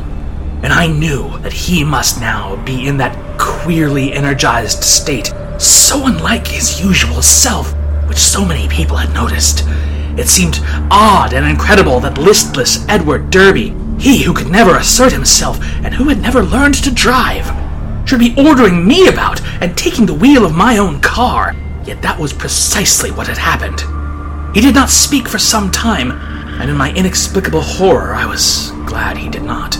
and 0.62 0.72
I 0.72 0.88
knew 0.88 1.38
that 1.40 1.54
he 1.54 1.84
must 1.84 2.20
now 2.20 2.58
be 2.64 2.88
in 2.88 2.98
that 2.98 3.40
queerly 3.40 4.14
energized 4.14 4.84
state, 4.84 5.34
so 5.58 6.06
unlike 6.06 6.48
his 6.48 6.80
usual 6.84 7.22
self, 7.22 7.74
which 8.08 8.18
so 8.18 8.46
many 8.46 8.68
people 8.68 8.98
had 8.98 9.14
noticed. 9.14 9.64
It 10.16 10.28
seemed 10.28 10.60
odd 10.92 11.34
and 11.34 11.46
incredible 11.46 12.00
that 12.02 12.20
listless 12.20 12.88
Edward 12.88 13.32
Derby, 13.32 13.72
he 14.00 14.24
who 14.24 14.34
could 14.34 14.50
never 14.50 14.78
assert 14.78 15.12
himself 15.12 15.60
and 15.84 15.94
who 15.94 16.10
had 16.10 16.22
never 16.22 16.44
learned 16.44 16.76
to 16.76 16.94
drive, 16.94 17.46
should 18.08 18.20
be 18.20 18.36
ordering 18.38 18.86
me 18.88 19.08
about 19.08 19.42
and 19.62 19.78
taking 19.78 20.06
the 20.06 20.14
wheel 20.14 20.46
of 20.46 20.56
my 20.56 20.78
own 20.78 21.00
car. 21.02 21.56
Yet 21.86 22.02
that 22.02 22.20
was 22.20 22.34
precisely 22.34 23.12
what 23.12 23.28
had 23.28 23.38
happened. 23.38 23.82
He 24.56 24.62
did 24.62 24.76
not 24.76 24.90
speak 24.90 25.28
for 25.28 25.40
some 25.40 25.72
time, 25.72 26.12
and 26.60 26.70
in 26.70 26.78
my 26.78 26.94
inexplicable 26.94 27.62
horror, 27.62 28.14
I 28.14 28.26
was 28.26 28.72
glad 28.86 29.18
he 29.18 29.30
did 29.30 29.44
not. 29.44 29.76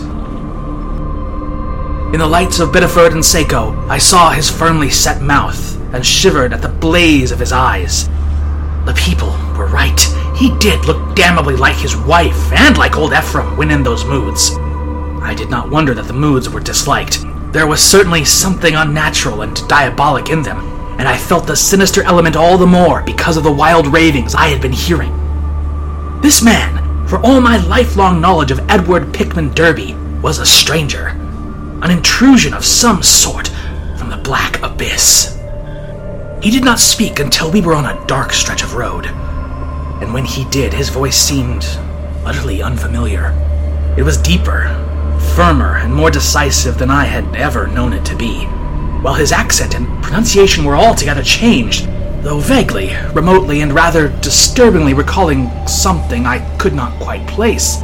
In 2.14 2.20
the 2.20 2.26
lights 2.26 2.60
of 2.60 2.72
Biddeford 2.72 3.12
and 3.12 3.24
Saco, 3.24 3.74
I 3.88 3.98
saw 3.98 4.30
his 4.30 4.50
firmly 4.50 4.90
set 4.90 5.22
mouth 5.22 5.76
and 5.94 6.04
shivered 6.04 6.52
at 6.52 6.62
the 6.62 6.68
blaze 6.68 7.30
of 7.30 7.38
his 7.38 7.52
eyes. 7.52 8.08
The 8.84 8.94
people 8.94 9.30
were 9.56 9.66
right. 9.66 9.98
He 10.36 10.56
did 10.58 10.84
look 10.84 11.16
damnably 11.16 11.56
like 11.56 11.76
his 11.76 11.96
wife 11.96 12.52
and 12.52 12.76
like 12.76 12.96
old 12.96 13.12
Ephraim 13.12 13.56
when 13.56 13.70
in 13.70 13.82
those 13.82 14.04
moods. 14.04 14.50
I 15.22 15.34
did 15.34 15.48
not 15.48 15.70
wonder 15.70 15.94
that 15.94 16.06
the 16.06 16.12
moods 16.12 16.50
were 16.50 16.60
disliked. 16.60 17.24
There 17.52 17.66
was 17.66 17.80
certainly 17.80 18.24
something 18.24 18.74
unnatural 18.74 19.42
and 19.42 19.56
diabolic 19.68 20.28
in 20.28 20.42
them, 20.42 20.58
and 20.98 21.08
I 21.08 21.16
felt 21.16 21.46
the 21.46 21.56
sinister 21.56 22.02
element 22.02 22.36
all 22.36 22.58
the 22.58 22.66
more 22.66 23.02
because 23.02 23.36
of 23.36 23.44
the 23.44 23.52
wild 23.52 23.86
ravings 23.86 24.34
I 24.34 24.48
had 24.48 24.60
been 24.60 24.72
hearing. 24.72 25.12
This 26.20 26.42
man, 26.42 27.06
for 27.06 27.18
all 27.20 27.40
my 27.40 27.56
lifelong 27.66 28.20
knowledge 28.20 28.50
of 28.50 28.60
Edward 28.70 29.14
Pickman 29.14 29.54
Derby, 29.54 29.94
was 30.20 30.40
a 30.40 30.46
stranger, 30.46 31.08
an 31.82 31.90
intrusion 31.90 32.52
of 32.52 32.64
some 32.64 33.02
sort 33.02 33.48
from 33.96 34.10
the 34.10 34.16
black 34.18 34.62
abyss. 34.62 35.33
He 36.44 36.50
did 36.50 36.62
not 36.62 36.78
speak 36.78 37.20
until 37.20 37.50
we 37.50 37.62
were 37.62 37.74
on 37.74 37.86
a 37.86 38.06
dark 38.06 38.34
stretch 38.34 38.62
of 38.62 38.74
road, 38.74 39.06
and 39.06 40.12
when 40.12 40.26
he 40.26 40.44
did, 40.50 40.74
his 40.74 40.90
voice 40.90 41.16
seemed 41.16 41.64
utterly 42.26 42.60
unfamiliar. 42.60 43.32
It 43.96 44.02
was 44.02 44.18
deeper, 44.18 44.68
firmer, 45.34 45.78
and 45.78 45.94
more 45.94 46.10
decisive 46.10 46.76
than 46.76 46.90
I 46.90 47.06
had 47.06 47.34
ever 47.34 47.66
known 47.68 47.94
it 47.94 48.04
to 48.04 48.14
be, 48.14 48.44
while 49.00 49.14
his 49.14 49.32
accent 49.32 49.74
and 49.74 50.04
pronunciation 50.04 50.66
were 50.66 50.76
altogether 50.76 51.22
changed, 51.22 51.88
though 52.22 52.40
vaguely, 52.40 52.94
remotely, 53.14 53.62
and 53.62 53.72
rather 53.72 54.08
disturbingly 54.20 54.92
recalling 54.92 55.50
something 55.66 56.26
I 56.26 56.40
could 56.58 56.74
not 56.74 57.00
quite 57.00 57.26
place. 57.26 57.76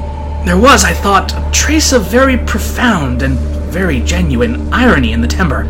There 0.44 0.60
was, 0.60 0.84
I 0.84 0.92
thought, 0.92 1.32
a 1.32 1.50
trace 1.50 1.94
of 1.94 2.10
very 2.10 2.36
profound 2.36 3.22
and 3.22 3.38
very 3.72 4.00
genuine 4.00 4.70
irony 4.70 5.12
in 5.12 5.22
the 5.22 5.28
timbre, 5.28 5.64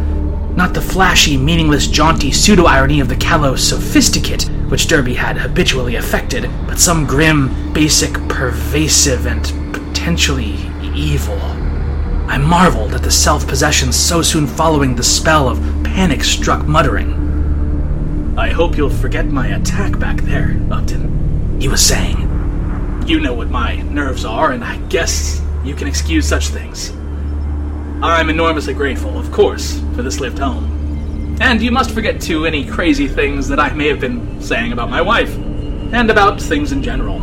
not 0.60 0.74
the 0.74 0.80
flashy, 0.82 1.38
meaningless, 1.38 1.86
jaunty 1.86 2.30
pseudo 2.30 2.66
irony 2.66 3.00
of 3.00 3.08
the 3.08 3.16
callow 3.16 3.56
sophisticate 3.56 4.42
which 4.68 4.88
Derby 4.88 5.14
had 5.14 5.38
habitually 5.38 5.96
affected, 5.96 6.50
but 6.66 6.78
some 6.78 7.06
grim, 7.06 7.72
basic, 7.72 8.12
pervasive, 8.28 9.26
and 9.26 9.42
potentially 9.72 10.56
evil. 10.94 11.38
I 12.28 12.36
marveled 12.36 12.92
at 12.92 13.00
the 13.00 13.10
self 13.10 13.48
possession 13.48 13.90
so 13.90 14.20
soon 14.20 14.46
following 14.46 14.94
the 14.94 15.02
spell 15.02 15.48
of 15.48 15.58
panic 15.82 16.22
struck 16.22 16.66
muttering. 16.66 18.34
I 18.36 18.50
hope 18.50 18.76
you'll 18.76 18.90
forget 18.90 19.24
my 19.28 19.46
attack 19.56 19.98
back 19.98 20.20
there, 20.20 20.60
Upton, 20.70 21.58
he 21.58 21.68
was 21.68 21.80
saying. 21.80 22.18
You 23.06 23.18
know 23.20 23.32
what 23.32 23.48
my 23.48 23.76
nerves 23.76 24.26
are, 24.26 24.52
and 24.52 24.62
I 24.62 24.76
guess 24.88 25.40
you 25.64 25.74
can 25.74 25.88
excuse 25.88 26.28
such 26.28 26.48
things. 26.48 26.92
I'm 28.02 28.30
enormously 28.30 28.72
grateful, 28.72 29.18
of 29.18 29.30
course, 29.30 29.78
for 29.94 30.02
this 30.02 30.20
lived 30.20 30.38
home. 30.38 31.36
And 31.40 31.60
you 31.60 31.70
must 31.70 31.90
forget, 31.90 32.18
too, 32.18 32.46
any 32.46 32.64
crazy 32.64 33.06
things 33.06 33.46
that 33.48 33.60
I 33.60 33.74
may 33.74 33.88
have 33.88 34.00
been 34.00 34.40
saying 34.40 34.72
about 34.72 34.88
my 34.88 35.02
wife, 35.02 35.34
and 35.92 36.10
about 36.10 36.40
things 36.40 36.72
in 36.72 36.82
general. 36.82 37.18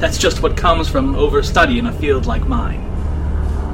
That's 0.00 0.18
just 0.18 0.42
what 0.42 0.56
comes 0.56 0.88
from 0.88 1.14
overstudy 1.14 1.78
in 1.78 1.86
a 1.86 1.92
field 1.92 2.26
like 2.26 2.48
mine. 2.48 2.84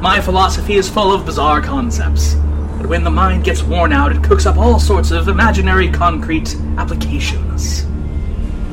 My 0.02 0.20
philosophy 0.20 0.74
is 0.74 0.90
full 0.90 1.10
of 1.10 1.24
bizarre 1.24 1.62
concepts, 1.62 2.34
but 2.76 2.86
when 2.86 3.02
the 3.02 3.10
mind 3.10 3.44
gets 3.44 3.62
worn 3.62 3.92
out, 3.92 4.14
it 4.14 4.22
cooks 4.22 4.44
up 4.44 4.58
all 4.58 4.78
sorts 4.78 5.12
of 5.12 5.28
imaginary 5.28 5.90
concrete 5.90 6.54
applications. 6.76 7.86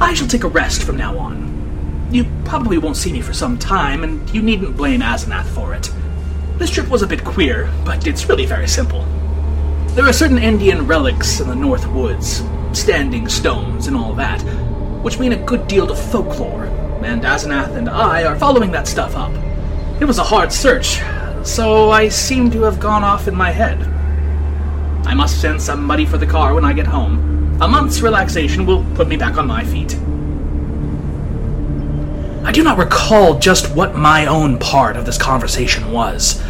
I 0.01 0.13
shall 0.13 0.27
take 0.27 0.43
a 0.43 0.49
rest 0.49 0.83
from 0.83 0.97
now 0.97 1.17
on. 1.17 2.09
You 2.11 2.25
probably 2.43 2.77
won't 2.77 2.97
see 2.97 3.13
me 3.13 3.21
for 3.21 3.33
some 3.33 3.57
time, 3.57 4.03
and 4.03 4.29
you 4.31 4.41
needn't 4.41 4.75
blame 4.75 4.99
Asenath 4.99 5.45
for 5.45 5.73
it. 5.73 5.89
This 6.57 6.69
trip 6.69 6.87
was 6.87 7.01
a 7.01 7.07
bit 7.07 7.23
queer, 7.23 7.71
but 7.83 8.05
it's 8.05 8.29
really 8.29 8.45
very 8.45 8.67
simple. 8.67 9.03
There 9.95 10.05
are 10.05 10.13
certain 10.13 10.37
Indian 10.37 10.85
relics 10.85 11.39
in 11.39 11.47
the 11.47 11.55
North 11.55 11.87
Woods, 11.87 12.43
standing 12.73 13.27
stones 13.27 13.87
and 13.87 13.97
all 13.97 14.13
that, 14.13 14.39
which 15.01 15.19
mean 15.19 15.33
a 15.33 15.45
good 15.45 15.67
deal 15.67 15.87
to 15.87 15.95
folklore, 15.95 16.65
and 17.03 17.23
Asenath 17.23 17.75
and 17.75 17.89
I 17.89 18.23
are 18.23 18.37
following 18.37 18.71
that 18.71 18.87
stuff 18.87 19.15
up. 19.15 19.31
It 19.99 20.05
was 20.05 20.19
a 20.19 20.23
hard 20.23 20.53
search, 20.53 20.99
so 21.43 21.89
I 21.89 22.09
seem 22.09 22.51
to 22.51 22.61
have 22.61 22.79
gone 22.79 23.03
off 23.03 23.27
in 23.27 23.35
my 23.35 23.49
head. 23.51 23.81
I 25.07 25.15
must 25.15 25.41
send 25.41 25.59
somebody 25.59 26.05
for 26.05 26.19
the 26.19 26.27
car 26.27 26.53
when 26.53 26.65
I 26.65 26.73
get 26.73 26.87
home. 26.87 27.59
A 27.61 27.67
month's 27.67 28.01
relaxation 28.01 28.65
will 28.65 28.85
put 28.93 29.07
me 29.07 29.17
back 29.17 29.37
on 29.37 29.47
my 29.47 29.63
feet. 29.63 29.97
I 32.43 32.51
do 32.51 32.61
not 32.61 32.77
recall 32.77 33.39
just 33.39 33.73
what 33.73 33.95
my 33.95 34.25
own 34.25 34.59
part 34.59 34.97
of 34.97 35.05
this 35.05 35.17
conversation 35.17 35.91
was, 35.91 36.41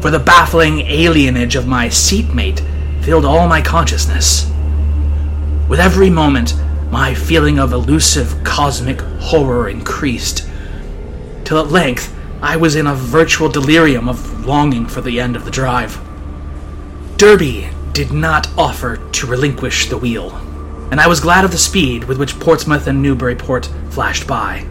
for 0.00 0.10
the 0.10 0.18
baffling 0.18 0.78
alienage 0.86 1.56
of 1.56 1.66
my 1.66 1.90
seatmate 1.90 2.62
filled 3.02 3.26
all 3.26 3.46
my 3.46 3.60
consciousness. 3.60 4.50
With 5.68 5.78
every 5.78 6.08
moment, 6.08 6.54
my 6.90 7.12
feeling 7.12 7.58
of 7.58 7.72
elusive 7.72 8.42
cosmic 8.44 9.00
horror 9.20 9.68
increased, 9.68 10.48
till 11.44 11.58
at 11.58 11.68
length 11.68 12.14
I 12.40 12.56
was 12.56 12.74
in 12.74 12.86
a 12.86 12.94
virtual 12.94 13.50
delirium 13.50 14.08
of 14.08 14.46
longing 14.46 14.86
for 14.86 15.02
the 15.02 15.20
end 15.20 15.36
of 15.36 15.44
the 15.44 15.50
drive. 15.50 16.00
Derby 17.18 17.68
did 17.92 18.10
not 18.10 18.48
offer 18.56 18.96
to 19.12 19.26
relinquish 19.26 19.90
the 19.90 19.98
wheel, 19.98 20.34
and 20.90 20.98
I 20.98 21.08
was 21.08 21.20
glad 21.20 21.44
of 21.44 21.50
the 21.50 21.58
speed 21.58 22.04
with 22.04 22.18
which 22.18 22.40
Portsmouth 22.40 22.86
and 22.86 23.02
Newburyport 23.02 23.68
flashed 23.90 24.26
by. 24.26 24.66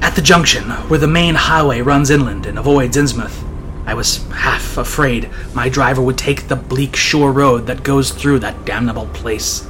At 0.00 0.14
the 0.14 0.22
junction, 0.22 0.70
where 0.88 0.98
the 0.98 1.08
main 1.08 1.34
highway 1.34 1.80
runs 1.80 2.10
inland 2.10 2.46
and 2.46 2.58
avoids 2.58 2.96
Innsmouth, 2.96 3.42
I 3.86 3.94
was 3.94 4.24
half 4.32 4.76
afraid 4.78 5.28
my 5.54 5.68
driver 5.68 6.00
would 6.00 6.16
take 6.16 6.48
the 6.48 6.56
bleak 6.56 6.96
shore 6.96 7.32
road 7.32 7.66
that 7.66 7.82
goes 7.82 8.10
through 8.10 8.38
that 8.40 8.64
damnable 8.64 9.06
place. 9.08 9.68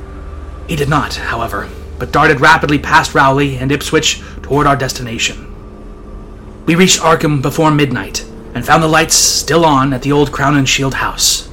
He 0.69 0.77
did 0.77 0.89
not, 0.89 1.15
however, 1.15 1.69
but 1.99 2.13
darted 2.13 2.41
rapidly 2.41 2.79
past 2.79 3.15
Rowley 3.15 3.57
and 3.57 3.73
Ipswich 3.73 4.23
toward 4.43 4.67
our 4.67 4.77
destination. 4.77 5.51
We 6.67 6.75
reached 6.75 7.01
Arkham 7.01 7.43
before 7.43 7.71
midnight 7.71 8.25
and 8.55 8.65
found 8.65 8.83
the 8.83 8.89
lights 8.89 9.15
still 9.15 9.65
on 9.65 9.93
at 9.93 10.03
the 10.03 10.13
old 10.13 10.31
Crowninshield 10.31 10.95
house. 10.95 11.51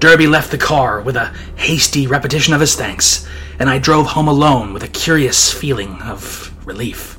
Derby 0.00 0.26
left 0.26 0.50
the 0.50 0.58
car 0.58 1.00
with 1.00 1.16
a 1.16 1.32
hasty 1.56 2.06
repetition 2.06 2.52
of 2.52 2.60
his 2.60 2.74
thanks, 2.74 3.26
and 3.58 3.68
I 3.70 3.78
drove 3.78 4.08
home 4.08 4.28
alone 4.28 4.72
with 4.72 4.82
a 4.82 4.88
curious 4.88 5.52
feeling 5.52 6.00
of 6.02 6.52
relief. 6.66 7.17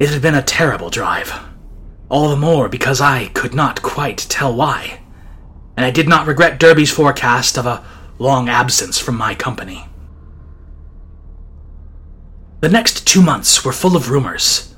It 0.00 0.08
had 0.08 0.22
been 0.22 0.34
a 0.34 0.42
terrible 0.42 0.88
drive, 0.88 1.30
all 2.08 2.30
the 2.30 2.36
more 2.36 2.70
because 2.70 3.02
I 3.02 3.26
could 3.26 3.52
not 3.52 3.82
quite 3.82 4.16
tell 4.30 4.56
why, 4.56 5.00
and 5.76 5.84
I 5.84 5.90
did 5.90 6.08
not 6.08 6.26
regret 6.26 6.58
Derby's 6.58 6.90
forecast 6.90 7.58
of 7.58 7.66
a 7.66 7.84
long 8.18 8.48
absence 8.48 8.98
from 8.98 9.18
my 9.18 9.34
company. 9.34 9.86
The 12.60 12.70
next 12.70 13.06
two 13.06 13.20
months 13.20 13.62
were 13.62 13.72
full 13.72 13.94
of 13.94 14.10
rumors. 14.10 14.74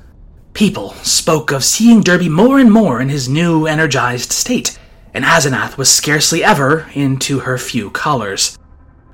People 0.51 0.89
spoke 1.03 1.53
of 1.53 1.63
seeing 1.63 2.01
Derby 2.01 2.27
more 2.27 2.59
and 2.59 2.69
more 2.69 2.99
in 2.99 3.07
his 3.07 3.29
new, 3.29 3.65
energized 3.65 4.33
state, 4.33 4.77
and 5.13 5.23
Asenath 5.23 5.77
was 5.77 5.89
scarcely 5.89 6.43
ever 6.43 6.89
into 6.95 7.39
her 7.39 7.57
few 7.57 7.91
callers. 7.91 8.57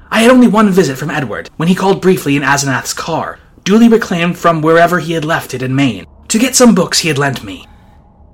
I 0.10 0.22
had 0.24 0.32
only 0.32 0.48
one 0.48 0.72
visit 0.72 0.98
from 0.98 1.12
Edward, 1.12 1.52
when 1.58 1.68
he 1.68 1.76
called 1.76 2.02
briefly 2.02 2.36
in 2.36 2.42
Asenath's 2.42 2.96
car, 2.96 3.38
duly 3.64 3.88
reclaimed 3.88 4.38
from 4.38 4.62
wherever 4.62 5.00
he 5.00 5.14
had 5.14 5.26
left 5.26 5.54
it 5.54 5.62
in 5.62 5.76
Maine, 5.76 6.06
to 6.28 6.40
get 6.40 6.56
some 6.56 6.76
books 6.76 7.00
he 7.00 7.08
had 7.08 7.18
lent 7.18 7.44
me. 7.44 7.66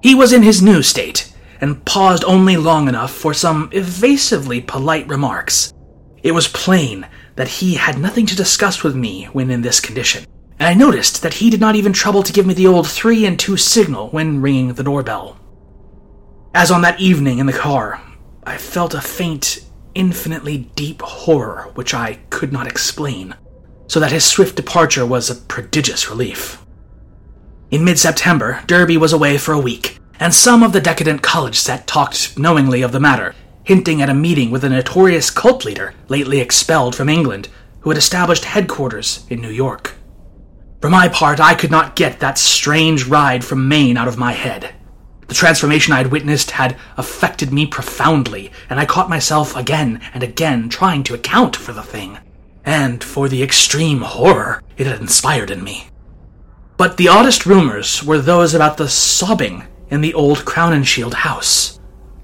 He 0.01 0.15
was 0.15 0.33
in 0.33 0.43
his 0.43 0.61
new 0.61 0.81
state, 0.81 1.33
and 1.61 1.83
paused 1.85 2.23
only 2.25 2.57
long 2.57 2.87
enough 2.87 3.11
for 3.11 3.33
some 3.33 3.69
evasively 3.71 4.61
polite 4.61 5.07
remarks. 5.07 5.73
It 6.21 6.31
was 6.31 6.47
plain 6.47 7.07
that 7.35 7.47
he 7.47 7.75
had 7.75 7.97
nothing 7.97 8.25
to 8.27 8.35
discuss 8.35 8.83
with 8.83 8.95
me 8.95 9.25
when 9.25 9.49
in 9.49 9.61
this 9.61 9.79
condition, 9.79 10.25
and 10.59 10.67
I 10.67 10.73
noticed 10.73 11.21
that 11.21 11.35
he 11.35 11.49
did 11.49 11.59
not 11.59 11.75
even 11.75 11.93
trouble 11.93 12.23
to 12.23 12.33
give 12.33 12.45
me 12.45 12.53
the 12.53 12.67
old 12.67 12.87
three 12.87 13.25
and 13.25 13.39
two 13.39 13.57
signal 13.57 14.09
when 14.09 14.41
ringing 14.41 14.73
the 14.73 14.83
doorbell. 14.83 15.39
As 16.53 16.71
on 16.71 16.81
that 16.83 16.99
evening 16.99 17.39
in 17.39 17.45
the 17.45 17.53
car, 17.53 18.01
I 18.43 18.57
felt 18.57 18.93
a 18.93 19.01
faint, 19.01 19.65
infinitely 19.93 20.69
deep 20.75 21.01
horror 21.01 21.71
which 21.75 21.93
I 21.93 22.19
could 22.29 22.53
not 22.53 22.67
explain, 22.67 23.35
so 23.87 23.99
that 23.99 24.11
his 24.11 24.25
swift 24.25 24.55
departure 24.55 25.05
was 25.05 25.29
a 25.29 25.35
prodigious 25.35 26.09
relief. 26.09 26.65
In 27.71 27.83
mid 27.83 27.99
September, 27.99 28.61
Derby 28.67 28.97
was 28.97 29.13
away 29.13 29.37
for 29.37 29.53
a 29.53 29.59
week, 29.59 29.99
and 30.19 30.33
some 30.33 30.63
of 30.63 30.71
the 30.71 30.81
decadent 30.81 31.21
college 31.21 31.59
set 31.59 31.87
talked 31.87 32.37
knowingly 32.37 32.81
of 32.81 32.91
the 32.91 32.99
matter, 32.99 33.35
hinting 33.63 34.01
at 34.01 34.09
a 34.09 34.13
meeting 34.13 34.51
with 34.51 34.63
a 34.63 34.69
notorious 34.69 35.29
cult 35.29 35.65
leader 35.65 35.93
lately 36.07 36.39
expelled 36.39 36.95
from 36.95 37.09
England 37.09 37.49
who 37.81 37.89
had 37.89 37.97
established 37.97 38.45
headquarters 38.45 39.25
in 39.29 39.41
New 39.41 39.49
York. 39.49 39.95
For 40.81 40.89
my 40.89 41.07
part, 41.07 41.39
I 41.39 41.55
could 41.55 41.71
not 41.71 41.95
get 41.95 42.19
that 42.19 42.37
strange 42.37 43.07
ride 43.07 43.43
from 43.43 43.67
Maine 43.67 43.97
out 43.97 44.07
of 44.07 44.17
my 44.17 44.33
head. 44.33 44.73
The 45.27 45.33
transformation 45.33 45.93
I 45.93 45.97
had 45.97 46.11
witnessed 46.11 46.51
had 46.51 46.77
affected 46.97 47.51
me 47.51 47.65
profoundly, 47.65 48.51
and 48.69 48.79
I 48.79 48.85
caught 48.85 49.09
myself 49.09 49.55
again 49.55 49.99
and 50.13 50.21
again 50.21 50.69
trying 50.69 51.03
to 51.03 51.15
account 51.15 51.55
for 51.55 51.73
the 51.73 51.81
thing, 51.81 52.19
and 52.65 53.03
for 53.03 53.29
the 53.29 53.43
extreme 53.43 54.01
horror 54.01 54.61
it 54.77 54.87
had 54.87 54.99
inspired 54.99 55.51
in 55.51 55.63
me. 55.63 55.87
But 56.77 56.97
the 56.97 57.07
oddest 57.07 57.45
rumors 57.45 58.03
were 58.03 58.19
those 58.19 58.53
about 58.53 58.77
the 58.77 58.89
sobbing 58.89 59.63
in 59.89 60.01
the 60.01 60.13
old 60.13 60.39
Crowninshield 60.39 61.13
house. 61.13 61.79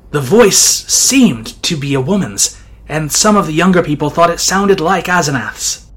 The 0.10 0.20
voice 0.20 0.60
seemed 0.60 1.62
to 1.64 1.78
be 1.78 1.94
a 1.94 2.02
woman's, 2.02 2.62
and 2.90 3.12
some 3.12 3.38
of 3.38 3.48
the 3.48 3.54
younger 3.54 3.82
people 3.82 4.10
thought 4.10 4.30
it 4.30 4.42
sounded 4.42 4.82
like 4.82 5.06
Asenath's. 5.06 5.90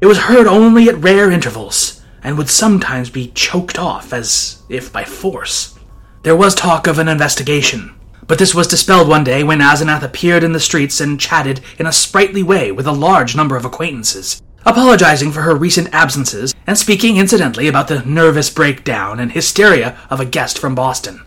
It 0.00 0.06
was 0.06 0.16
heard 0.16 0.46
only 0.46 0.88
at 0.88 0.96
rare 0.96 1.30
intervals, 1.30 2.00
and 2.22 2.38
would 2.38 2.48
sometimes 2.48 3.10
be 3.10 3.32
choked 3.34 3.78
off 3.78 4.14
as 4.14 4.62
if 4.70 4.90
by 4.90 5.04
force. 5.04 5.78
There 6.22 6.36
was 6.36 6.54
talk 6.54 6.86
of 6.86 6.98
an 6.98 7.08
investigation, 7.08 7.94
but 8.30 8.38
this 8.38 8.54
was 8.54 8.68
dispelled 8.68 9.08
one 9.08 9.24
day 9.24 9.42
when 9.42 9.58
Asenath 9.58 10.04
appeared 10.04 10.44
in 10.44 10.52
the 10.52 10.60
streets 10.60 11.00
and 11.00 11.18
chatted 11.18 11.60
in 11.80 11.86
a 11.86 11.92
sprightly 11.92 12.44
way 12.44 12.70
with 12.70 12.86
a 12.86 12.92
large 12.92 13.34
number 13.34 13.56
of 13.56 13.64
acquaintances, 13.64 14.40
apologizing 14.64 15.32
for 15.32 15.40
her 15.40 15.56
recent 15.56 15.92
absences 15.92 16.54
and 16.64 16.78
speaking 16.78 17.16
incidentally 17.16 17.66
about 17.66 17.88
the 17.88 18.04
nervous 18.04 18.48
breakdown 18.48 19.18
and 19.18 19.32
hysteria 19.32 19.98
of 20.10 20.20
a 20.20 20.24
guest 20.24 20.60
from 20.60 20.76
Boston. 20.76 21.26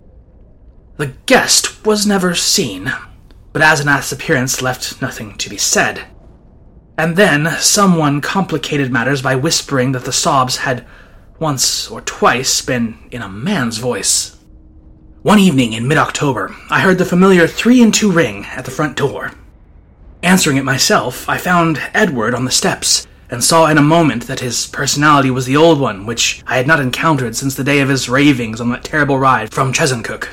The 0.95 1.13
guest 1.25 1.85
was 1.85 2.07
never 2.07 2.35
seen, 2.35 2.89
but 3.51 3.61
Asenath's 3.61 4.13
appearance 4.13 4.61
left 4.61 5.01
nothing 5.01 5.37
to 5.39 5.49
be 5.49 5.57
said. 5.57 6.05
And 6.97 7.17
then 7.17 7.49
someone 7.59 8.21
complicated 8.21 8.93
matters 8.93 9.21
by 9.21 9.35
whispering 9.35 9.91
that 9.91 10.05
the 10.05 10.13
sobs 10.13 10.55
had 10.55 10.87
once 11.37 11.91
or 11.91 11.99
twice 11.99 12.61
been 12.61 12.97
in 13.11 13.21
a 13.21 13.27
man's 13.27 13.77
voice. 13.77 14.37
One 15.23 15.39
evening 15.39 15.71
in 15.71 15.87
mid 15.87 15.97
October, 15.97 16.53
I 16.69 16.81
heard 16.81 16.97
the 16.97 17.05
familiar 17.05 17.47
three 17.47 17.81
and 17.81 17.93
two 17.93 18.11
ring 18.11 18.43
at 18.47 18.65
the 18.65 18.71
front 18.71 18.97
door. 18.97 19.31
Answering 20.21 20.57
it 20.57 20.65
myself, 20.65 21.29
I 21.29 21.37
found 21.37 21.81
Edward 21.93 22.35
on 22.35 22.43
the 22.43 22.51
steps, 22.51 23.07
and 23.29 23.41
saw 23.41 23.67
in 23.67 23.77
a 23.77 23.81
moment 23.81 24.27
that 24.27 24.41
his 24.41 24.67
personality 24.67 25.31
was 25.31 25.45
the 25.45 25.55
old 25.55 25.79
one 25.79 26.05
which 26.05 26.43
I 26.45 26.57
had 26.57 26.67
not 26.67 26.81
encountered 26.81 27.37
since 27.37 27.55
the 27.55 27.63
day 27.63 27.79
of 27.79 27.87
his 27.87 28.09
ravings 28.09 28.59
on 28.59 28.69
that 28.71 28.83
terrible 28.83 29.17
ride 29.17 29.53
from 29.53 29.71
Chesuncook. 29.71 30.27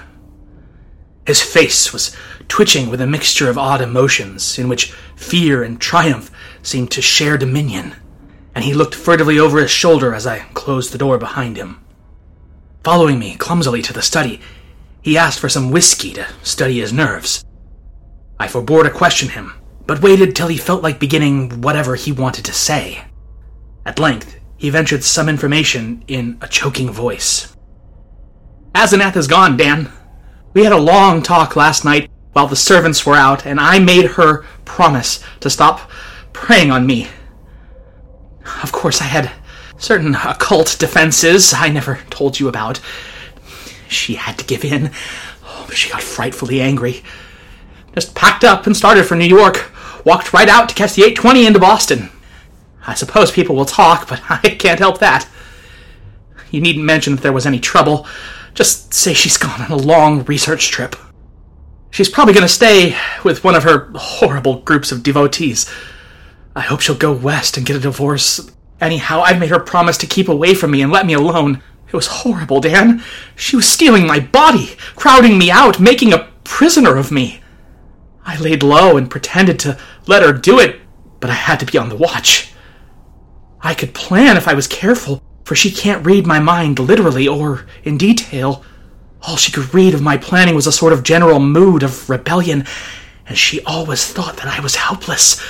His 1.24 1.40
face 1.40 1.92
was 1.92 2.16
twitching 2.48 2.90
with 2.90 3.00
a 3.00 3.06
mixture 3.06 3.48
of 3.48 3.56
odd 3.56 3.80
emotions, 3.80 4.58
in 4.58 4.68
which 4.68 4.90
fear 5.14 5.62
and 5.62 5.80
triumph 5.80 6.32
seemed 6.64 6.90
to 6.90 7.00
share 7.00 7.38
dominion, 7.38 7.94
and 8.56 8.64
he 8.64 8.74
looked 8.74 8.96
furtively 8.96 9.38
over 9.38 9.60
his 9.60 9.70
shoulder 9.70 10.12
as 10.12 10.26
I 10.26 10.40
closed 10.52 10.90
the 10.90 10.98
door 10.98 11.16
behind 11.16 11.56
him. 11.56 11.80
Following 12.82 13.20
me 13.20 13.36
clumsily 13.36 13.82
to 13.82 13.92
the 13.92 14.02
study, 14.02 14.40
he 15.02 15.18
asked 15.18 15.38
for 15.38 15.48
some 15.48 15.70
whiskey 15.70 16.12
to 16.12 16.26
steady 16.42 16.80
his 16.80 16.92
nerves. 16.92 17.44
I 18.38 18.46
forbore 18.46 18.84
to 18.84 18.90
question 18.90 19.30
him, 19.30 19.52
but 19.86 20.02
waited 20.02 20.34
till 20.34 20.48
he 20.48 20.56
felt 20.56 20.82
like 20.82 20.98
beginning 21.00 21.60
whatever 21.60 21.94
he 21.94 22.12
wanted 22.12 22.44
to 22.46 22.52
say. 22.52 23.04
At 23.84 23.98
length, 23.98 24.38
he 24.56 24.70
ventured 24.70 25.02
some 25.02 25.28
information 25.28 26.04
in 26.06 26.38
a 26.40 26.48
choking 26.48 26.90
voice. 26.90 27.56
Asenath 28.74 29.16
is 29.16 29.26
gone, 29.26 29.56
Dan. 29.56 29.90
We 30.52 30.64
had 30.64 30.72
a 30.72 30.78
long 30.78 31.22
talk 31.22 31.56
last 31.56 31.84
night 31.84 32.10
while 32.32 32.46
the 32.46 32.56
servants 32.56 33.04
were 33.04 33.16
out, 33.16 33.46
and 33.46 33.58
I 33.58 33.78
made 33.78 34.06
her 34.12 34.42
promise 34.64 35.22
to 35.40 35.50
stop 35.50 35.90
preying 36.32 36.70
on 36.70 36.86
me. 36.86 37.08
Of 38.62 38.72
course, 38.72 39.00
I 39.00 39.04
had 39.04 39.30
certain 39.78 40.14
occult 40.14 40.76
defenses 40.78 41.52
I 41.54 41.68
never 41.68 42.00
told 42.10 42.38
you 42.38 42.48
about. 42.48 42.80
She 43.90 44.14
had 44.14 44.38
to 44.38 44.44
give 44.44 44.64
in. 44.64 44.90
Oh, 45.44 45.64
but 45.66 45.76
she 45.76 45.90
got 45.90 46.02
frightfully 46.02 46.60
angry. 46.60 47.02
Just 47.94 48.14
packed 48.14 48.44
up 48.44 48.66
and 48.66 48.76
started 48.76 49.04
for 49.04 49.16
New 49.16 49.24
York. 49.24 49.72
Walked 50.04 50.32
right 50.32 50.48
out 50.48 50.68
to 50.68 50.74
catch 50.74 50.94
the 50.94 51.02
820 51.02 51.46
into 51.46 51.58
Boston. 51.58 52.10
I 52.86 52.94
suppose 52.94 53.30
people 53.30 53.56
will 53.56 53.64
talk, 53.64 54.08
but 54.08 54.22
I 54.30 54.38
can't 54.50 54.78
help 54.78 54.98
that. 55.00 55.28
You 56.50 56.60
needn't 56.60 56.84
mention 56.84 57.16
that 57.16 57.22
there 57.22 57.32
was 57.32 57.46
any 57.46 57.60
trouble. 57.60 58.06
Just 58.54 58.94
say 58.94 59.12
she's 59.12 59.36
gone 59.36 59.60
on 59.60 59.70
a 59.70 59.76
long 59.76 60.24
research 60.24 60.70
trip. 60.70 60.96
She's 61.90 62.08
probably 62.08 62.34
going 62.34 62.46
to 62.46 62.52
stay 62.52 62.96
with 63.24 63.42
one 63.42 63.56
of 63.56 63.64
her 63.64 63.90
horrible 63.94 64.60
groups 64.60 64.92
of 64.92 65.02
devotees. 65.02 65.68
I 66.54 66.60
hope 66.60 66.80
she'll 66.80 66.96
go 66.96 67.12
west 67.12 67.56
and 67.56 67.66
get 67.66 67.76
a 67.76 67.80
divorce. 67.80 68.50
Anyhow, 68.80 69.20
I've 69.20 69.40
made 69.40 69.50
her 69.50 69.58
promise 69.58 69.98
to 69.98 70.06
keep 70.06 70.28
away 70.28 70.54
from 70.54 70.70
me 70.70 70.82
and 70.82 70.92
let 70.92 71.06
me 71.06 71.12
alone. 71.14 71.62
It 71.90 71.96
was 71.96 72.06
horrible, 72.06 72.60
Dan. 72.60 73.02
She 73.34 73.56
was 73.56 73.66
stealing 73.66 74.06
my 74.06 74.20
body, 74.20 74.76
crowding 74.94 75.36
me 75.36 75.50
out, 75.50 75.80
making 75.80 76.12
a 76.12 76.30
prisoner 76.44 76.96
of 76.96 77.10
me. 77.10 77.40
I 78.24 78.36
laid 78.38 78.62
low 78.62 78.96
and 78.96 79.10
pretended 79.10 79.58
to 79.60 79.76
let 80.06 80.22
her 80.22 80.32
do 80.32 80.60
it, 80.60 80.80
but 81.18 81.30
I 81.30 81.34
had 81.34 81.58
to 81.60 81.66
be 81.66 81.78
on 81.78 81.88
the 81.88 81.96
watch. 81.96 82.52
I 83.60 83.74
could 83.74 83.92
plan 83.92 84.36
if 84.36 84.46
I 84.46 84.54
was 84.54 84.68
careful, 84.68 85.20
for 85.44 85.56
she 85.56 85.72
can't 85.72 86.06
read 86.06 86.26
my 86.26 86.38
mind 86.38 86.78
literally 86.78 87.26
or 87.26 87.66
in 87.82 87.98
detail. 87.98 88.64
All 89.22 89.36
she 89.36 89.50
could 89.52 89.74
read 89.74 89.92
of 89.92 90.00
my 90.00 90.16
planning 90.16 90.54
was 90.54 90.68
a 90.68 90.72
sort 90.72 90.92
of 90.92 91.02
general 91.02 91.40
mood 91.40 91.82
of 91.82 92.08
rebellion, 92.08 92.64
and 93.26 93.36
she 93.36 93.62
always 93.64 94.06
thought 94.06 94.36
that 94.36 94.46
I 94.46 94.60
was 94.60 94.76
helpless. 94.76 95.44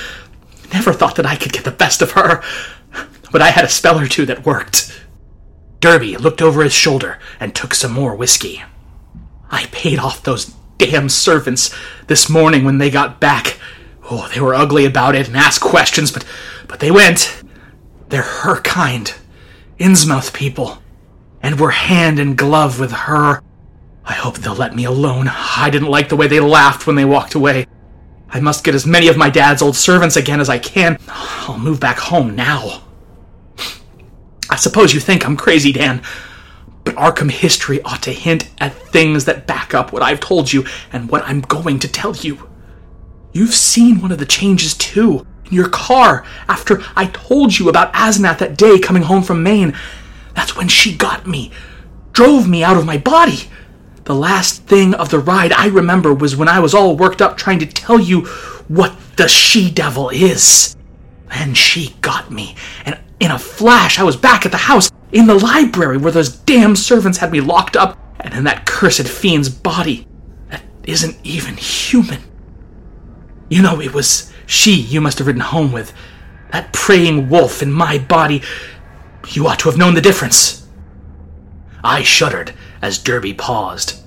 Never 0.72 0.93
thought 0.93 1.16
that 1.16 1.26
I 1.26 1.36
could 1.36 1.53
get 1.53 1.64
the 1.64 1.70
best 1.70 2.01
of 2.01 2.12
her. 2.12 2.43
But 3.32 3.43
I 3.43 3.51
had 3.51 3.64
a 3.64 3.68
spell 3.68 3.99
or 3.99 4.09
two 4.09 4.26
that 4.26 4.47
worked. 4.47 5.01
Derby 5.81 6.16
looked 6.16 6.43
over 6.43 6.62
his 6.62 6.72
shoulder 6.72 7.18
and 7.41 7.55
took 7.55 7.74
some 7.74 7.93
more 7.93 8.14
whiskey. 8.14 8.62
I 9.51 9.66
paid 9.72 9.99
off 9.99 10.22
those 10.22 10.55
damn 10.78 11.09
servants 11.09 11.74
this 12.07 12.28
morning 12.28 12.64
when 12.64 12.78
they 12.78 12.91
got 12.91 13.20
back. 13.20 13.59
Oh, 14.11 14.28
they 14.33 14.41
were 14.41 14.55
ugly 14.55 14.85
about 14.85 15.14
it 15.14 15.26
and 15.26 15.37
asked 15.37 15.61
questions, 15.61 16.12
but 16.12 16.24
but 16.68 16.81
they 16.81 16.91
went. 16.91 17.43
They're 18.09 18.22
her 18.22 18.61
kind, 18.61 19.12
Innsmouth 19.78 20.33
people, 20.33 20.83
and 21.43 21.59
we're 21.59 21.70
hand 21.70 22.18
in 22.18 22.37
glove 22.37 22.78
with 22.78 22.93
her. 22.93 23.43
I 24.05 24.14
hope 24.14 24.39
they'll 24.39 24.55
let 24.55 24.74
me 24.74 24.85
alone. 24.85 25.28
I 25.28 25.70
didn't 25.70 25.89
like 25.89 26.09
the 26.09 26.16
way 26.16 26.26
they 26.26 26.41
laughed 26.41 26.87
when 26.87 26.97
they 26.97 27.05
walked 27.05 27.35
away. 27.35 27.66
I 28.28 28.41
must 28.41 28.64
get 28.64 28.74
as 28.74 28.87
many 28.87 29.09
of 29.09 29.16
my 29.16 29.31
dad's 29.31 29.62
old 29.62 29.76
servants 29.76 30.16
again 30.16 30.41
as 30.41 30.49
I 30.49 30.59
can. 30.59 30.99
I'll 31.09 31.59
move 31.59 31.81
back 31.81 31.99
home 31.99 32.37
now. 32.37 32.83
I 34.51 34.57
suppose 34.57 34.92
you 34.92 35.01
think 35.01 35.24
I'm 35.24 35.36
crazy, 35.36 35.72
Dan, 35.72 36.03
but 36.84 36.96
Arkham 36.96 37.30
history 37.30 37.80
ought 37.82 38.03
to 38.03 38.12
hint 38.12 38.51
at 38.59 38.74
things 38.74 39.24
that 39.26 39.46
back 39.46 39.74
up 39.74 39.92
what 39.92 40.03
I've 40.03 40.20
told 40.20 40.53
you 40.53 40.64
and 40.92 41.09
what 41.09 41.22
I'm 41.24 41.40
going 41.40 41.78
to 41.78 41.88
tell 41.88 42.16
you. 42.16 42.48
You've 43.32 43.55
seen 43.55 44.01
one 44.01 44.11
of 44.11 44.18
the 44.18 44.26
changes 44.26 44.74
too 44.74 45.24
in 45.46 45.53
your 45.53 45.68
car 45.68 46.26
after 46.48 46.82
I 46.96 47.07
told 47.07 47.59
you 47.59 47.68
about 47.68 47.92
Asenath 47.94 48.38
that 48.38 48.59
day 48.59 48.80
coming 48.80 49.05
home 49.05 49.22
from 49.22 49.44
Maine. 49.44 49.74
That's 50.34 50.57
when 50.57 50.66
she 50.66 50.96
got 50.96 51.28
me, 51.28 51.53
drove 52.12 52.48
me 52.48 52.64
out 52.64 52.76
of 52.76 52.84
my 52.84 52.98
body. 52.98 53.48
The 54.05 54.14
last 54.16 54.64
thing 54.64 54.94
of 54.94 55.11
the 55.11 55.20
ride 55.20 55.53
I 55.53 55.68
remember 55.68 56.12
was 56.12 56.34
when 56.34 56.48
I 56.48 56.59
was 56.59 56.74
all 56.74 56.96
worked 56.96 57.22
up 57.22 57.36
trying 57.36 57.61
to 57.61 57.66
tell 57.66 58.01
you 58.01 58.22
what 58.66 58.96
the 59.16 59.28
she 59.28 59.70
devil 59.70 60.09
is. 60.09 60.76
Then 61.28 61.55
she 61.55 61.94
got 62.01 62.32
me, 62.32 62.57
and 62.84 62.98
in 63.21 63.31
a 63.31 63.39
flash, 63.39 63.99
I 63.99 64.03
was 64.03 64.16
back 64.16 64.47
at 64.47 64.51
the 64.51 64.59
house, 64.59 64.91
in 65.12 65.27
the 65.27 65.35
library 65.35 65.99
where 65.99 66.12
those 66.12 66.35
damn 66.35 66.75
servants 66.75 67.18
had 67.18 67.31
me 67.31 67.41
locked 67.41 67.77
up, 67.77 67.99
and 68.21 68.35
in 68.35 68.45
that 68.45 68.66
cursed 68.66 69.07
fiend's 69.07 69.49
body 69.49 70.07
that 70.49 70.62
isn't 70.85 71.16
even 71.23 71.57
human. 71.57 72.23
You 73.49 73.62
know, 73.62 73.81
it 73.81 73.93
was 73.93 74.33
she 74.47 74.75
you 74.75 75.01
must 75.01 75.18
have 75.18 75.27
ridden 75.27 75.43
home 75.43 75.71
with. 75.71 75.93
That 76.51 76.73
preying 76.73 77.29
wolf 77.29 77.62
in 77.62 77.71
my 77.71 77.99
body. 77.99 78.43
You 79.29 79.47
ought 79.47 79.59
to 79.61 79.68
have 79.68 79.79
known 79.79 79.95
the 79.95 80.01
difference. 80.01 80.66
I 81.85 82.03
shuddered 82.03 82.55
as 82.83 82.99
Derby 82.99 83.35
paused. 83.35 84.03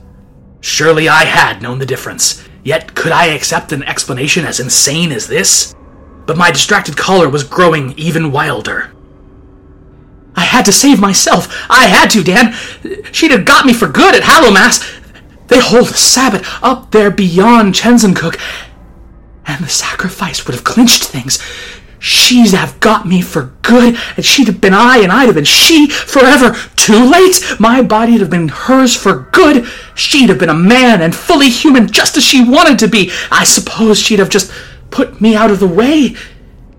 Surely 0.61 1.07
I 1.07 1.25
had 1.25 1.61
known 1.61 1.79
the 1.79 1.85
difference, 1.85 2.43
yet 2.63 2.95
could 2.95 3.11
I 3.11 3.27
accept 3.27 3.71
an 3.71 3.83
explanation 3.83 4.45
as 4.45 4.59
insane 4.59 5.11
as 5.11 5.27
this? 5.27 5.75
But 6.25 6.37
my 6.37 6.51
distracted 6.51 6.97
caller 6.97 7.29
was 7.29 7.43
growing 7.43 7.93
even 7.97 8.31
wilder. 8.31 8.91
I 10.35 10.41
had 10.41 10.65
to 10.65 10.71
save 10.71 10.99
myself. 10.99 11.47
I 11.69 11.85
had 11.85 12.09
to, 12.11 12.23
Dan. 12.23 12.53
She'd 13.11 13.31
have 13.31 13.45
got 13.45 13.65
me 13.65 13.73
for 13.73 13.87
good 13.87 14.15
at 14.15 14.23
Hallowmass. 14.23 15.01
They 15.47 15.59
hold 15.59 15.89
a 15.89 15.93
Sabbath 15.93 16.47
up 16.63 16.91
there 16.91 17.11
beyond 17.11 17.75
Chesuncook, 17.75 18.39
and 19.45 19.63
the 19.63 19.69
sacrifice 19.69 20.45
would 20.45 20.55
have 20.55 20.63
clinched 20.63 21.03
things. 21.03 21.39
She'd 21.99 22.51
have 22.51 22.79
got 22.79 23.07
me 23.07 23.21
for 23.21 23.53
good, 23.61 23.97
and 24.17 24.25
she'd 24.25 24.47
have 24.47 24.59
been 24.59 24.73
I, 24.73 24.97
and 24.97 25.11
I'd 25.11 25.27
have 25.27 25.35
been 25.35 25.45
she 25.45 25.87
forever. 25.87 26.53
Too 26.75 27.09
late! 27.09 27.41
My 27.59 27.81
body'd 27.81 28.19
have 28.19 28.29
been 28.29 28.49
hers 28.49 28.95
for 28.95 29.29
good. 29.31 29.65
She'd 29.95 30.29
have 30.29 30.39
been 30.39 30.49
a 30.49 30.53
man 30.53 31.01
and 31.01 31.15
fully 31.15 31.49
human 31.49 31.87
just 31.87 32.17
as 32.17 32.23
she 32.23 32.43
wanted 32.43 32.79
to 32.79 32.87
be. 32.87 33.11
I 33.31 33.45
suppose 33.45 33.99
she'd 33.99 34.19
have 34.19 34.29
just 34.29 34.51
put 34.91 35.21
me 35.21 35.35
out 35.35 35.49
of 35.49 35.59
the 35.59 35.67
way 35.67 36.15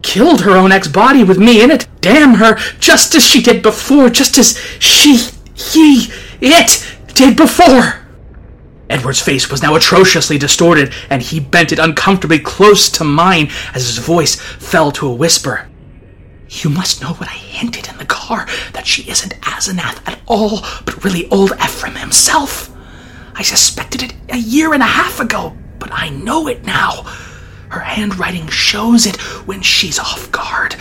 killed 0.04 0.42
her 0.42 0.52
own 0.52 0.70
ex 0.70 0.86
body 0.86 1.24
with 1.24 1.38
me 1.38 1.62
in 1.62 1.72
it. 1.72 1.88
Damn 2.00 2.34
her, 2.34 2.54
just 2.78 3.16
as 3.16 3.26
she 3.26 3.42
did 3.42 3.62
before, 3.62 4.10
just 4.10 4.38
as 4.38 4.56
she, 4.78 5.16
he, 5.54 6.12
it 6.40 6.86
did 7.14 7.36
before. 7.36 8.04
Edward's 8.90 9.20
face 9.20 9.50
was 9.50 9.62
now 9.62 9.74
atrociously 9.74 10.38
distorted, 10.38 10.92
and 11.08 11.22
he 11.22 11.40
bent 11.40 11.72
it 11.72 11.78
uncomfortably 11.78 12.38
close 12.38 12.90
to 12.90 13.02
mine 13.02 13.50
as 13.74 13.86
his 13.86 13.98
voice 13.98 14.36
fell 14.36 14.92
to 14.92 15.08
a 15.08 15.14
whisper. 15.14 15.66
You 16.50 16.70
must 16.70 17.00
know 17.00 17.14
what 17.14 17.28
I 17.28 17.32
hinted 17.32 17.88
in 17.88 17.96
the 17.96 18.04
car 18.04 18.46
that 18.74 18.86
she 18.86 19.10
isn't 19.10 19.40
Asenath 19.40 20.06
at 20.06 20.20
all, 20.26 20.60
but 20.84 21.02
really 21.02 21.28
old 21.30 21.52
Ephraim 21.52 21.96
himself. 21.96 22.70
I 23.34 23.42
suspected 23.42 24.02
it 24.02 24.14
a 24.28 24.36
year 24.36 24.74
and 24.74 24.82
a 24.82 24.86
half 24.86 25.18
ago, 25.18 25.56
but 25.78 25.90
I 25.92 26.10
know 26.10 26.46
it 26.46 26.64
now. 26.64 27.04
Her 27.74 27.80
handwriting 27.80 28.46
shows 28.46 29.04
it 29.04 29.16
when 29.48 29.60
she's 29.60 29.98
off 29.98 30.30
guard. 30.30 30.76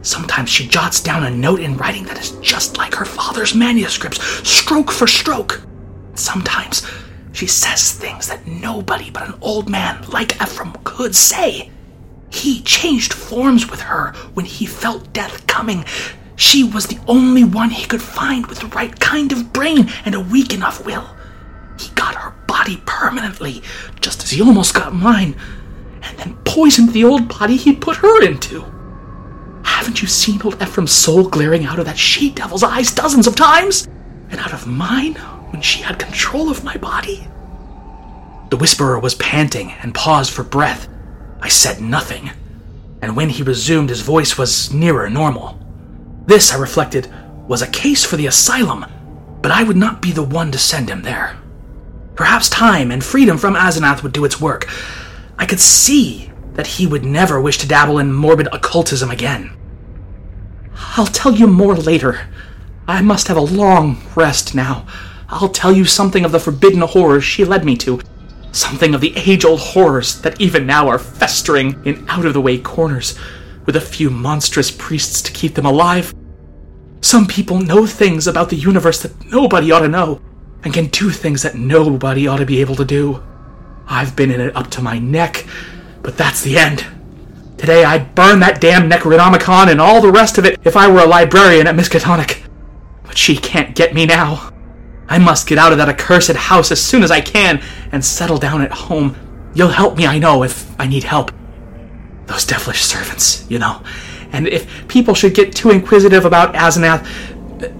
Sometimes 0.00 0.48
she 0.48 0.66
jots 0.66 1.02
down 1.02 1.22
a 1.22 1.30
note 1.30 1.60
in 1.60 1.76
writing 1.76 2.04
that 2.04 2.18
is 2.18 2.30
just 2.40 2.78
like 2.78 2.94
her 2.94 3.04
father's 3.04 3.54
manuscripts, 3.54 4.22
stroke 4.48 4.90
for 4.90 5.06
stroke. 5.06 5.60
Sometimes 6.14 6.90
she 7.32 7.46
says 7.46 7.92
things 7.92 8.26
that 8.28 8.46
nobody 8.46 9.10
but 9.10 9.28
an 9.28 9.34
old 9.42 9.68
man 9.68 10.02
like 10.08 10.40
Ephraim 10.40 10.72
could 10.82 11.14
say. 11.14 11.70
He 12.30 12.62
changed 12.62 13.12
forms 13.12 13.70
with 13.70 13.82
her 13.82 14.14
when 14.32 14.46
he 14.46 14.64
felt 14.64 15.12
death 15.12 15.46
coming. 15.46 15.84
She 16.36 16.64
was 16.64 16.86
the 16.86 17.00
only 17.06 17.44
one 17.44 17.68
he 17.68 17.86
could 17.86 18.00
find 18.00 18.46
with 18.46 18.60
the 18.60 18.68
right 18.68 18.98
kind 18.98 19.30
of 19.30 19.52
brain 19.52 19.90
and 20.06 20.14
a 20.14 20.20
weak 20.20 20.54
enough 20.54 20.86
will. 20.86 21.06
He 21.78 21.90
got 21.90 22.14
her 22.14 22.30
body 22.46 22.80
permanently, 22.86 23.62
just 24.00 24.24
as 24.24 24.30
he 24.30 24.40
almost 24.40 24.72
got 24.72 24.94
mine 24.94 25.36
and 26.04 26.18
then 26.18 26.36
poisoned 26.44 26.92
the 26.92 27.04
old 27.04 27.28
body 27.28 27.56
he'd 27.56 27.80
put 27.80 27.96
her 27.96 28.22
into. 28.22 28.64
Haven't 29.64 30.02
you 30.02 30.08
seen 30.08 30.40
old 30.42 30.62
Ephraim's 30.62 30.92
soul 30.92 31.28
glaring 31.28 31.64
out 31.64 31.78
of 31.78 31.86
that 31.86 31.98
she 31.98 32.30
devil's 32.30 32.62
eyes 32.62 32.92
dozens 32.92 33.26
of 33.26 33.34
times? 33.34 33.86
And 34.30 34.38
out 34.40 34.52
of 34.52 34.66
mine 34.66 35.14
when 35.50 35.62
she 35.62 35.82
had 35.82 35.98
control 35.98 36.50
of 36.50 36.64
my 36.64 36.76
body? 36.76 37.26
The 38.50 38.56
whisperer 38.56 38.98
was 38.98 39.14
panting 39.16 39.72
and 39.82 39.94
paused 39.94 40.32
for 40.32 40.44
breath. 40.44 40.88
I 41.40 41.48
said 41.48 41.80
nothing, 41.80 42.30
and 43.02 43.16
when 43.16 43.28
he 43.28 43.42
resumed, 43.42 43.90
his 43.90 44.00
voice 44.00 44.38
was 44.38 44.72
nearer 44.72 45.10
normal. 45.10 45.58
This, 46.26 46.52
I 46.52 46.58
reflected, 46.58 47.12
was 47.46 47.62
a 47.62 47.66
case 47.66 48.04
for 48.04 48.16
the 48.16 48.26
asylum, 48.26 48.86
but 49.42 49.52
I 49.52 49.62
would 49.62 49.76
not 49.76 50.00
be 50.00 50.12
the 50.12 50.22
one 50.22 50.52
to 50.52 50.58
send 50.58 50.88
him 50.88 51.02
there. 51.02 51.36
Perhaps 52.14 52.48
time 52.48 52.90
and 52.90 53.04
freedom 53.04 53.36
from 53.36 53.54
Asenath 53.54 54.02
would 54.02 54.12
do 54.12 54.24
its 54.24 54.40
work. 54.40 54.68
I 55.38 55.46
could 55.46 55.60
see 55.60 56.30
that 56.54 56.66
he 56.66 56.86
would 56.86 57.04
never 57.04 57.40
wish 57.40 57.58
to 57.58 57.68
dabble 57.68 57.98
in 57.98 58.12
morbid 58.12 58.48
occultism 58.52 59.10
again. 59.10 59.56
I'll 60.96 61.06
tell 61.06 61.34
you 61.34 61.46
more 61.46 61.74
later. 61.74 62.28
I 62.86 63.02
must 63.02 63.28
have 63.28 63.36
a 63.36 63.40
long 63.40 64.02
rest 64.14 64.54
now. 64.54 64.86
I'll 65.28 65.48
tell 65.48 65.72
you 65.72 65.84
something 65.84 66.24
of 66.24 66.32
the 66.32 66.38
forbidden 66.38 66.82
horrors 66.82 67.24
she 67.24 67.44
led 67.44 67.64
me 67.64 67.76
to, 67.78 68.00
something 68.52 68.94
of 68.94 69.00
the 69.00 69.16
age 69.16 69.44
old 69.44 69.60
horrors 69.60 70.20
that 70.20 70.40
even 70.40 70.66
now 70.66 70.88
are 70.88 70.98
festering 70.98 71.84
in 71.84 72.04
out 72.08 72.26
of 72.26 72.34
the 72.34 72.40
way 72.40 72.58
corners, 72.58 73.18
with 73.66 73.76
a 73.76 73.80
few 73.80 74.10
monstrous 74.10 74.70
priests 74.70 75.22
to 75.22 75.32
keep 75.32 75.54
them 75.54 75.66
alive. 75.66 76.14
Some 77.00 77.26
people 77.26 77.58
know 77.58 77.86
things 77.86 78.26
about 78.26 78.50
the 78.50 78.56
universe 78.56 79.02
that 79.02 79.26
nobody 79.26 79.72
ought 79.72 79.80
to 79.80 79.88
know, 79.88 80.20
and 80.62 80.72
can 80.72 80.86
do 80.86 81.10
things 81.10 81.42
that 81.42 81.56
nobody 81.56 82.26
ought 82.28 82.38
to 82.38 82.46
be 82.46 82.60
able 82.60 82.76
to 82.76 82.84
do. 82.84 83.22
I've 83.86 84.16
been 84.16 84.30
in 84.30 84.40
it 84.40 84.56
up 84.56 84.70
to 84.72 84.82
my 84.82 84.98
neck, 84.98 85.46
but 86.02 86.16
that's 86.16 86.42
the 86.42 86.58
end. 86.58 86.84
Today 87.56 87.84
I'd 87.84 88.14
burn 88.14 88.40
that 88.40 88.60
damn 88.60 88.90
Necronomicon 88.90 89.70
and 89.70 89.80
all 89.80 90.00
the 90.00 90.10
rest 90.10 90.38
of 90.38 90.44
it 90.44 90.60
if 90.64 90.76
I 90.76 90.90
were 90.90 91.00
a 91.00 91.06
librarian 91.06 91.66
at 91.66 91.74
Miskatonic. 91.74 92.46
But 93.04 93.16
she 93.16 93.36
can't 93.36 93.74
get 93.74 93.94
me 93.94 94.06
now. 94.06 94.50
I 95.08 95.18
must 95.18 95.46
get 95.46 95.58
out 95.58 95.72
of 95.72 95.78
that 95.78 95.88
accursed 95.88 96.34
house 96.34 96.72
as 96.72 96.82
soon 96.82 97.02
as 97.02 97.10
I 97.10 97.20
can 97.20 97.62
and 97.92 98.04
settle 98.04 98.38
down 98.38 98.62
at 98.62 98.72
home. 98.72 99.16
You'll 99.54 99.68
help 99.68 99.96
me, 99.96 100.06
I 100.06 100.18
know, 100.18 100.42
if 100.42 100.78
I 100.80 100.86
need 100.86 101.04
help. 101.04 101.30
Those 102.26 102.44
devilish 102.44 102.82
servants, 102.82 103.46
you 103.50 103.58
know. 103.58 103.82
And 104.32 104.48
if 104.48 104.88
people 104.88 105.14
should 105.14 105.34
get 105.34 105.54
too 105.54 105.70
inquisitive 105.70 106.24
about 106.24 106.54
Asenath, 106.54 107.06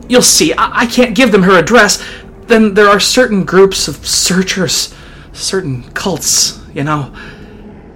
You'll 0.09 0.23
see, 0.23 0.53
I, 0.53 0.81
I 0.83 0.87
can't 0.87 1.15
give 1.15 1.33
them 1.33 1.43
her 1.43 1.59
address. 1.59 2.05
Then 2.47 2.75
there 2.75 2.89
are 2.89 3.01
certain 3.01 3.45
groups 3.45 3.89
of 3.89 4.07
searchers, 4.07 4.95
certain 5.35 5.83
cults, 5.93 6.61
you 6.73 6.85
know, 6.85 7.15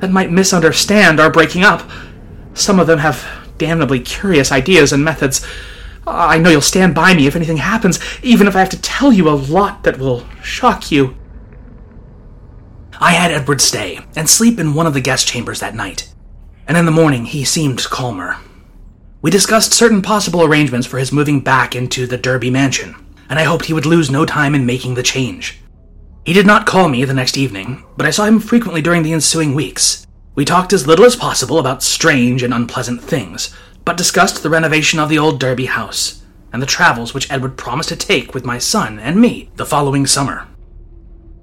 that 0.01 0.11
might 0.11 0.30
misunderstand 0.30 1.20
our 1.20 1.30
breaking 1.30 1.64
up. 1.64 1.89
Some 2.55 2.78
of 2.78 2.86
them 2.86 2.99
have 2.99 3.26
damnably 3.57 4.01
curious 4.01 4.53
ideas 4.53 4.93
and 4.93 5.05
methods. 5.05 5.47
I 6.07 6.39
know 6.39 6.51
you'll 6.51 6.61
stand 6.61 6.95
by 6.95 7.14
me 7.14 7.26
if 7.26 7.36
anything 7.36 7.59
happens, 7.59 8.01
even 8.22 8.47
if 8.47 8.57
I 8.57 8.61
have 8.61 8.70
to 8.70 8.80
tell 8.80 9.12
you 9.12 9.28
a 9.28 9.30
lot 9.30 9.84
that 9.84 9.99
will 9.99 10.24
shock 10.43 10.91
you. 10.91 11.16
I 13.01 13.12
had 13.12 13.30
Edward 13.30 13.61
stay 13.61 14.01
and 14.16 14.28
sleep 14.28 14.59
in 14.59 14.74
one 14.74 14.86
of 14.86 14.95
the 14.95 15.01
guest 15.01 15.28
chambers 15.28 15.61
that 15.61 15.74
night, 15.74 16.12
and 16.66 16.76
in 16.76 16.86
the 16.86 16.91
morning 16.91 17.26
he 17.26 17.45
seemed 17.45 17.84
calmer. 17.84 18.36
We 19.20 19.30
discussed 19.30 19.72
certain 19.72 20.03
possible 20.03 20.43
arrangements 20.43 20.86
for 20.86 20.99
his 20.99 21.12
moving 21.12 21.41
back 21.41 21.76
into 21.76 22.07
the 22.07 22.16
Derby 22.16 22.51
mansion, 22.51 22.95
and 23.28 23.39
I 23.39 23.45
hoped 23.45 23.66
he 23.66 23.72
would 23.72 23.86
lose 23.86 24.11
no 24.11 24.24
time 24.24 24.55
in 24.55 24.66
making 24.66 24.95
the 24.95 25.03
change. 25.03 25.61
He 26.29 26.35
did 26.35 26.47
not 26.47 26.66
call 26.66 26.91
me 26.91 27.07
the 27.07 27.14
next 27.14 27.39
evening, 27.39 27.85
but 27.97 28.05
I 28.05 28.11
saw 28.11 28.26
him 28.26 28.39
frequently 28.39 28.83
during 28.83 29.03
the 29.03 29.14
ensuing 29.14 29.55
weeks. 29.55 30.07
We 30.35 30.45
talked 30.45 30.74
as 30.74 30.87
little 30.87 31.07
as 31.07 31.16
possible 31.16 31.59
about 31.59 31.83
strange 31.83 32.43
and 32.43 32.53
unpleasant 32.53 33.01
things, 33.03 33.49
but 33.87 33.97
discussed 33.97 34.43
the 34.43 34.51
renovation 34.51 34.99
of 34.99 35.09
the 35.09 35.18
old 35.18 35.41
Derby 35.41 35.64
house 35.64 36.22
and 36.53 36.61
the 36.61 36.66
travels 36.66 37.14
which 37.14 37.33
Edward 37.33 37.57
promised 37.57 37.89
to 37.89 37.97
take 37.97 38.35
with 38.35 38.45
my 38.45 38.59
son 38.59 38.99
and 38.99 39.18
me 39.18 39.49
the 39.57 39.64
following 39.64 40.07
summer. 40.07 40.47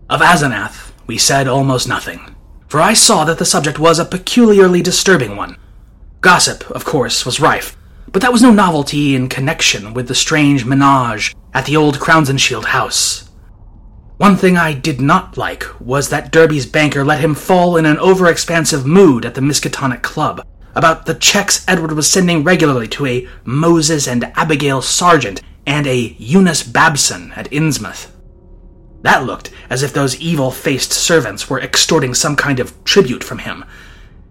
Of 0.07 0.21
Asenath, 0.21 0.91
we 1.07 1.17
said 1.17 1.47
almost 1.47 1.87
nothing, 1.87 2.35
for 2.67 2.79
I 2.79 2.93
saw 2.93 3.25
that 3.25 3.39
the 3.39 3.43
subject 3.43 3.79
was 3.79 3.97
a 3.97 4.05
peculiarly 4.05 4.83
disturbing 4.83 5.35
one. 5.35 5.57
Gossip, 6.21 6.69
of 6.69 6.85
course, 6.85 7.25
was 7.25 7.39
rife, 7.39 7.75
but 8.11 8.21
that 8.21 8.31
was 8.31 8.43
no 8.43 8.51
novelty 8.51 9.15
in 9.15 9.29
connection 9.29 9.95
with 9.95 10.07
the 10.07 10.13
strange 10.13 10.63
menage 10.63 11.35
at 11.55 11.65
the 11.65 11.75
old 11.75 11.97
Crowninshield 11.99 12.65
house. 12.65 13.24
One 14.17 14.37
thing 14.37 14.55
I 14.55 14.71
did 14.71 15.01
not 15.01 15.35
like 15.35 15.65
was 15.77 16.07
that 16.07 16.31
Derby's 16.31 16.65
banker 16.65 17.03
let 17.03 17.19
him 17.19 17.35
fall 17.35 17.75
in 17.75 17.85
an 17.85 17.97
overexpansive 17.97 18.85
mood 18.85 19.25
at 19.25 19.35
the 19.35 19.41
Miskatonic 19.41 20.03
Club 20.03 20.41
about 20.73 21.05
the 21.05 21.15
checks 21.15 21.65
Edward 21.67 21.91
was 21.91 22.09
sending 22.09 22.41
regularly 22.41 22.87
to 22.89 23.05
a 23.05 23.27
Moses 23.43 24.07
and 24.07 24.31
Abigail 24.35 24.81
Sargent 24.81 25.41
and 25.65 25.85
a 25.85 26.15
Eunice 26.17 26.63
Babson 26.63 27.33
at 27.35 27.51
Innsmouth. 27.51 28.09
That 29.01 29.25
looked 29.25 29.51
as 29.69 29.83
if 29.83 29.91
those 29.91 30.19
evil 30.21 30.49
faced 30.49 30.93
servants 30.93 31.49
were 31.49 31.59
extorting 31.59 32.13
some 32.13 32.37
kind 32.37 32.61
of 32.61 32.85
tribute 32.85 33.23
from 33.23 33.39
him, 33.39 33.65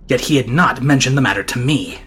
yet 0.08 0.22
he 0.22 0.36
had 0.36 0.48
not 0.48 0.82
mentioned 0.82 1.16
the 1.16 1.22
matter 1.22 1.42
to 1.44 1.58
me. 1.58 1.98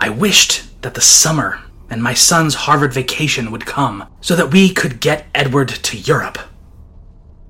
I 0.00 0.08
wished 0.08 0.82
that 0.82 0.94
the 0.94 1.00
summer 1.00 1.60
and 1.88 2.02
my 2.02 2.14
son's 2.14 2.54
Harvard 2.54 2.92
vacation 2.92 3.52
would 3.52 3.64
come 3.64 4.08
so 4.20 4.34
that 4.34 4.50
we 4.50 4.74
could 4.74 4.98
get 4.98 5.26
Edward 5.36 5.68
to 5.68 5.96
Europe. 5.96 6.38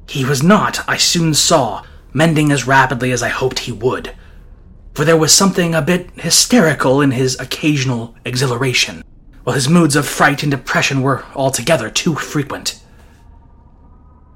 He 0.07 0.25
was 0.25 0.43
not, 0.43 0.87
I 0.89 0.97
soon 0.97 1.35
saw, 1.35 1.85
mending 2.13 2.53
as 2.53 2.67
rapidly 2.67 3.11
as 3.13 3.23
I 3.23 3.29
hoped 3.29 3.61
he 3.61 3.73
would, 3.73 4.15
for 4.95 5.05
there 5.05 5.17
was 5.17 5.33
something 5.33 5.75
a 5.75 5.83
bit 5.83 6.11
hysterical 6.15 7.01
in 7.01 7.11
his 7.11 7.39
occasional 7.41 8.15
exhilaration, 8.25 9.03
while 9.43 9.55
his 9.55 9.69
moods 9.69 9.97
of 9.97 10.07
fright 10.07 10.43
and 10.43 10.51
depression 10.51 11.03
were 11.03 11.25
altogether 11.35 11.91
too 11.91 12.15
frequent. 12.15 12.81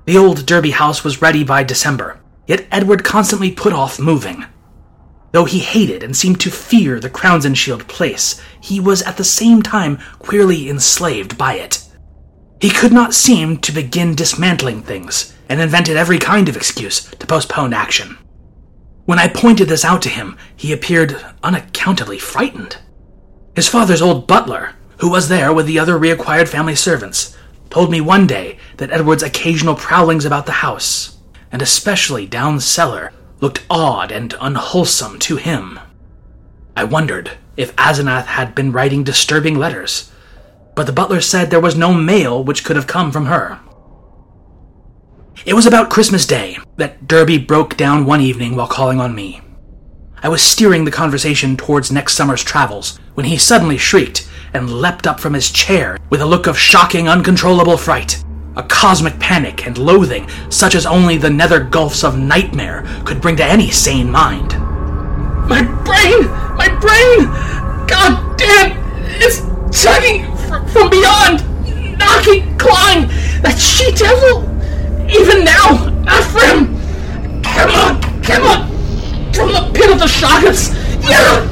The 0.06 0.16
old 0.16 0.46
Derby 0.46 0.72
house 0.72 1.04
was 1.04 1.22
ready 1.22 1.44
by 1.44 1.62
December, 1.62 2.18
yet 2.46 2.66
Edward 2.72 3.04
constantly 3.04 3.52
put 3.52 3.72
off 3.72 4.00
moving. 4.00 4.46
Though 5.32 5.44
he 5.44 5.58
hated 5.58 6.02
and 6.02 6.16
seemed 6.16 6.40
to 6.40 6.50
fear 6.50 6.98
the 6.98 7.10
Crowninshield 7.10 7.86
place, 7.86 8.40
he 8.60 8.80
was 8.80 9.02
at 9.02 9.18
the 9.18 9.24
same 9.24 9.62
time 9.62 9.98
queerly 10.18 10.70
enslaved 10.70 11.36
by 11.36 11.54
it. 11.54 11.84
He 12.60 12.70
could 12.70 12.92
not 12.92 13.14
seem 13.14 13.58
to 13.58 13.70
begin 13.70 14.14
dismantling 14.14 14.82
things, 14.82 15.34
and 15.48 15.60
invented 15.60 15.96
every 15.96 16.18
kind 16.18 16.48
of 16.48 16.56
excuse 16.56 17.04
to 17.04 17.26
postpone 17.26 17.72
action. 17.72 18.18
When 19.04 19.18
I 19.18 19.28
pointed 19.28 19.68
this 19.68 19.84
out 19.84 20.02
to 20.02 20.08
him, 20.08 20.36
he 20.54 20.72
appeared 20.72 21.16
unaccountably 21.42 22.18
frightened. 22.18 22.76
His 23.56 23.68
father's 23.68 24.02
old 24.02 24.26
butler, 24.26 24.74
who 24.98 25.10
was 25.10 25.28
there 25.28 25.52
with 25.52 25.66
the 25.66 25.78
other 25.78 25.98
reacquired 25.98 26.48
family 26.48 26.74
servants, 26.74 27.36
told 27.70 27.90
me 27.90 28.00
one 28.00 28.26
day 28.26 28.58
that 28.76 28.90
Edward's 28.90 29.22
occasional 29.22 29.74
prowlings 29.74 30.24
about 30.24 30.46
the 30.46 30.52
house, 30.52 31.18
and 31.50 31.62
especially 31.62 32.26
down 32.26 32.60
cellar, 32.60 33.12
looked 33.40 33.64
odd 33.70 34.12
and 34.12 34.34
unwholesome 34.40 35.18
to 35.20 35.36
him. 35.36 35.78
I 36.76 36.84
wondered 36.84 37.32
if 37.56 37.74
Asenath 37.76 38.26
had 38.26 38.54
been 38.54 38.72
writing 38.72 39.04
disturbing 39.04 39.58
letters, 39.58 40.12
but 40.74 40.86
the 40.86 40.92
butler 40.92 41.20
said 41.20 41.50
there 41.50 41.60
was 41.60 41.76
no 41.76 41.92
mail 41.92 42.44
which 42.44 42.62
could 42.62 42.76
have 42.76 42.86
come 42.86 43.10
from 43.10 43.26
her. 43.26 43.58
It 45.46 45.54
was 45.54 45.66
about 45.66 45.88
Christmas 45.88 46.26
Day 46.26 46.58
that 46.76 47.06
Derby 47.06 47.38
broke 47.38 47.76
down 47.76 48.04
one 48.04 48.20
evening 48.20 48.56
while 48.56 48.66
calling 48.66 49.00
on 49.00 49.14
me. 49.14 49.40
I 50.20 50.28
was 50.28 50.42
steering 50.42 50.84
the 50.84 50.90
conversation 50.90 51.56
towards 51.56 51.92
next 51.92 52.14
summer's 52.14 52.42
travels 52.42 52.98
when 53.14 53.24
he 53.24 53.38
suddenly 53.38 53.78
shrieked 53.78 54.28
and 54.52 54.68
leapt 54.68 55.06
up 55.06 55.20
from 55.20 55.34
his 55.34 55.52
chair 55.52 55.96
with 56.10 56.20
a 56.20 56.26
look 56.26 56.48
of 56.48 56.58
shocking, 56.58 57.08
uncontrollable 57.08 57.76
fright. 57.76 58.22
A 58.56 58.64
cosmic 58.64 59.20
panic 59.20 59.64
and 59.64 59.78
loathing 59.78 60.28
such 60.50 60.74
as 60.74 60.86
only 60.86 61.16
the 61.16 61.30
nether 61.30 61.60
gulfs 61.60 62.02
of 62.02 62.18
nightmare 62.18 62.84
could 63.04 63.20
bring 63.20 63.36
to 63.36 63.44
any 63.44 63.70
sane 63.70 64.10
mind. 64.10 64.58
My 65.48 65.62
brain! 65.84 66.26
My 66.56 66.68
brain! 66.80 67.26
God 67.86 68.36
damn! 68.36 68.76
It's 69.20 69.38
tugging 69.84 70.24
from 70.72 70.90
beyond! 70.90 71.44
Knocking, 71.96 72.58
clawing! 72.58 73.06
That 73.42 73.56
she 73.56 73.92
devil! 73.92 74.57
Even 75.08 75.44
now! 75.44 75.88
Ephraim! 76.04 76.76
Come 77.42 77.70
on! 77.70 78.22
Come 78.22 78.42
on! 78.44 79.32
From 79.32 79.52
the 79.52 79.70
pit 79.72 79.90
of 79.90 79.98
the 79.98 80.06
shoggoths! 80.06 80.74
Yeah! 81.02 81.46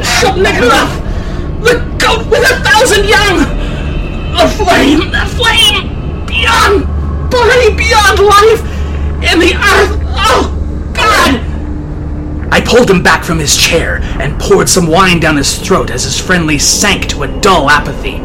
Shub-Niggurath! 0.00 1.00
The 1.62 1.74
goat 1.98 2.26
with 2.30 2.42
a 2.50 2.56
thousand 2.64 3.08
young! 3.08 3.44
The 4.32 4.48
flame! 4.56 5.10
The 5.10 5.26
flame! 5.36 6.26
Beyond! 6.26 6.86
Burning 7.30 7.76
beyond 7.76 8.18
life! 8.18 8.62
In 9.30 9.38
the 9.38 9.54
earth! 9.56 10.00
Oh, 10.16 10.92
God! 10.94 11.40
I 12.50 12.60
pulled 12.60 12.90
him 12.90 13.02
back 13.02 13.24
from 13.24 13.38
his 13.38 13.56
chair 13.56 14.00
and 14.20 14.40
poured 14.40 14.68
some 14.68 14.86
wine 14.86 15.20
down 15.20 15.36
his 15.36 15.58
throat 15.58 15.90
as 15.90 16.04
his 16.04 16.18
friendly 16.18 16.58
sank 16.58 17.08
to 17.08 17.24
a 17.24 17.40
dull 17.40 17.68
apathy. 17.68 18.22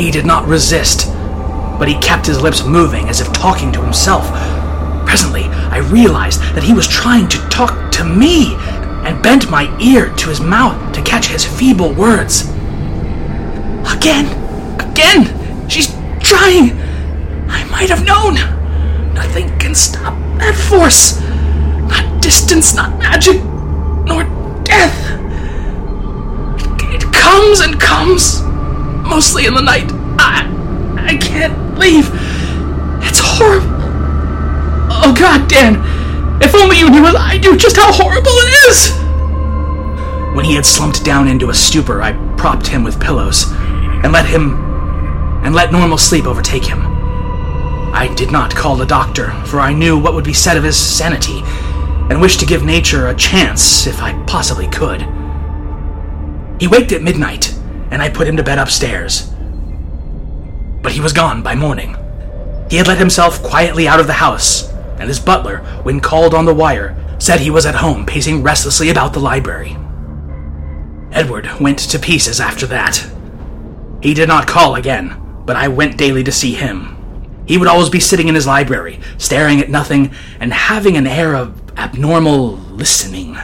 He 0.00 0.10
did 0.10 0.26
not 0.26 0.46
resist, 0.46 1.08
but 1.78 1.88
he 1.88 1.98
kept 1.98 2.26
his 2.26 2.40
lips 2.40 2.64
moving 2.64 3.08
as 3.08 3.20
if 3.20 3.32
talking 3.32 3.72
to 3.72 3.82
himself. 3.82 4.28
Presently, 5.06 5.44
I 5.44 5.78
realized 5.78 6.40
that 6.54 6.62
he 6.62 6.72
was 6.72 6.86
trying 6.88 7.28
to 7.28 7.38
talk 7.48 7.92
to 7.92 8.04
me 8.04 8.54
and 9.06 9.22
bent 9.22 9.50
my 9.50 9.74
ear 9.80 10.12
to 10.14 10.28
his 10.28 10.40
mouth 10.40 10.92
to 10.94 11.02
catch 11.02 11.26
his 11.26 11.44
feeble 11.44 11.92
words. 11.92 12.42
Again! 13.92 14.26
Again! 14.80 15.68
She's 15.68 15.88
trying! 16.20 16.72
I 17.48 17.64
might 17.70 17.88
have 17.88 18.04
known! 18.04 18.34
Nothing 19.14 19.56
can 19.58 19.74
stop 19.74 20.14
that 20.38 20.54
force! 20.54 21.20
Not 21.88 22.20
distance, 22.20 22.74
not 22.74 22.98
magic, 22.98 23.42
nor 24.04 24.24
death! 24.64 24.96
It, 26.80 27.02
it 27.02 27.12
comes 27.12 27.60
and 27.60 27.80
comes! 27.80 28.42
Mostly 29.08 29.46
in 29.46 29.54
the 29.54 29.62
night. 29.62 29.90
I, 30.18 30.44
I 31.06 31.16
can't 31.16 31.78
leave. 31.78 32.10
It's 33.06 33.20
horrible. 33.22 33.66
Oh, 34.90 35.14
God, 35.16 35.48
Dan! 35.48 35.80
If 36.42 36.54
only 36.54 36.78
you 36.78 36.90
knew 36.90 37.06
as 37.06 37.14
I 37.14 37.38
do 37.38 37.56
just 37.56 37.76
how 37.76 37.92
horrible 37.92 38.32
it 38.32 38.68
is! 38.68 38.92
When 40.34 40.44
he 40.44 40.54
had 40.54 40.66
slumped 40.66 41.04
down 41.04 41.28
into 41.28 41.50
a 41.50 41.54
stupor, 41.54 42.02
I 42.02 42.12
propped 42.36 42.66
him 42.66 42.84
with 42.84 43.00
pillows 43.00 43.46
and 43.50 44.12
let 44.12 44.26
him 44.26 44.64
and 45.44 45.54
let 45.54 45.72
normal 45.72 45.96
sleep 45.96 46.26
overtake 46.26 46.64
him. 46.64 46.80
I 47.94 48.12
did 48.16 48.32
not 48.32 48.54
call 48.54 48.76
the 48.76 48.84
doctor, 48.84 49.30
for 49.46 49.60
I 49.60 49.72
knew 49.72 49.96
what 49.98 50.12
would 50.12 50.24
be 50.24 50.34
said 50.34 50.56
of 50.56 50.64
his 50.64 50.76
sanity, 50.76 51.40
and 52.10 52.20
wished 52.20 52.40
to 52.40 52.46
give 52.46 52.64
nature 52.64 53.08
a 53.08 53.14
chance 53.14 53.86
if 53.86 54.02
I 54.02 54.12
possibly 54.24 54.66
could. 54.68 55.02
He 56.60 56.66
waked 56.66 56.92
at 56.92 57.02
midnight, 57.02 57.54
and 57.90 58.02
I 58.02 58.10
put 58.10 58.26
him 58.26 58.36
to 58.36 58.42
bed 58.42 58.58
upstairs. 58.58 59.32
But 60.86 60.92
he 60.92 61.00
was 61.00 61.12
gone 61.12 61.42
by 61.42 61.56
morning. 61.56 61.96
He 62.70 62.76
had 62.76 62.86
let 62.86 62.98
himself 62.98 63.42
quietly 63.42 63.88
out 63.88 63.98
of 63.98 64.06
the 64.06 64.12
house, 64.12 64.70
and 65.00 65.08
his 65.08 65.18
butler, 65.18 65.58
when 65.82 65.98
called 65.98 66.32
on 66.32 66.44
the 66.44 66.54
wire, 66.54 66.96
said 67.18 67.40
he 67.40 67.50
was 67.50 67.66
at 67.66 67.74
home 67.74 68.06
pacing 68.06 68.44
restlessly 68.44 68.88
about 68.88 69.12
the 69.12 69.18
library. 69.18 69.76
Edward 71.10 71.50
went 71.58 71.80
to 71.80 71.98
pieces 71.98 72.40
after 72.40 72.68
that. 72.68 73.04
He 74.00 74.14
did 74.14 74.28
not 74.28 74.46
call 74.46 74.76
again, 74.76 75.20
but 75.44 75.56
I 75.56 75.66
went 75.66 75.98
daily 75.98 76.22
to 76.22 76.30
see 76.30 76.54
him. 76.54 77.42
He 77.46 77.58
would 77.58 77.66
always 77.66 77.90
be 77.90 77.98
sitting 77.98 78.28
in 78.28 78.36
his 78.36 78.46
library, 78.46 79.00
staring 79.18 79.58
at 79.60 79.68
nothing 79.68 80.14
and 80.38 80.52
having 80.52 80.96
an 80.96 81.08
air 81.08 81.34
of 81.34 81.76
abnormal 81.76 82.58
listening. 82.58 83.36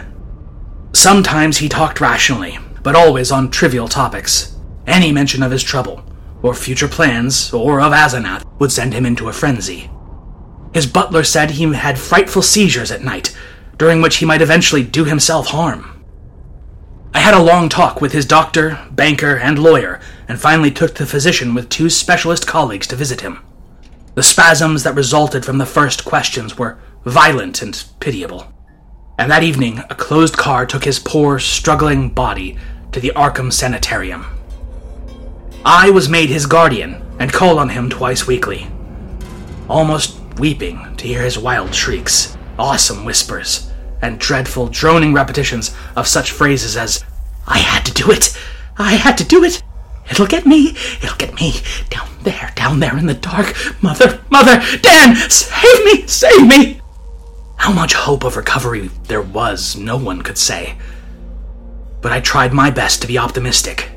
Sometimes 0.92 1.58
he 1.58 1.68
talked 1.68 2.00
rationally, 2.00 2.60
but 2.84 2.94
always 2.94 3.32
on 3.32 3.50
trivial 3.50 3.88
topics. 3.88 4.56
Any 4.86 5.10
mention 5.10 5.42
of 5.42 5.50
his 5.50 5.64
trouble, 5.64 6.04
or 6.42 6.54
future 6.54 6.88
plans, 6.88 7.52
or 7.52 7.80
of 7.80 7.92
Asenath, 7.92 8.44
would 8.58 8.72
send 8.72 8.92
him 8.94 9.06
into 9.06 9.28
a 9.28 9.32
frenzy. 9.32 9.90
His 10.74 10.86
butler 10.86 11.24
said 11.24 11.50
he 11.50 11.72
had 11.72 11.98
frightful 11.98 12.42
seizures 12.42 12.90
at 12.90 13.04
night, 13.04 13.36
during 13.78 14.02
which 14.02 14.16
he 14.16 14.26
might 14.26 14.42
eventually 14.42 14.82
do 14.82 15.04
himself 15.04 15.48
harm. 15.48 16.04
I 17.14 17.20
had 17.20 17.34
a 17.34 17.42
long 17.42 17.68
talk 17.68 18.00
with 18.00 18.12
his 18.12 18.24
doctor, 18.24 18.78
banker, 18.90 19.36
and 19.36 19.58
lawyer, 19.58 20.00
and 20.28 20.40
finally 20.40 20.70
took 20.70 20.94
the 20.94 21.06
physician 21.06 21.54
with 21.54 21.68
two 21.68 21.90
specialist 21.90 22.46
colleagues 22.46 22.86
to 22.88 22.96
visit 22.96 23.20
him. 23.20 23.40
The 24.14 24.22
spasms 24.22 24.82
that 24.82 24.94
resulted 24.94 25.44
from 25.44 25.58
the 25.58 25.66
first 25.66 26.04
questions 26.04 26.56
were 26.58 26.78
violent 27.04 27.60
and 27.60 27.84
pitiable. 28.00 28.46
And 29.18 29.30
that 29.30 29.42
evening, 29.42 29.80
a 29.90 29.94
closed 29.94 30.36
car 30.36 30.64
took 30.64 30.84
his 30.84 30.98
poor, 30.98 31.38
struggling 31.38 32.08
body 32.08 32.56
to 32.92 33.00
the 33.00 33.12
Arkham 33.14 33.52
Sanitarium. 33.52 34.24
I 35.64 35.90
was 35.90 36.08
made 36.08 36.28
his 36.28 36.46
guardian 36.46 37.00
and 37.20 37.32
called 37.32 37.58
on 37.58 37.68
him 37.68 37.88
twice 37.88 38.26
weekly, 38.26 38.66
almost 39.68 40.18
weeping 40.38 40.96
to 40.96 41.06
hear 41.06 41.22
his 41.22 41.38
wild 41.38 41.72
shrieks, 41.72 42.36
awesome 42.58 43.04
whispers, 43.04 43.70
and 44.00 44.18
dreadful, 44.18 44.66
droning 44.66 45.14
repetitions 45.14 45.72
of 45.94 46.08
such 46.08 46.32
phrases 46.32 46.76
as, 46.76 47.04
I 47.46 47.58
had 47.58 47.86
to 47.86 47.94
do 47.94 48.10
it! 48.10 48.36
I 48.76 48.94
had 48.94 49.16
to 49.18 49.24
do 49.24 49.44
it! 49.44 49.62
It'll 50.10 50.26
get 50.26 50.46
me! 50.46 50.70
It'll 51.00 51.16
get 51.16 51.34
me! 51.36 51.54
Down 51.90 52.08
there, 52.24 52.52
down 52.56 52.80
there 52.80 52.98
in 52.98 53.06
the 53.06 53.14
dark! 53.14 53.54
Mother, 53.82 54.20
mother! 54.30 54.60
Dan! 54.80 55.14
Save 55.14 55.84
me! 55.84 56.06
Save 56.08 56.44
me! 56.44 56.80
How 57.56 57.72
much 57.72 57.94
hope 57.94 58.24
of 58.24 58.36
recovery 58.36 58.90
there 59.04 59.22
was, 59.22 59.76
no 59.76 59.96
one 59.96 60.22
could 60.22 60.38
say. 60.38 60.76
But 62.00 62.10
I 62.10 62.18
tried 62.18 62.52
my 62.52 62.72
best 62.72 63.00
to 63.02 63.06
be 63.06 63.16
optimistic. 63.16 63.90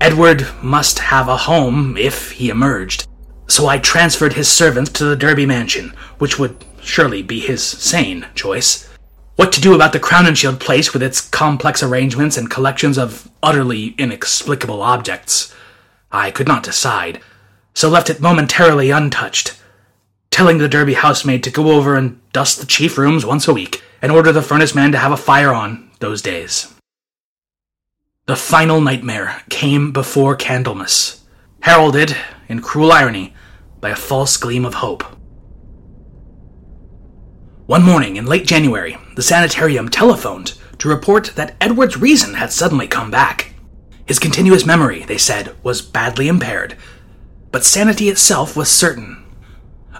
Edward 0.00 0.46
must 0.62 1.00
have 1.00 1.28
a 1.28 1.36
home 1.36 1.96
if 1.96 2.30
he 2.30 2.50
emerged, 2.50 3.06
so 3.48 3.66
I 3.66 3.78
transferred 3.78 4.34
his 4.34 4.48
servants 4.48 4.90
to 4.92 5.04
the 5.04 5.16
Derby 5.16 5.44
mansion, 5.44 5.92
which 6.18 6.38
would 6.38 6.64
surely 6.80 7.20
be 7.20 7.40
his 7.40 7.62
sane 7.62 8.26
choice. 8.34 8.88
What 9.34 9.52
to 9.52 9.60
do 9.60 9.74
about 9.74 9.92
the 9.92 10.00
Crowninshield 10.00 10.60
place 10.60 10.92
with 10.92 11.02
its 11.02 11.20
complex 11.20 11.82
arrangements 11.82 12.36
and 12.36 12.50
collections 12.50 12.96
of 12.96 13.28
utterly 13.42 13.94
inexplicable 13.98 14.82
objects, 14.82 15.52
I 16.12 16.30
could 16.30 16.48
not 16.48 16.62
decide, 16.62 17.20
so 17.74 17.88
left 17.88 18.08
it 18.08 18.20
momentarily 18.20 18.90
untouched, 18.90 19.60
telling 20.30 20.58
the 20.58 20.68
Derby 20.68 20.94
housemaid 20.94 21.42
to 21.42 21.50
go 21.50 21.72
over 21.72 21.96
and 21.96 22.20
dust 22.32 22.60
the 22.60 22.66
chief 22.66 22.98
rooms 22.98 23.26
once 23.26 23.48
a 23.48 23.54
week, 23.54 23.82
and 24.00 24.12
order 24.12 24.30
the 24.30 24.42
furnace 24.42 24.74
man 24.74 24.92
to 24.92 24.98
have 24.98 25.12
a 25.12 25.16
fire 25.16 25.52
on 25.52 25.90
those 25.98 26.22
days. 26.22 26.72
The 28.28 28.36
final 28.36 28.82
nightmare 28.82 29.40
came 29.48 29.90
before 29.90 30.36
Candlemas, 30.36 31.22
heralded, 31.60 32.14
in 32.46 32.60
cruel 32.60 32.92
irony, 32.92 33.32
by 33.80 33.88
a 33.88 33.96
false 33.96 34.36
gleam 34.36 34.66
of 34.66 34.74
hope. 34.74 35.02
One 37.64 37.82
morning 37.82 38.16
in 38.16 38.26
late 38.26 38.46
January, 38.46 38.98
the 39.16 39.22
sanitarium 39.22 39.88
telephoned 39.88 40.58
to 40.76 40.90
report 40.90 41.32
that 41.36 41.56
Edward's 41.58 41.96
reason 41.96 42.34
had 42.34 42.52
suddenly 42.52 42.86
come 42.86 43.10
back. 43.10 43.54
His 44.04 44.18
continuous 44.18 44.66
memory, 44.66 45.04
they 45.04 45.16
said, 45.16 45.56
was 45.62 45.80
badly 45.80 46.28
impaired, 46.28 46.76
but 47.50 47.64
sanity 47.64 48.10
itself 48.10 48.54
was 48.54 48.70
certain. 48.70 49.24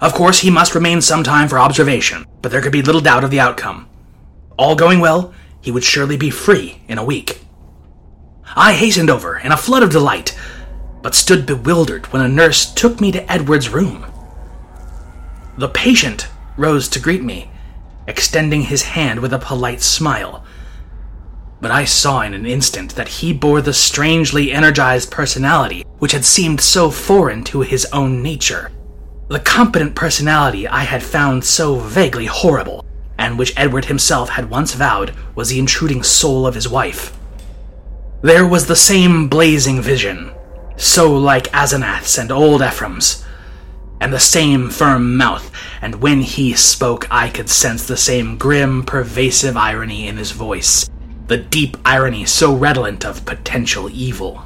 Of 0.03 0.13
course, 0.13 0.41
he 0.41 0.51
must 0.51 0.75
remain 0.75 1.01
some 1.01 1.23
time 1.23 1.47
for 1.47 1.57
observation, 1.57 2.27
but 2.43 2.51
there 2.51 2.61
could 2.61 2.73
be 2.73 2.83
little 2.83 3.01
doubt 3.01 3.23
of 3.23 3.31
the 3.31 3.39
outcome. 3.39 3.89
All 4.55 4.75
going 4.75 4.99
well, 4.99 5.33
he 5.61 5.71
would 5.71 5.83
surely 5.83 6.15
be 6.15 6.29
free 6.29 6.83
in 6.87 6.99
a 6.99 7.03
week. 7.03 7.41
I 8.55 8.73
hastened 8.73 9.09
over 9.09 9.37
in 9.37 9.51
a 9.51 9.57
flood 9.57 9.83
of 9.83 9.91
delight, 9.91 10.37
but 11.01 11.15
stood 11.15 11.45
bewildered 11.45 12.07
when 12.07 12.21
a 12.21 12.27
nurse 12.27 12.71
took 12.73 12.99
me 12.99 13.11
to 13.11 13.31
Edward's 13.31 13.69
room. 13.69 14.05
The 15.57 15.69
patient 15.69 16.27
rose 16.57 16.87
to 16.89 16.99
greet 16.99 17.23
me, 17.23 17.51
extending 18.07 18.63
his 18.63 18.81
hand 18.83 19.19
with 19.19 19.33
a 19.33 19.39
polite 19.39 19.81
smile. 19.81 20.43
But 21.61 21.71
I 21.71 21.85
saw 21.85 22.21
in 22.21 22.33
an 22.33 22.45
instant 22.45 22.95
that 22.95 23.07
he 23.07 23.33
bore 23.33 23.61
the 23.61 23.73
strangely 23.73 24.51
energized 24.51 25.11
personality 25.11 25.83
which 25.99 26.13
had 26.13 26.25
seemed 26.25 26.61
so 26.61 26.89
foreign 26.89 27.43
to 27.43 27.61
his 27.61 27.85
own 27.91 28.23
nature. 28.23 28.71
The 29.27 29.39
competent 29.39 29.95
personality 29.95 30.67
I 30.67 30.83
had 30.83 31.03
found 31.03 31.43
so 31.45 31.75
vaguely 31.75 32.25
horrible, 32.25 32.85
and 33.17 33.37
which 33.37 33.53
Edward 33.55 33.85
himself 33.85 34.29
had 34.29 34.49
once 34.49 34.73
vowed 34.73 35.13
was 35.35 35.49
the 35.49 35.59
intruding 35.59 36.01
soul 36.01 36.47
of 36.47 36.55
his 36.55 36.67
wife. 36.69 37.18
There 38.21 38.45
was 38.45 38.67
the 38.67 38.75
same 38.75 39.29
blazing 39.29 39.81
vision, 39.81 40.31
so 40.75 41.09
like 41.09 41.47
Asenath's 41.53 42.17
and 42.17 42.33
old 42.33 42.61
Ephraim's, 42.61 43.23
and 44.01 44.11
the 44.11 44.19
same 44.19 44.69
firm 44.69 45.15
mouth, 45.15 45.49
and 45.81 46.01
when 46.01 46.19
he 46.19 46.53
spoke 46.53 47.07
I 47.09 47.29
could 47.29 47.49
sense 47.49 47.87
the 47.87 47.95
same 47.95 48.37
grim, 48.37 48.83
pervasive 48.83 49.55
irony 49.55 50.05
in 50.05 50.17
his 50.17 50.31
voice, 50.31 50.89
the 51.27 51.37
deep 51.37 51.77
irony 51.85 52.25
so 52.25 52.53
redolent 52.53 53.05
of 53.05 53.25
potential 53.25 53.89
evil. 53.89 54.43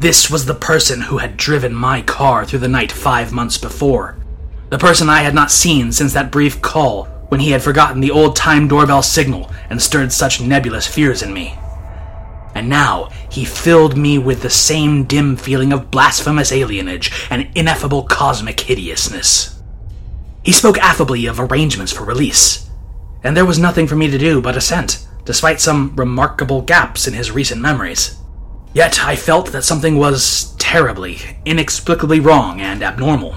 This 0.00 0.28
was 0.28 0.46
the 0.46 0.54
person 0.54 1.02
who 1.02 1.18
had 1.18 1.36
driven 1.36 1.74
my 1.74 2.02
car 2.02 2.44
through 2.44 2.58
the 2.58 2.66
night 2.66 2.90
five 2.90 3.32
months 3.32 3.56
before. 3.56 4.16
The 4.70 4.78
person 4.78 5.08
I 5.08 5.22
had 5.22 5.32
not 5.32 5.52
seen 5.52 5.92
since 5.92 6.12
that 6.14 6.32
brief 6.32 6.60
call 6.60 7.04
when 7.28 7.38
he 7.38 7.52
had 7.52 7.62
forgotten 7.62 8.00
the 8.00 8.10
old 8.10 8.34
time 8.34 8.66
doorbell 8.66 9.02
signal 9.04 9.48
and 9.70 9.80
stirred 9.80 10.10
such 10.10 10.40
nebulous 10.40 10.88
fears 10.88 11.22
in 11.22 11.32
me. 11.32 11.56
And 12.54 12.68
now 12.68 13.10
he 13.30 13.44
filled 13.44 13.96
me 13.96 14.16
with 14.18 14.42
the 14.42 14.50
same 14.50 15.04
dim 15.04 15.36
feeling 15.36 15.72
of 15.72 15.90
blasphemous 15.90 16.52
alienage 16.52 17.12
and 17.30 17.50
ineffable 17.54 18.04
cosmic 18.04 18.60
hideousness. 18.60 19.60
He 20.44 20.52
spoke 20.52 20.78
affably 20.78 21.26
of 21.26 21.40
arrangements 21.40 21.90
for 21.90 22.04
release, 22.04 22.70
and 23.24 23.36
there 23.36 23.46
was 23.46 23.58
nothing 23.58 23.86
for 23.86 23.96
me 23.96 24.10
to 24.10 24.18
do 24.18 24.40
but 24.40 24.56
assent, 24.56 25.06
despite 25.24 25.60
some 25.60 25.96
remarkable 25.96 26.60
gaps 26.62 27.08
in 27.08 27.14
his 27.14 27.30
recent 27.30 27.60
memories. 27.60 28.16
Yet 28.74 29.04
I 29.04 29.16
felt 29.16 29.52
that 29.52 29.64
something 29.64 29.96
was 29.96 30.54
terribly, 30.58 31.18
inexplicably 31.44 32.20
wrong 32.20 32.60
and 32.60 32.82
abnormal. 32.82 33.36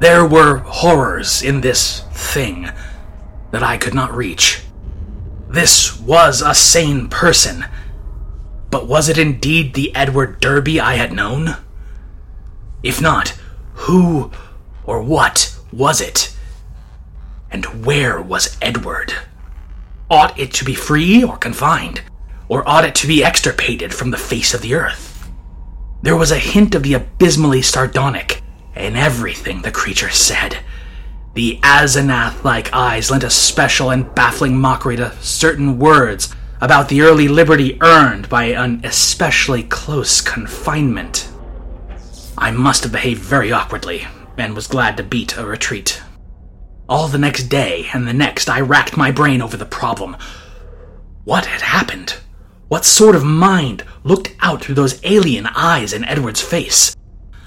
There 0.00 0.26
were 0.26 0.58
horrors 0.58 1.42
in 1.42 1.60
this 1.60 2.00
thing 2.12 2.68
that 3.52 3.62
I 3.62 3.76
could 3.76 3.94
not 3.94 4.14
reach. 4.14 4.62
This 5.54 5.98
was 5.98 6.42
a 6.42 6.54
sane 6.54 7.08
person. 7.08 7.64
But 8.70 8.86
was 8.86 9.08
it 9.08 9.18
indeed 9.18 9.74
the 9.74 9.94
Edward 9.94 10.40
Derby 10.40 10.80
I 10.80 10.96
had 10.96 11.12
known? 11.12 11.56
If 12.82 13.00
not, 13.00 13.38
who 13.74 14.30
or 14.84 15.02
what 15.02 15.56
was 15.72 16.00
it? 16.00 16.36
And 17.50 17.86
where 17.86 18.20
was 18.20 18.56
Edward? 18.60 19.14
Ought 20.10 20.38
it 20.38 20.52
to 20.54 20.64
be 20.64 20.74
free 20.74 21.24
or 21.24 21.36
confined? 21.36 22.02
or 22.48 22.68
ought 22.68 22.84
it 22.84 22.94
to 22.94 23.06
be 23.06 23.24
extirpated 23.24 23.94
from 23.94 24.10
the 24.10 24.16
face 24.16 24.54
of 24.54 24.62
the 24.62 24.74
earth? 24.74 25.30
There 26.02 26.16
was 26.16 26.30
a 26.30 26.38
hint 26.38 26.74
of 26.74 26.82
the 26.82 26.94
abysmally 26.94 27.62
sardonic 27.62 28.42
in 28.76 28.96
everything 28.96 29.62
the 29.62 29.72
creature 29.72 30.10
said. 30.10 30.58
The 31.34 31.58
Asenath 31.64 32.44
like 32.44 32.72
eyes 32.72 33.10
lent 33.10 33.24
a 33.24 33.30
special 33.30 33.90
and 33.90 34.14
baffling 34.14 34.56
mockery 34.56 34.96
to 34.96 35.12
certain 35.20 35.80
words 35.80 36.32
about 36.60 36.88
the 36.88 37.02
early 37.02 37.26
liberty 37.26 37.76
earned 37.80 38.28
by 38.28 38.44
an 38.44 38.80
especially 38.84 39.64
close 39.64 40.20
confinement. 40.20 41.28
I 42.38 42.52
must 42.52 42.84
have 42.84 42.92
behaved 42.92 43.20
very 43.20 43.50
awkwardly, 43.50 44.06
and 44.38 44.54
was 44.54 44.68
glad 44.68 44.96
to 44.96 45.02
beat 45.02 45.36
a 45.36 45.44
retreat. 45.44 46.00
All 46.88 47.08
the 47.08 47.18
next 47.18 47.44
day 47.44 47.88
and 47.92 48.06
the 48.06 48.12
next, 48.12 48.48
I 48.48 48.60
racked 48.60 48.96
my 48.96 49.10
brain 49.10 49.42
over 49.42 49.56
the 49.56 49.66
problem. 49.66 50.16
What 51.24 51.46
had 51.46 51.62
happened? 51.62 52.14
What 52.68 52.84
sort 52.84 53.16
of 53.16 53.24
mind 53.24 53.84
looked 54.04 54.34
out 54.40 54.62
through 54.62 54.74
those 54.76 55.00
alien 55.04 55.46
eyes 55.46 55.92
in 55.92 56.04
Edward's 56.04 56.40
face? 56.40 56.94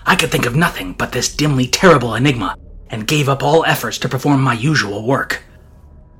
I 0.05 0.15
could 0.15 0.31
think 0.31 0.45
of 0.45 0.55
nothing 0.55 0.93
but 0.93 1.11
this 1.11 1.33
dimly 1.33 1.67
terrible 1.67 2.15
enigma, 2.15 2.55
and 2.89 3.07
gave 3.07 3.27
up 3.29 3.43
all 3.43 3.65
efforts 3.65 3.97
to 3.99 4.09
perform 4.09 4.41
my 4.41 4.53
usual 4.53 5.05
work. 5.05 5.43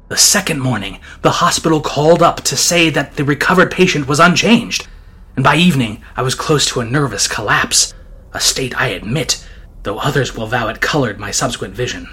The 0.10 0.18
second 0.18 0.60
morning, 0.60 1.00
the 1.22 1.32
hospital 1.32 1.82
called 1.82 2.22
up 2.22 2.42
to 2.42 2.56
say 2.56 2.90
that 2.90 3.16
the 3.16 3.26
recovered 3.26 3.72
patient 3.72 4.08
was 4.08 4.20
unchanged, 4.20 4.88
and 5.36 5.44
by 5.44 5.56
evening 5.58 6.02
I 6.16 6.22
was 6.22 6.36
close 6.36 6.66
to 6.68 6.80
a 6.80 6.86
nervous 6.86 7.28
collapse, 7.28 7.94
a 8.34 8.40
state 8.40 8.80
I 8.80 8.88
admit, 8.88 9.46
though 9.84 10.00
others 10.00 10.36
will 10.36 10.48
vow 10.48 10.70
it 10.70 10.82
colored 10.82 11.20
my 11.20 11.32
subsequent 11.32 11.74
vision. 11.74 12.08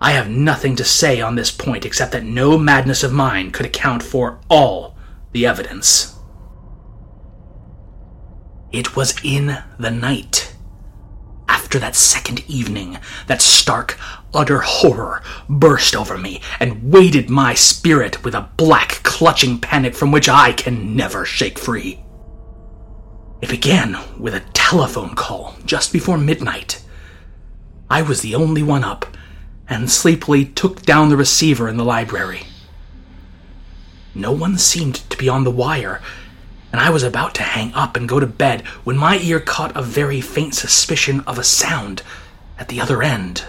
I 0.00 0.12
have 0.12 0.30
nothing 0.30 0.76
to 0.76 0.84
say 0.84 1.20
on 1.20 1.34
this 1.34 1.50
point 1.50 1.84
except 1.84 2.12
that 2.12 2.24
no 2.24 2.56
madness 2.56 3.02
of 3.02 3.12
mine 3.12 3.50
could 3.50 3.66
account 3.66 4.02
for 4.02 4.40
all 4.48 4.96
the 5.32 5.46
evidence. 5.46 6.16
It 8.72 8.96
was 8.96 9.14
in 9.22 9.58
the 9.78 9.90
night. 9.90 10.49
After 11.50 11.80
that 11.80 11.96
second 11.96 12.48
evening, 12.48 12.98
that 13.26 13.42
stark, 13.42 13.98
utter 14.32 14.60
horror 14.60 15.20
burst 15.48 15.96
over 15.96 16.16
me 16.16 16.40
and 16.60 16.92
weighted 16.92 17.28
my 17.28 17.54
spirit 17.54 18.22
with 18.22 18.36
a 18.36 18.48
black, 18.56 19.02
clutching 19.02 19.58
panic 19.58 19.96
from 19.96 20.12
which 20.12 20.28
I 20.28 20.52
can 20.52 20.94
never 20.94 21.24
shake 21.24 21.58
free. 21.58 22.04
It 23.42 23.50
began 23.50 23.98
with 24.16 24.36
a 24.36 24.44
telephone 24.52 25.16
call 25.16 25.56
just 25.66 25.92
before 25.92 26.18
midnight. 26.18 26.84
I 27.90 28.02
was 28.02 28.22
the 28.22 28.36
only 28.36 28.62
one 28.62 28.84
up 28.84 29.04
and 29.68 29.90
sleepily 29.90 30.44
took 30.44 30.82
down 30.82 31.08
the 31.08 31.16
receiver 31.16 31.68
in 31.68 31.76
the 31.76 31.84
library. 31.84 32.42
No 34.14 34.30
one 34.30 34.56
seemed 34.56 34.94
to 35.10 35.18
be 35.18 35.28
on 35.28 35.42
the 35.42 35.50
wire, 35.50 36.00
and 36.72 36.80
I 36.80 36.90
was 36.90 37.02
about 37.02 37.34
to 37.36 37.42
hang 37.42 37.72
up 37.74 37.96
and 37.96 38.08
go 38.08 38.20
to 38.20 38.26
bed 38.26 38.62
when 38.84 38.96
my 38.96 39.18
ear 39.18 39.40
caught 39.40 39.76
a 39.76 39.82
very 39.82 40.20
faint 40.20 40.54
suspicion 40.54 41.20
of 41.20 41.38
a 41.38 41.44
sound 41.44 42.02
at 42.58 42.68
the 42.68 42.80
other 42.80 43.02
end. 43.02 43.44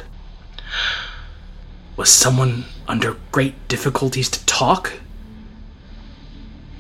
Was 1.98 2.10
someone 2.10 2.66
under 2.88 3.18
great 3.32 3.68
difficulties 3.68 4.30
to 4.30 4.46
talk? 4.46 4.94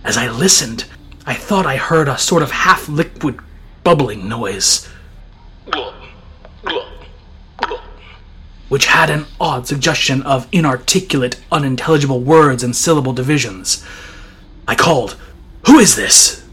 As 0.03 0.17
I 0.17 0.29
listened, 0.29 0.85
I 1.25 1.35
thought 1.35 1.67
I 1.67 1.77
heard 1.77 2.07
a 2.07 2.17
sort 2.17 2.41
of 2.41 2.51
half 2.51 2.89
liquid 2.89 3.39
bubbling 3.83 4.27
noise, 4.27 4.87
which 8.69 8.85
had 8.87 9.09
an 9.09 9.25
odd 9.39 9.67
suggestion 9.67 10.23
of 10.23 10.47
inarticulate, 10.51 11.39
unintelligible 11.51 12.21
words 12.21 12.63
and 12.63 12.75
syllable 12.75 13.13
divisions. 13.13 13.85
I 14.67 14.75
called, 14.75 15.17
Who 15.67 15.79
is 15.79 15.95
this? 15.95 16.45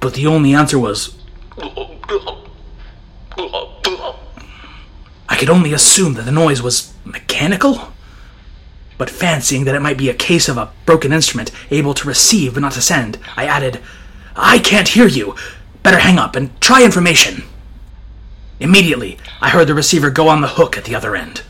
But 0.00 0.14
the 0.14 0.26
only 0.26 0.54
answer 0.54 0.78
was, 0.78 1.16
I 5.28 5.36
could 5.38 5.50
only 5.50 5.72
assume 5.72 6.14
that 6.14 6.24
the 6.24 6.32
noise 6.32 6.62
was 6.62 6.92
mechanical? 7.04 7.92
But 8.98 9.10
fancying 9.10 9.64
that 9.64 9.74
it 9.74 9.80
might 9.80 9.96
be 9.96 10.10
a 10.10 10.14
case 10.14 10.48
of 10.48 10.56
a 10.58 10.70
broken 10.84 11.12
instrument, 11.12 11.50
able 11.70 11.94
to 11.94 12.08
receive 12.08 12.54
but 12.54 12.60
not 12.60 12.72
to 12.72 12.82
send, 12.82 13.18
I 13.36 13.46
added, 13.46 13.80
I 14.36 14.58
can't 14.58 14.88
hear 14.88 15.06
you. 15.06 15.34
Better 15.82 15.98
hang 15.98 16.18
up 16.18 16.36
and 16.36 16.58
try 16.60 16.84
information. 16.84 17.44
Immediately, 18.58 19.18
I 19.40 19.48
heard 19.48 19.68
the 19.68 19.74
receiver 19.74 20.10
go 20.10 20.28
on 20.28 20.42
the 20.42 20.48
hook 20.48 20.76
at 20.76 20.84
the 20.84 20.94
other 20.94 21.16
end. 21.16 21.42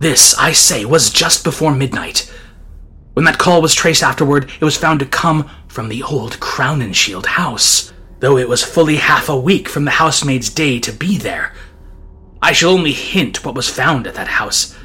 This, 0.00 0.34
I 0.36 0.50
say, 0.50 0.84
was 0.84 1.10
just 1.10 1.44
before 1.44 1.72
midnight. 1.72 2.28
When 3.14 3.24
that 3.26 3.38
call 3.38 3.60
was 3.60 3.74
traced 3.74 4.02
afterward, 4.02 4.50
it 4.60 4.64
was 4.64 4.76
found 4.76 5.00
to 5.00 5.06
come 5.06 5.50
from 5.68 5.88
the 5.88 6.02
old 6.02 6.40
Crowninshield 6.40 7.26
house, 7.26 7.92
though 8.20 8.38
it 8.38 8.48
was 8.48 8.62
fully 8.62 8.96
half 8.96 9.28
a 9.28 9.38
week 9.38 9.68
from 9.68 9.84
the 9.84 9.90
housemaid's 9.90 10.48
day 10.48 10.78
to 10.80 10.92
be 10.92 11.18
there. 11.18 11.52
I 12.40 12.52
shall 12.52 12.70
only 12.70 12.92
hint 12.92 13.44
what 13.44 13.54
was 13.54 13.68
found 13.68 14.06
at 14.06 14.14
that 14.14 14.28
house, 14.28 14.76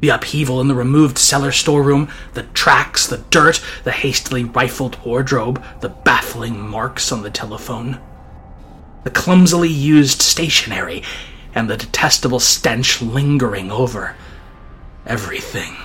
the 0.00 0.10
upheaval 0.10 0.60
in 0.60 0.68
the 0.68 0.74
removed 0.74 1.18
cellar 1.18 1.52
storeroom, 1.52 2.08
the 2.34 2.42
tracks, 2.42 3.06
the 3.06 3.18
dirt, 3.30 3.62
the 3.84 3.92
hastily 3.92 4.44
rifled 4.44 5.02
wardrobe, 5.04 5.62
the 5.80 5.88
baffling 5.88 6.60
marks 6.60 7.12
on 7.12 7.22
the 7.22 7.30
telephone, 7.30 8.00
the 9.04 9.10
clumsily 9.10 9.68
used 9.68 10.20
stationery, 10.20 11.02
and 11.54 11.70
the 11.70 11.76
detestable 11.76 12.40
stench 12.40 13.00
lingering 13.00 13.70
over 13.70 14.16
everything. 15.06 15.76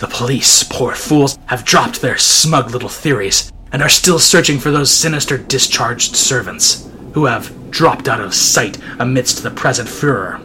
The 0.00 0.08
police, 0.08 0.62
poor 0.62 0.94
fools, 0.94 1.38
have 1.46 1.66
dropped 1.66 2.00
their 2.00 2.16
smug 2.16 2.70
little 2.70 2.88
theories 2.88 3.52
and 3.70 3.82
are 3.82 3.88
still 3.90 4.18
searching 4.18 4.58
for 4.58 4.70
those 4.70 4.90
sinister 4.90 5.36
discharged 5.36 6.16
servants 6.16 6.88
who 7.12 7.26
have 7.26 7.70
dropped 7.70 8.08
out 8.08 8.18
of 8.18 8.32
sight 8.32 8.78
amidst 8.98 9.42
the 9.42 9.50
present 9.50 9.90
furor. 9.90 10.40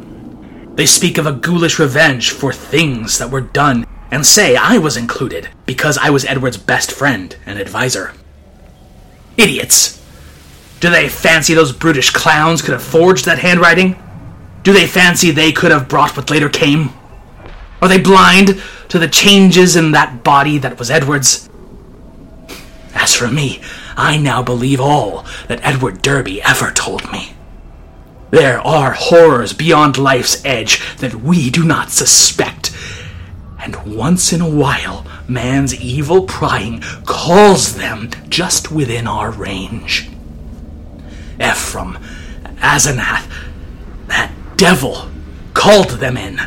They 0.76 0.86
speak 0.86 1.18
of 1.18 1.26
a 1.26 1.32
ghoulish 1.32 1.80
revenge 1.80 2.32
for 2.32 2.52
things 2.52 3.18
that 3.18 3.32
were 3.32 3.40
done, 3.40 3.86
and 4.12 4.26
say 4.26 4.58
I 4.58 4.78
was 4.78 4.98
included 4.98 5.48
because 5.66 5.98
I 5.98 6.10
was 6.10 6.26
Edward's 6.26 6.58
best 6.58 6.92
friend 6.92 7.34
and 7.46 7.58
adviser. 7.58 8.12
Idiots! 9.38 10.04
Do 10.82 10.90
they 10.90 11.08
fancy 11.08 11.54
those 11.54 11.72
brutish 11.72 12.10
clowns 12.10 12.62
could 12.62 12.74
have 12.74 12.84
forged 12.84 13.24
that 13.24 13.40
handwriting? 13.40 13.96
Do 14.64 14.74
they 14.74 14.86
fancy 14.86 15.32
they 15.32 15.54
could 15.54 15.72
have 15.72 15.88
brought 15.88 16.18
what 16.18 16.30
later 16.30 16.50
came? 16.50 16.90
Are 17.82 17.88
they 17.88 18.02
blind 18.02 18.62
to 18.90 19.00
the 19.00 19.08
changes 19.08 19.76
in 19.76 19.92
that 19.92 20.24
body 20.24 20.58
that 20.58 20.80
was 20.80 20.92
Edward's? 20.92 21.50
As 22.94 23.14
for 23.14 23.30
me, 23.30 23.62
I 23.98 24.18
now 24.18 24.42
believe 24.42 24.80
all 24.80 25.26
that 25.48 25.60
Edward 25.64 26.02
Derby 26.02 26.42
ever 26.42 26.72
told 26.72 27.12
me. 27.12 27.34
There 28.32 28.60
are 28.60 28.92
horrors 28.92 29.54
beyond 29.54 29.98
life's 29.98 30.44
edge 30.44 30.98
that 30.98 31.16
we 31.16 31.50
do 31.50 31.64
not 31.64 31.92
suspect. 31.92 32.76
And 33.60 33.96
once 33.96 34.34
in 34.34 34.42
a 34.42 34.50
while, 34.50 35.06
man's 35.28 35.74
evil 35.74 36.24
prying 36.24 36.82
calls 37.06 37.76
them 37.76 38.10
just 38.30 38.72
within 38.72 39.08
our 39.08 39.32
range. 39.32 40.10
Ephraim, 41.40 41.98
Asenath, 42.58 43.30
that 44.08 44.32
devil, 44.56 45.10
called 45.54 45.92
them 45.92 46.18
in, 46.18 46.40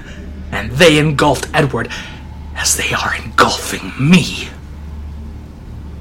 and 0.53 0.71
they 0.73 0.99
engulfed 0.99 1.49
Edward 1.53 1.89
as 2.59 2.77
they 2.77 2.93
are 2.93 3.15
engulfing 3.15 3.93
me. 3.99 4.49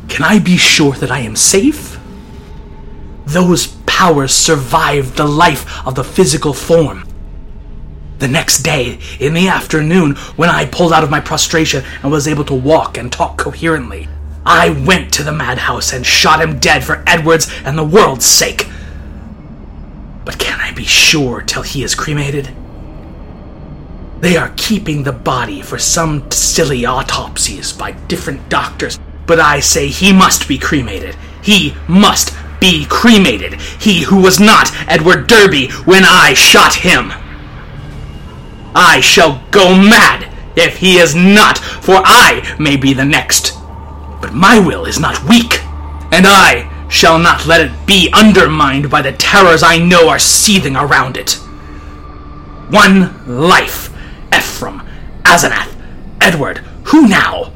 Can 0.10 0.26
I 0.26 0.40
be 0.40 0.58
sure 0.58 0.94
that 0.94 1.12
I 1.12 1.20
am 1.20 1.36
safe? 1.36 2.00
Those 3.26 3.68
powers 3.86 4.34
survived 4.34 5.16
the 5.16 5.28
life 5.28 5.86
of 5.86 5.96
the 5.96 6.04
physical 6.04 6.54
form. 6.54 7.04
The 8.18 8.28
next 8.28 8.64
day, 8.64 9.00
in 9.20 9.36
the 9.36 9.48
afternoon, 9.48 10.16
when 10.36 10.50
I 10.50 10.66
pulled 10.66 10.92
out 10.92 11.04
of 11.04 11.12
my 11.12 11.20
prostration 11.20 11.84
and 12.02 12.12
was 12.12 12.28
able 12.28 12.46
to 12.46 12.56
walk 12.56 12.98
and 12.98 13.12
talk 13.12 13.38
coherently, 13.38 14.08
I 14.44 14.70
went 14.70 15.14
to 15.14 15.24
the 15.24 15.32
madhouse 15.32 15.94
and 15.94 16.06
shot 16.06 16.42
him 16.42 16.58
dead 16.58 16.84
for 16.84 17.04
Edward's 17.06 17.48
and 17.64 17.78
the 17.78 17.84
world's 17.84 18.26
sake. 18.26 18.68
But 20.26 20.40
can 20.40 20.60
I 20.60 20.72
be 20.72 20.86
sure 20.86 21.42
till 21.42 21.62
he 21.62 21.84
is 21.84 21.94
cremated? 21.94 22.50
They 24.20 24.36
are 24.36 24.54
keeping 24.58 25.04
the 25.04 25.12
body 25.12 25.62
for 25.62 25.78
some 25.78 26.30
silly 26.32 26.86
autopsies 26.86 27.72
by 27.72 27.92
different 28.08 28.50
doctors, 28.50 29.00
but 29.28 29.40
I 29.40 29.60
say 29.60 29.88
he 29.88 30.12
must 30.12 30.48
be 30.48 30.58
cremated. 30.58 31.16
He 31.44 31.76
must 31.88 32.36
be 32.60 32.86
cremated, 32.90 33.54
he 33.80 34.04
who 34.04 34.22
was 34.22 34.40
not 34.40 34.72
Edward 34.90 35.28
Derby 35.28 35.70
when 35.86 36.04
I 36.04 36.34
shot 36.34 36.74
him. 36.74 37.12
I 38.74 39.00
shall 39.02 39.44
go 39.52 39.76
mad 39.76 40.34
if 40.56 40.78
he 40.78 40.98
is 40.98 41.14
not, 41.14 41.60
for 41.60 42.02
I 42.04 42.56
may 42.60 42.76
be 42.76 42.94
the 42.94 43.06
next. 43.06 43.54
But 44.20 44.34
my 44.34 44.60
will 44.60 44.86
is 44.86 45.00
not 45.00 45.24
weak, 45.26 45.62
and 46.12 46.26
I 46.26 46.88
shall 46.90 47.20
not 47.20 47.46
let 47.46 47.62
it 47.62 47.86
be 47.86 48.10
undermined 48.14 48.90
by 48.90 49.04
the 49.04 49.12
terrors 49.14 49.62
I 49.62 49.78
know 49.78 50.10
are 50.10 50.20
seething 50.20 50.76
around 50.76 51.18
it. 51.18 51.34
One 52.70 53.26
life, 53.28 53.87
Ephraim, 54.36 54.82
Asenath, 55.24 55.76
Edward, 56.22 56.60
who 56.86 57.08
now? 57.08 57.54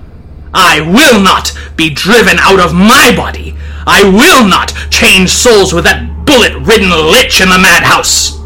I 0.53 0.81
will 0.81 1.21
not 1.21 1.53
be 1.75 1.89
driven 1.89 2.37
out 2.39 2.59
of 2.59 2.73
my 2.73 3.13
body 3.15 3.55
I 3.87 4.03
will 4.03 4.47
not 4.47 4.73
change 4.91 5.29
souls 5.29 5.73
with 5.73 5.85
that 5.85 6.25
bullet 6.25 6.53
ridden 6.65 6.89
lich 6.89 7.41
in 7.41 7.49
the 7.49 7.57
madhouse. 7.57 8.37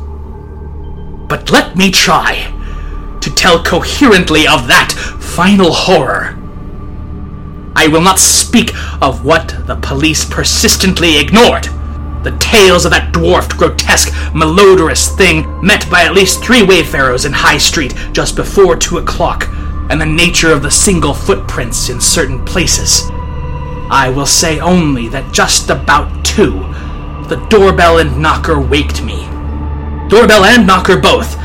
But 1.27 1.51
let 1.51 1.75
me 1.75 1.91
try 1.91 2.51
to 3.21 3.29
tell 3.31 3.61
coherently 3.61 4.47
of 4.47 4.67
that 4.67 4.91
final 5.19 5.71
horror. 5.73 6.37
I 7.75 7.87
will 7.87 8.01
not 8.01 8.19
speak 8.19 8.71
of 9.01 9.25
what 9.25 9.53
the 9.67 9.75
police 9.75 10.23
persistently 10.23 11.19
ignored. 11.19 11.67
The 12.25 12.35
tales 12.39 12.85
of 12.85 12.91
that 12.91 13.13
dwarfed, 13.13 13.55
grotesque, 13.55 14.11
malodorous 14.33 15.15
thing 15.15 15.45
met 15.63 15.87
by 15.91 16.05
at 16.05 16.15
least 16.15 16.43
three 16.43 16.63
wayfarers 16.63 17.23
in 17.23 17.31
High 17.31 17.59
Street 17.59 17.93
just 18.13 18.35
before 18.35 18.75
two 18.75 18.97
o'clock, 18.97 19.47
and 19.91 20.01
the 20.01 20.07
nature 20.07 20.51
of 20.51 20.63
the 20.63 20.71
single 20.71 21.13
footprints 21.13 21.87
in 21.89 22.01
certain 22.01 22.43
places. 22.43 23.03
I 23.91 24.09
will 24.09 24.25
say 24.25 24.59
only 24.59 25.07
that 25.09 25.31
just 25.31 25.69
about 25.69 26.25
two, 26.25 26.53
the 27.29 27.45
doorbell 27.47 27.99
and 27.99 28.19
knocker 28.19 28.59
waked 28.59 29.03
me. 29.03 29.27
Doorbell 30.09 30.45
and 30.45 30.65
knocker 30.65 30.97
both, 30.97 31.37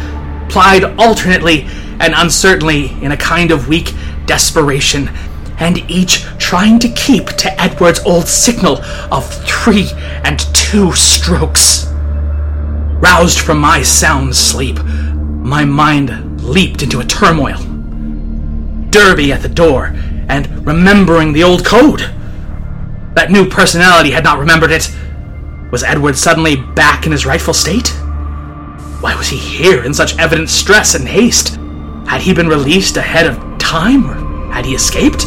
plied 0.48 0.84
alternately 0.98 1.66
and 2.00 2.14
uncertainly 2.16 2.92
in 3.02 3.12
a 3.12 3.18
kind 3.18 3.50
of 3.50 3.68
weak 3.68 3.92
desperation, 4.24 5.10
and 5.60 5.78
each 5.90 6.24
trying 6.38 6.78
to 6.80 6.88
keep 6.88 7.26
to 7.26 7.60
Edward's 7.60 8.00
old 8.00 8.26
signal 8.26 8.82
of 9.12 9.32
three 9.44 9.88
and 10.24 10.40
two 10.54 10.92
strokes. 10.92 11.86
Roused 13.00 13.40
from 13.40 13.58
my 13.58 13.82
sound 13.82 14.34
sleep, 14.34 14.82
my 14.82 15.64
mind 15.64 16.42
leaped 16.42 16.82
into 16.82 17.00
a 17.00 17.04
turmoil. 17.04 17.58
Derby 18.90 19.32
at 19.32 19.42
the 19.42 19.48
door, 19.48 19.94
and 20.28 20.66
remembering 20.66 21.32
the 21.32 21.42
old 21.42 21.64
code. 21.64 22.00
That 23.14 23.30
new 23.30 23.48
personality 23.48 24.10
had 24.10 24.24
not 24.24 24.38
remembered 24.38 24.70
it. 24.70 24.90
Was 25.70 25.82
Edward 25.82 26.16
suddenly 26.16 26.56
back 26.56 27.06
in 27.06 27.12
his 27.12 27.26
rightful 27.26 27.54
state? 27.54 27.88
Why 29.00 29.14
was 29.16 29.28
he 29.28 29.36
here 29.36 29.84
in 29.84 29.94
such 29.94 30.18
evident 30.18 30.48
stress 30.50 30.94
and 30.94 31.08
haste? 31.08 31.56
Had 32.06 32.20
he 32.20 32.34
been 32.34 32.48
released 32.48 32.96
ahead 32.96 33.26
of 33.26 33.58
time, 33.58 34.10
or 34.10 34.52
had 34.52 34.66
he 34.66 34.74
escaped? 34.74 35.24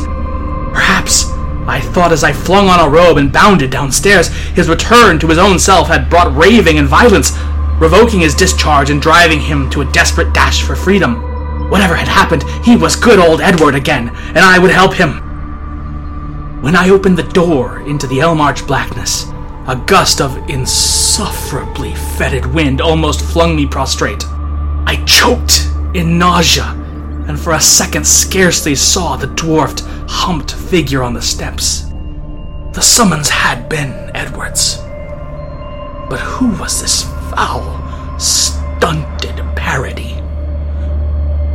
Perhaps 0.73 1.29
I 1.65 1.79
thought 1.79 2.11
as 2.11 2.23
I 2.23 2.33
flung 2.33 2.67
on 2.67 2.85
a 2.85 2.89
robe 2.89 3.17
and 3.17 3.31
bounded 3.31 3.71
downstairs, 3.71 4.27
his 4.27 4.67
return 4.67 5.19
to 5.19 5.27
his 5.27 5.37
own 5.37 5.59
self 5.59 5.87
had 5.87 6.09
brought 6.09 6.35
raving 6.35 6.77
and 6.77 6.87
violence, 6.87 7.31
revoking 7.79 8.19
his 8.19 8.35
discharge 8.35 8.89
and 8.89 9.01
driving 9.01 9.39
him 9.39 9.69
to 9.69 9.81
a 9.81 9.91
desperate 9.91 10.33
dash 10.33 10.61
for 10.63 10.75
freedom. 10.75 11.69
Whatever 11.69 11.95
had 11.95 12.07
happened, 12.09 12.43
he 12.65 12.75
was 12.75 12.95
good 12.95 13.19
old 13.19 13.39
Edward 13.39 13.75
again, 13.75 14.09
and 14.09 14.39
I 14.39 14.59
would 14.59 14.71
help 14.71 14.93
him. 14.93 15.19
When 16.61 16.75
I 16.75 16.89
opened 16.89 17.17
the 17.17 17.23
door 17.23 17.79
into 17.81 18.07
the 18.07 18.19
Elmarch 18.19 18.67
blackness, 18.67 19.25
a 19.67 19.81
gust 19.85 20.19
of 20.19 20.37
insufferably 20.49 21.95
fetid 21.95 22.45
wind 22.45 22.81
almost 22.81 23.21
flung 23.21 23.55
me 23.55 23.65
prostrate. 23.65 24.25
I 24.85 25.01
choked 25.05 25.69
in 25.93 26.17
nausea, 26.17 26.82
and 27.27 27.39
for 27.39 27.53
a 27.53 27.59
second 27.59 28.05
scarcely 28.05 28.75
saw 28.75 29.15
the 29.15 29.27
dwarfed, 29.27 29.81
humped 30.07 30.53
figure 30.53 31.03
on 31.03 31.13
the 31.13 31.21
steps. 31.21 31.85
The 32.73 32.81
summons 32.81 33.29
had 33.29 33.69
been 33.69 34.11
Edward's. 34.15 34.77
But 36.09 36.19
who 36.19 36.49
was 36.59 36.81
this 36.81 37.03
foul, 37.31 38.19
stunted 38.19 39.35
parody? 39.55 40.13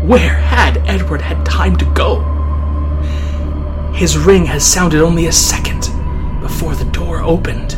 Where 0.07 0.35
had 0.35 0.79
Edward 0.89 1.21
had 1.21 1.45
time 1.45 1.77
to 1.77 1.85
go? 1.93 2.23
His 3.93 4.17
ring 4.17 4.47
had 4.47 4.63
sounded 4.63 5.03
only 5.03 5.27
a 5.27 5.33
second 5.33 5.91
before 6.41 6.75
the 6.75 6.91
door 6.93 7.21
opened. 7.21 7.73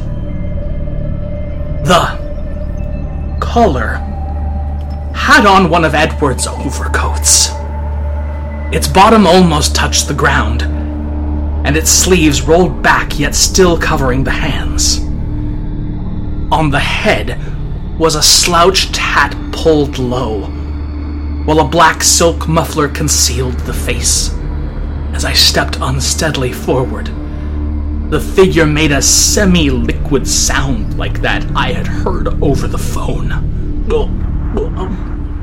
The 1.87 3.39
caller 3.41 3.95
had 5.15 5.47
on 5.47 5.71
one 5.71 5.85
of 5.85 5.95
Edward's 5.95 6.47
overcoats. 6.47 7.60
Its 8.73 8.87
bottom 8.87 9.27
almost 9.27 9.75
touched 9.75 10.07
the 10.07 10.15
ground, 10.15 10.63
and 10.63 11.77
its 11.77 11.91
sleeves 11.91 12.43
rolled 12.43 12.83
back 12.83 13.19
yet 13.19 13.35
still 13.35 13.77
covering 13.77 14.23
the 14.23 14.31
hands. 14.31 15.01
On 16.53 16.71
the 16.71 16.79
head 16.79 17.39
was 17.99 18.15
a 18.15 18.23
slouched 18.23 18.97
hat 18.97 19.37
pulled 19.53 19.99
low, 19.99 20.43
while 21.45 21.61
a 21.61 21.69
black 21.69 22.03
silk 22.03 22.47
muffler 22.49 22.89
concealed 22.89 23.59
the 23.61 23.75
face. 23.75 24.31
As 25.15 25.25
I 25.25 25.33
stepped 25.33 25.79
unsteadily 25.81 26.53
forward, 26.53 27.11
the 28.11 28.21
figure 28.21 28.67
made 28.67 28.93
a 28.93 29.03
semi 29.03 29.69
liquid 29.71 30.29
sound 30.29 30.97
like 30.97 31.21
that 31.23 31.45
I 31.57 31.73
had 31.73 31.87
heard 31.89 32.29
over 32.43 32.69
the 32.69 32.79
phone. 32.79 33.87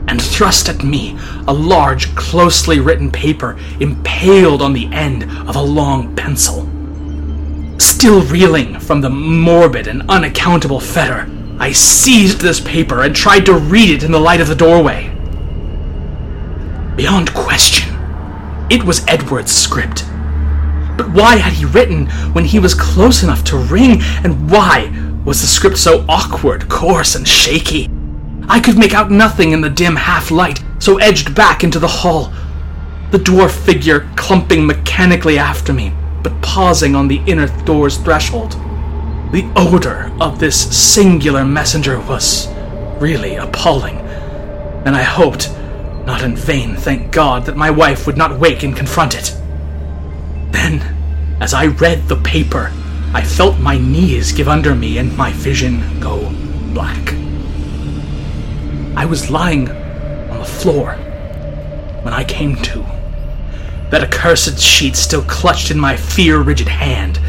And 0.08 0.22
thrust 0.22 0.70
at 0.70 0.84
me 0.84 1.18
a 1.48 1.54
large, 1.54 2.16
closely 2.16 2.80
written 2.80 3.12
paper 3.12 3.58
impaled 3.80 4.62
on 4.62 4.74
the 4.74 4.88
end 4.94 5.24
of 5.50 5.56
a 5.56 5.62
long 5.62 6.16
pencil. 6.16 6.70
Still 7.78 8.22
reeling 8.24 8.80
from 8.80 9.02
the 9.02 9.10
morbid 9.10 9.88
and 9.88 10.10
unaccountable 10.10 10.80
fetter, 10.80 11.30
I 11.60 11.72
seized 11.72 12.40
this 12.40 12.60
paper 12.60 13.04
and 13.04 13.16
tried 13.16 13.46
to 13.48 13.54
read 13.54 13.90
it 13.90 14.04
in 14.04 14.12
the 14.12 14.20
light 14.20 14.42
of 14.42 14.48
the 14.48 14.56
doorway. 14.56 15.14
Beyond 16.96 17.34
question, 17.34 17.94
it 18.70 18.84
was 18.84 19.06
Edward's 19.08 19.52
script. 19.52 20.06
But 20.98 21.12
why 21.12 21.36
had 21.36 21.54
he 21.54 21.66
written 21.66 22.08
when 22.34 22.46
he 22.46 22.60
was 22.60 22.74
close 22.74 23.24
enough 23.24 23.44
to 23.46 23.58
ring, 23.58 24.02
and 24.24 24.50
why 24.50 24.92
was 25.26 25.42
the 25.42 25.48
script 25.48 25.78
so 25.78 26.06
awkward, 26.08 26.70
coarse, 26.70 27.14
and 27.16 27.28
shaky? 27.28 27.90
I 28.50 28.62
could 28.62 28.78
make 28.78 28.94
out 28.94 29.12
nothing 29.12 29.52
in 29.52 29.62
the 29.62 29.70
dim 29.70 29.96
half 29.96 30.32
light, 30.32 30.64
so 30.80 30.98
edged 31.00 31.36
back 31.36 31.64
into 31.64 31.80
the 31.80 31.88
hall, 31.88 32.32
the 33.12 33.18
dwarf 33.18 33.52
figure 33.52 34.10
clumping 34.16 34.66
mechanically 34.66 35.38
after 35.38 35.74
me, 35.74 35.92
but 36.24 36.42
pausing 36.42 36.96
on 36.96 37.08
the 37.08 37.22
inner 37.28 37.48
door's 37.66 37.98
threshold. 37.98 38.54
The 39.34 39.52
odor 39.58 40.12
of 40.22 40.40
this 40.40 40.58
singular 40.78 41.44
messenger 41.44 42.00
was 42.00 42.48
really 43.00 43.36
appalling, 43.36 43.98
and 43.98 44.96
I 44.96 45.04
hoped, 45.04 45.52
not 46.06 46.22
in 46.22 46.38
vain, 46.38 46.76
thank 46.76 47.12
God, 47.12 47.46
that 47.46 47.58
my 47.58 47.70
wife 47.70 48.08
would 48.08 48.18
not 48.18 48.40
wake 48.40 48.64
and 48.64 48.76
confront 48.76 49.14
it. 49.14 49.36
Then, 50.52 50.82
as 51.42 51.54
I 51.54 51.68
read 51.68 52.08
the 52.08 52.16
paper, 52.16 52.72
I 53.14 53.24
felt 53.24 53.60
my 53.60 53.78
knees 53.78 54.32
give 54.32 54.48
under 54.48 54.74
me 54.74 54.98
and 55.00 55.16
my 55.18 55.32
vision 55.34 56.00
go 56.00 56.30
black. 56.74 57.27
I 58.98 59.06
was 59.06 59.30
lying 59.30 59.70
on 59.70 60.40
the 60.40 60.46
floor 60.46 60.94
when 62.02 62.16
I 62.16 62.24
came 62.24 62.56
to. 62.56 62.80
That 63.92 64.02
accursed 64.02 64.60
sheet 64.60 64.96
still 64.96 65.22
clutched 65.22 65.70
in 65.70 65.80
my 65.80 65.96
fear 65.96 66.40
rigid 66.42 66.68
hand. 66.68 67.20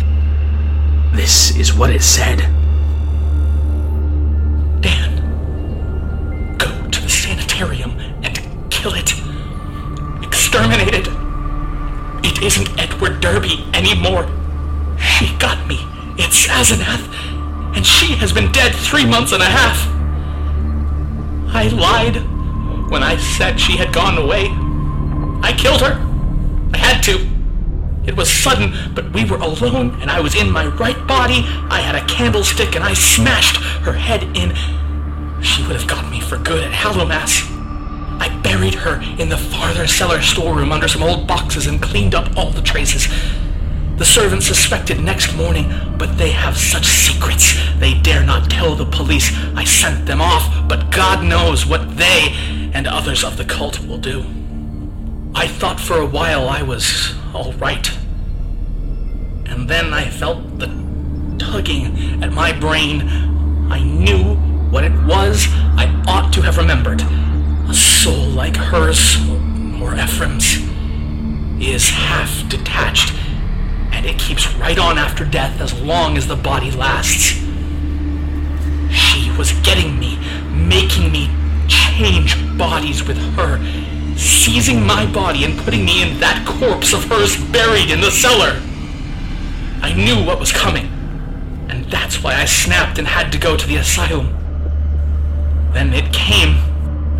This 1.14 1.54
is 1.58 1.74
what 1.74 1.90
it 1.90 2.02
said 2.02 2.38
Dan, 4.80 6.56
go 6.56 6.70
to 6.88 7.02
the 7.02 7.10
sanitarium 7.10 7.90
and 8.22 8.38
kill 8.70 8.94
it. 8.94 9.12
Exterminate 10.26 10.94
it. 10.94 11.08
It 12.24 12.42
isn't 12.42 12.80
Edward 12.80 13.20
Derby 13.20 13.62
anymore. 13.74 14.24
She 14.98 15.36
got 15.36 15.68
me. 15.68 15.80
It's 16.16 16.46
Asenath, 16.46 17.06
and 17.76 17.84
she 17.86 18.14
has 18.14 18.32
been 18.32 18.50
dead 18.52 18.74
three 18.74 19.04
months 19.04 19.32
and 19.32 19.42
a 19.42 19.50
half. 19.50 19.97
I 21.50 21.68
lied 21.68 22.16
when 22.90 23.02
I 23.02 23.16
said 23.16 23.58
she 23.58 23.76
had 23.76 23.92
gone 23.92 24.18
away. 24.18 24.48
I 25.42 25.54
killed 25.56 25.80
her. 25.80 25.94
I 26.72 26.78
had 26.78 27.02
to. 27.04 27.26
It 28.06 28.16
was 28.16 28.30
sudden, 28.30 28.94
but 28.94 29.12
we 29.12 29.24
were 29.24 29.36
alone, 29.36 30.00
and 30.00 30.10
I 30.10 30.20
was 30.20 30.34
in 30.34 30.50
my 30.50 30.66
right 30.66 31.06
body. 31.06 31.44
I 31.68 31.80
had 31.80 31.94
a 31.94 32.06
candlestick, 32.06 32.74
and 32.74 32.84
I 32.84 32.94
smashed 32.94 33.56
her 33.84 33.92
head 33.92 34.22
in. 34.36 34.54
She 35.42 35.62
would 35.66 35.76
have 35.76 35.86
got 35.86 36.10
me 36.10 36.20
for 36.20 36.38
good 36.38 36.64
at 36.64 36.72
Hallowmass. 36.72 37.46
I 38.20 38.28
buried 38.42 38.74
her 38.74 39.00
in 39.18 39.28
the 39.28 39.36
farther 39.36 39.86
cellar 39.86 40.22
storeroom 40.22 40.72
under 40.72 40.88
some 40.88 41.02
old 41.02 41.26
boxes 41.26 41.66
and 41.66 41.80
cleaned 41.80 42.14
up 42.14 42.36
all 42.36 42.50
the 42.50 42.62
traces. 42.62 43.08
The 43.98 44.04
servants 44.04 44.46
suspected 44.46 45.00
next 45.00 45.34
morning, 45.36 45.72
but 45.98 46.16
they 46.16 46.30
have 46.30 46.56
such 46.56 46.86
secrets 46.86 47.58
they 47.78 47.94
dare 47.94 48.24
not 48.24 48.50
tell 48.50 48.74
the 48.74 48.84
police 48.84 49.30
I 49.54 49.64
sent 49.64 50.06
them 50.06 50.20
off, 50.20 50.68
but 50.68 50.90
God 50.90 51.24
knows 51.24 51.64
what 51.64 51.96
they 51.96 52.34
and 52.74 52.86
others 52.86 53.22
of 53.22 53.36
the 53.36 53.44
cult 53.44 53.80
will 53.86 53.98
do. 53.98 54.24
I 55.34 55.46
thought 55.46 55.78
for 55.78 56.00
a 56.00 56.06
while 56.06 56.48
I 56.48 56.62
was 56.62 57.14
all 57.32 57.52
right. 57.54 57.88
And 59.46 59.68
then 59.68 59.92
I 59.92 60.10
felt 60.10 60.58
the 60.58 60.66
tugging 61.38 62.22
at 62.22 62.32
my 62.32 62.52
brain. 62.52 63.02
I 63.70 63.80
knew 63.80 64.34
what 64.70 64.84
it 64.84 64.92
was 65.04 65.46
I 65.76 65.86
ought 66.08 66.32
to 66.32 66.42
have 66.42 66.58
remembered. 66.58 67.02
A 67.68 67.74
soul 67.74 68.26
like 68.30 68.56
hers, 68.56 69.16
or 69.80 69.94
Ephraim's, 69.94 70.56
is 71.62 71.90
half 71.90 72.48
detached, 72.48 73.12
and 73.92 74.06
it 74.06 74.18
keeps 74.18 74.52
right 74.54 74.78
on 74.78 74.98
after 74.98 75.24
death 75.24 75.60
as 75.60 75.78
long 75.80 76.16
as 76.16 76.26
the 76.26 76.36
body 76.36 76.70
lasts. 76.70 77.32
She 78.90 79.30
was 79.36 79.52
getting 79.62 79.98
me, 79.98 80.18
making 80.52 81.12
me 81.12 81.30
change 81.68 82.36
bodies 82.56 83.06
with 83.06 83.18
her, 83.34 83.58
seizing 84.16 84.84
my 84.84 85.06
body 85.06 85.44
and 85.44 85.58
putting 85.58 85.84
me 85.84 86.02
in 86.02 86.18
that 86.20 86.44
corpse 86.46 86.92
of 86.92 87.04
hers 87.04 87.36
buried 87.50 87.90
in 87.90 88.00
the 88.00 88.10
cellar. 88.10 88.60
I 89.82 89.92
knew 89.94 90.24
what 90.24 90.40
was 90.40 90.52
coming, 90.52 90.86
and 91.68 91.84
that's 91.86 92.22
why 92.22 92.34
I 92.34 92.44
snapped 92.44 92.98
and 92.98 93.06
had 93.06 93.30
to 93.32 93.38
go 93.38 93.56
to 93.56 93.66
the 93.66 93.76
asylum. 93.76 94.34
Then 95.72 95.92
it 95.92 96.12
came. 96.12 96.67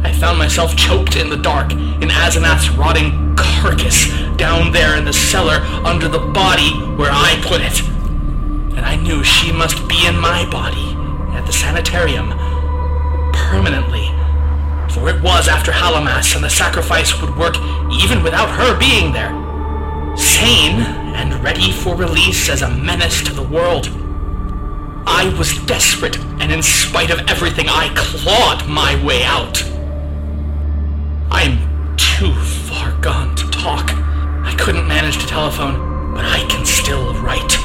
I 0.03 0.13
found 0.13 0.39
myself 0.39 0.77
choked 0.77 1.17
in 1.17 1.29
the 1.29 1.37
dark 1.37 1.73
in 1.73 2.09
Asenath's 2.09 2.71
rotting 2.71 3.35
carcass 3.37 4.09
down 4.37 4.73
there 4.73 4.97
in 4.97 5.05
the 5.05 5.13
cellar 5.13 5.57
under 5.85 6.09
the 6.09 6.19
body 6.19 6.71
where 6.97 7.11
I 7.13 7.41
put 7.43 7.61
it. 7.61 7.83
And 8.77 8.87
I 8.87 8.97
knew 8.97 9.25
she 9.25 9.53
must 9.53 9.89
be 9.89 10.07
in 10.07 10.17
my 10.17 10.49
body 10.51 10.95
at 11.37 11.45
the 11.47 11.53
sanitarium 11.53 12.31
permanently. 13.33 14.07
For 14.93 15.09
it 15.09 15.21
was 15.23 15.49
after 15.49 15.73
Hallowmass 15.73 16.35
and 16.35 16.45
the 16.45 16.51
sacrifice 16.51 17.21
would 17.21 17.37
work 17.37 17.57
even 18.03 18.23
without 18.23 18.49
her 18.51 18.79
being 18.79 19.13
there. 19.13 19.31
Sane 20.17 20.81
and 21.15 21.43
ready 21.43 21.73
for 21.73 21.95
release 21.95 22.49
as 22.49 22.63
a 22.63 22.71
menace 22.71 23.23
to 23.23 23.33
the 23.33 23.43
world. 23.43 23.89
I 25.07 25.35
was 25.39 25.59
desperate, 25.67 26.19
and 26.41 26.53
in 26.53 26.63
spite 26.63 27.11
of 27.11 27.21
everything, 27.29 27.67
I 27.69 27.93
clawed 27.97 28.69
my 28.69 29.03
way 29.05 29.25
out. 29.25 29.63
I'm 31.31 31.97
too 31.97 32.33
far 32.35 32.93
gone 33.01 33.35
to 33.37 33.51
talk. 33.51 33.91
I 33.91 34.55
couldn't 34.59 34.89
manage 34.89 35.19
to 35.19 35.27
telephone, 35.27 36.15
but 36.15 36.25
I 36.25 36.47
can 36.49 36.65
still 36.65 37.13
write. 37.23 37.59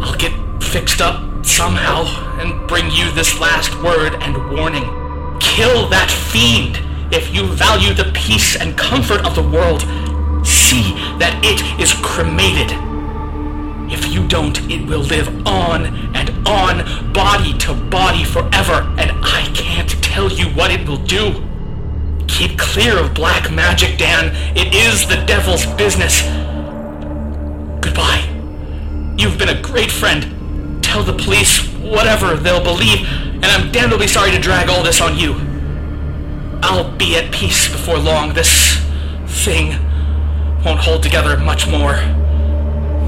I'll 0.00 0.16
get 0.16 0.32
fixed 0.62 1.00
up 1.00 1.44
somehow 1.44 2.04
and 2.38 2.66
bring 2.68 2.90
you 2.90 3.10
this 3.12 3.40
last 3.40 3.74
word 3.82 4.14
and 4.22 4.56
warning. 4.56 4.84
Kill 5.40 5.88
that 5.88 6.10
fiend 6.10 6.78
if 7.12 7.34
you 7.34 7.46
value 7.46 7.92
the 7.92 8.10
peace 8.14 8.56
and 8.56 8.78
comfort 8.78 9.26
of 9.26 9.34
the 9.34 9.42
world. 9.42 9.82
See 10.46 10.94
that 11.18 11.40
it 11.42 11.60
is 11.80 11.92
cremated. 12.02 12.70
If 13.92 14.12
you 14.12 14.26
don't, 14.28 14.58
it 14.70 14.86
will 14.86 15.02
live 15.02 15.28
on 15.46 15.86
and 16.14 16.30
on, 16.46 17.12
body 17.12 17.56
to 17.58 17.74
body 17.74 18.24
forever, 18.24 18.82
and 18.98 19.10
I 19.24 19.50
can't 19.54 19.90
tell 20.02 20.30
you 20.30 20.46
what 20.50 20.70
it 20.70 20.88
will 20.88 21.04
do. 21.04 21.50
Keep 22.34 22.58
clear 22.58 22.98
of 22.98 23.14
black 23.14 23.52
magic, 23.52 23.96
Dan. 23.96 24.34
It 24.56 24.74
is 24.74 25.06
the 25.06 25.24
devil's 25.24 25.66
business. 25.76 26.22
Goodbye. 27.80 28.28
You've 29.16 29.38
been 29.38 29.50
a 29.50 29.62
great 29.62 29.92
friend. 29.92 30.82
Tell 30.82 31.04
the 31.04 31.12
police 31.12 31.64
whatever 31.74 32.34
they'll 32.34 32.64
believe, 32.64 33.06
and 33.06 33.44
I'm 33.44 33.70
damnably 33.70 34.08
sorry 34.08 34.32
to 34.32 34.40
drag 34.40 34.68
all 34.68 34.82
this 34.82 35.00
on 35.00 35.16
you. 35.16 35.34
I'll 36.60 36.90
be 36.96 37.16
at 37.16 37.32
peace 37.32 37.68
before 37.70 37.98
long. 37.98 38.34
This 38.34 38.78
thing 39.44 39.78
won't 40.64 40.80
hold 40.80 41.04
together 41.04 41.38
much 41.38 41.68
more. 41.68 41.94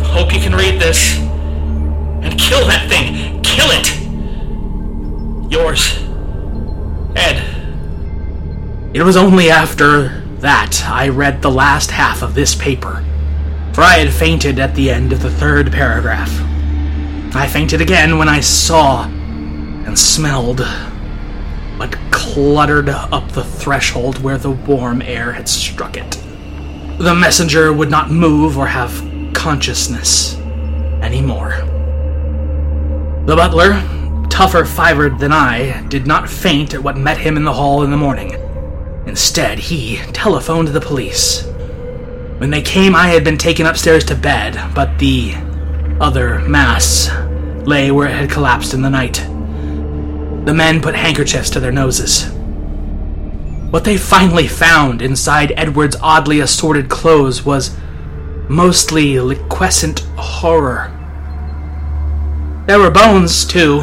Hope 0.04 0.32
you 0.32 0.38
can 0.38 0.54
read 0.54 0.80
this. 0.80 1.18
And 1.18 2.38
kill 2.38 2.64
that 2.68 2.88
thing! 2.88 3.42
Kill 3.42 3.70
it! 3.72 3.90
Yours, 5.50 5.98
Ed. 7.16 7.55
It 8.96 9.02
was 9.02 9.18
only 9.18 9.50
after 9.50 10.22
that 10.38 10.84
I 10.86 11.10
read 11.10 11.42
the 11.42 11.50
last 11.50 11.90
half 11.90 12.22
of 12.22 12.34
this 12.34 12.54
paper, 12.54 13.04
for 13.74 13.82
I 13.82 13.98
had 13.98 14.10
fainted 14.10 14.58
at 14.58 14.74
the 14.74 14.88
end 14.88 15.12
of 15.12 15.20
the 15.20 15.30
third 15.30 15.70
paragraph. 15.70 16.30
I 17.36 17.46
fainted 17.46 17.82
again 17.82 18.16
when 18.16 18.30
I 18.30 18.40
saw 18.40 19.04
and 19.04 19.98
smelled 19.98 20.60
what 21.76 21.94
cluttered 22.10 22.88
up 22.88 23.30
the 23.32 23.44
threshold 23.44 24.22
where 24.22 24.38
the 24.38 24.52
warm 24.52 25.02
air 25.02 25.30
had 25.30 25.46
struck 25.46 25.98
it. 25.98 26.12
The 26.96 27.14
messenger 27.14 27.74
would 27.74 27.90
not 27.90 28.10
move 28.10 28.56
or 28.56 28.66
have 28.66 29.06
consciousness 29.34 30.36
anymore. 31.02 31.50
The 33.26 33.36
butler, 33.36 33.74
tougher 34.30 34.64
fibered 34.64 35.18
than 35.18 35.32
I, 35.32 35.86
did 35.88 36.06
not 36.06 36.30
faint 36.30 36.72
at 36.72 36.82
what 36.82 36.96
met 36.96 37.18
him 37.18 37.36
in 37.36 37.44
the 37.44 37.52
hall 37.52 37.82
in 37.82 37.90
the 37.90 37.98
morning. 37.98 38.45
Instead, 39.06 39.58
he 39.58 39.98
telephoned 40.12 40.68
the 40.68 40.80
police. 40.80 41.46
When 42.38 42.50
they 42.50 42.60
came, 42.60 42.94
I 42.94 43.08
had 43.08 43.24
been 43.24 43.38
taken 43.38 43.66
upstairs 43.66 44.04
to 44.06 44.14
bed, 44.14 44.74
but 44.74 44.98
the 44.98 45.34
other 46.00 46.40
mass 46.40 47.08
lay 47.66 47.90
where 47.90 48.08
it 48.08 48.14
had 48.14 48.30
collapsed 48.30 48.74
in 48.74 48.82
the 48.82 48.90
night. 48.90 49.14
The 50.44 50.54
men 50.54 50.82
put 50.82 50.94
handkerchiefs 50.94 51.50
to 51.50 51.60
their 51.60 51.72
noses. 51.72 52.30
What 53.70 53.84
they 53.84 53.96
finally 53.96 54.46
found 54.46 55.02
inside 55.02 55.52
Edward's 55.56 55.96
oddly 56.00 56.40
assorted 56.40 56.88
clothes 56.88 57.44
was 57.44 57.76
mostly 58.48 59.18
liquescent 59.18 60.00
horror. 60.16 60.92
There 62.66 62.78
were 62.78 62.90
bones, 62.90 63.44
too, 63.44 63.80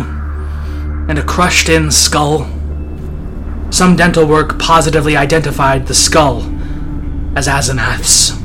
and 1.10 1.18
a 1.18 1.24
crushed 1.24 1.70
in 1.70 1.91
skull. 1.91 2.48
Some 3.74 3.95
dental 3.95 4.28
work 4.28 4.60
positively 4.60 5.18
identified 5.18 5.88
the 5.88 5.95
skull 5.95 6.44
as 7.36 7.48
Asenath's. 7.48 8.43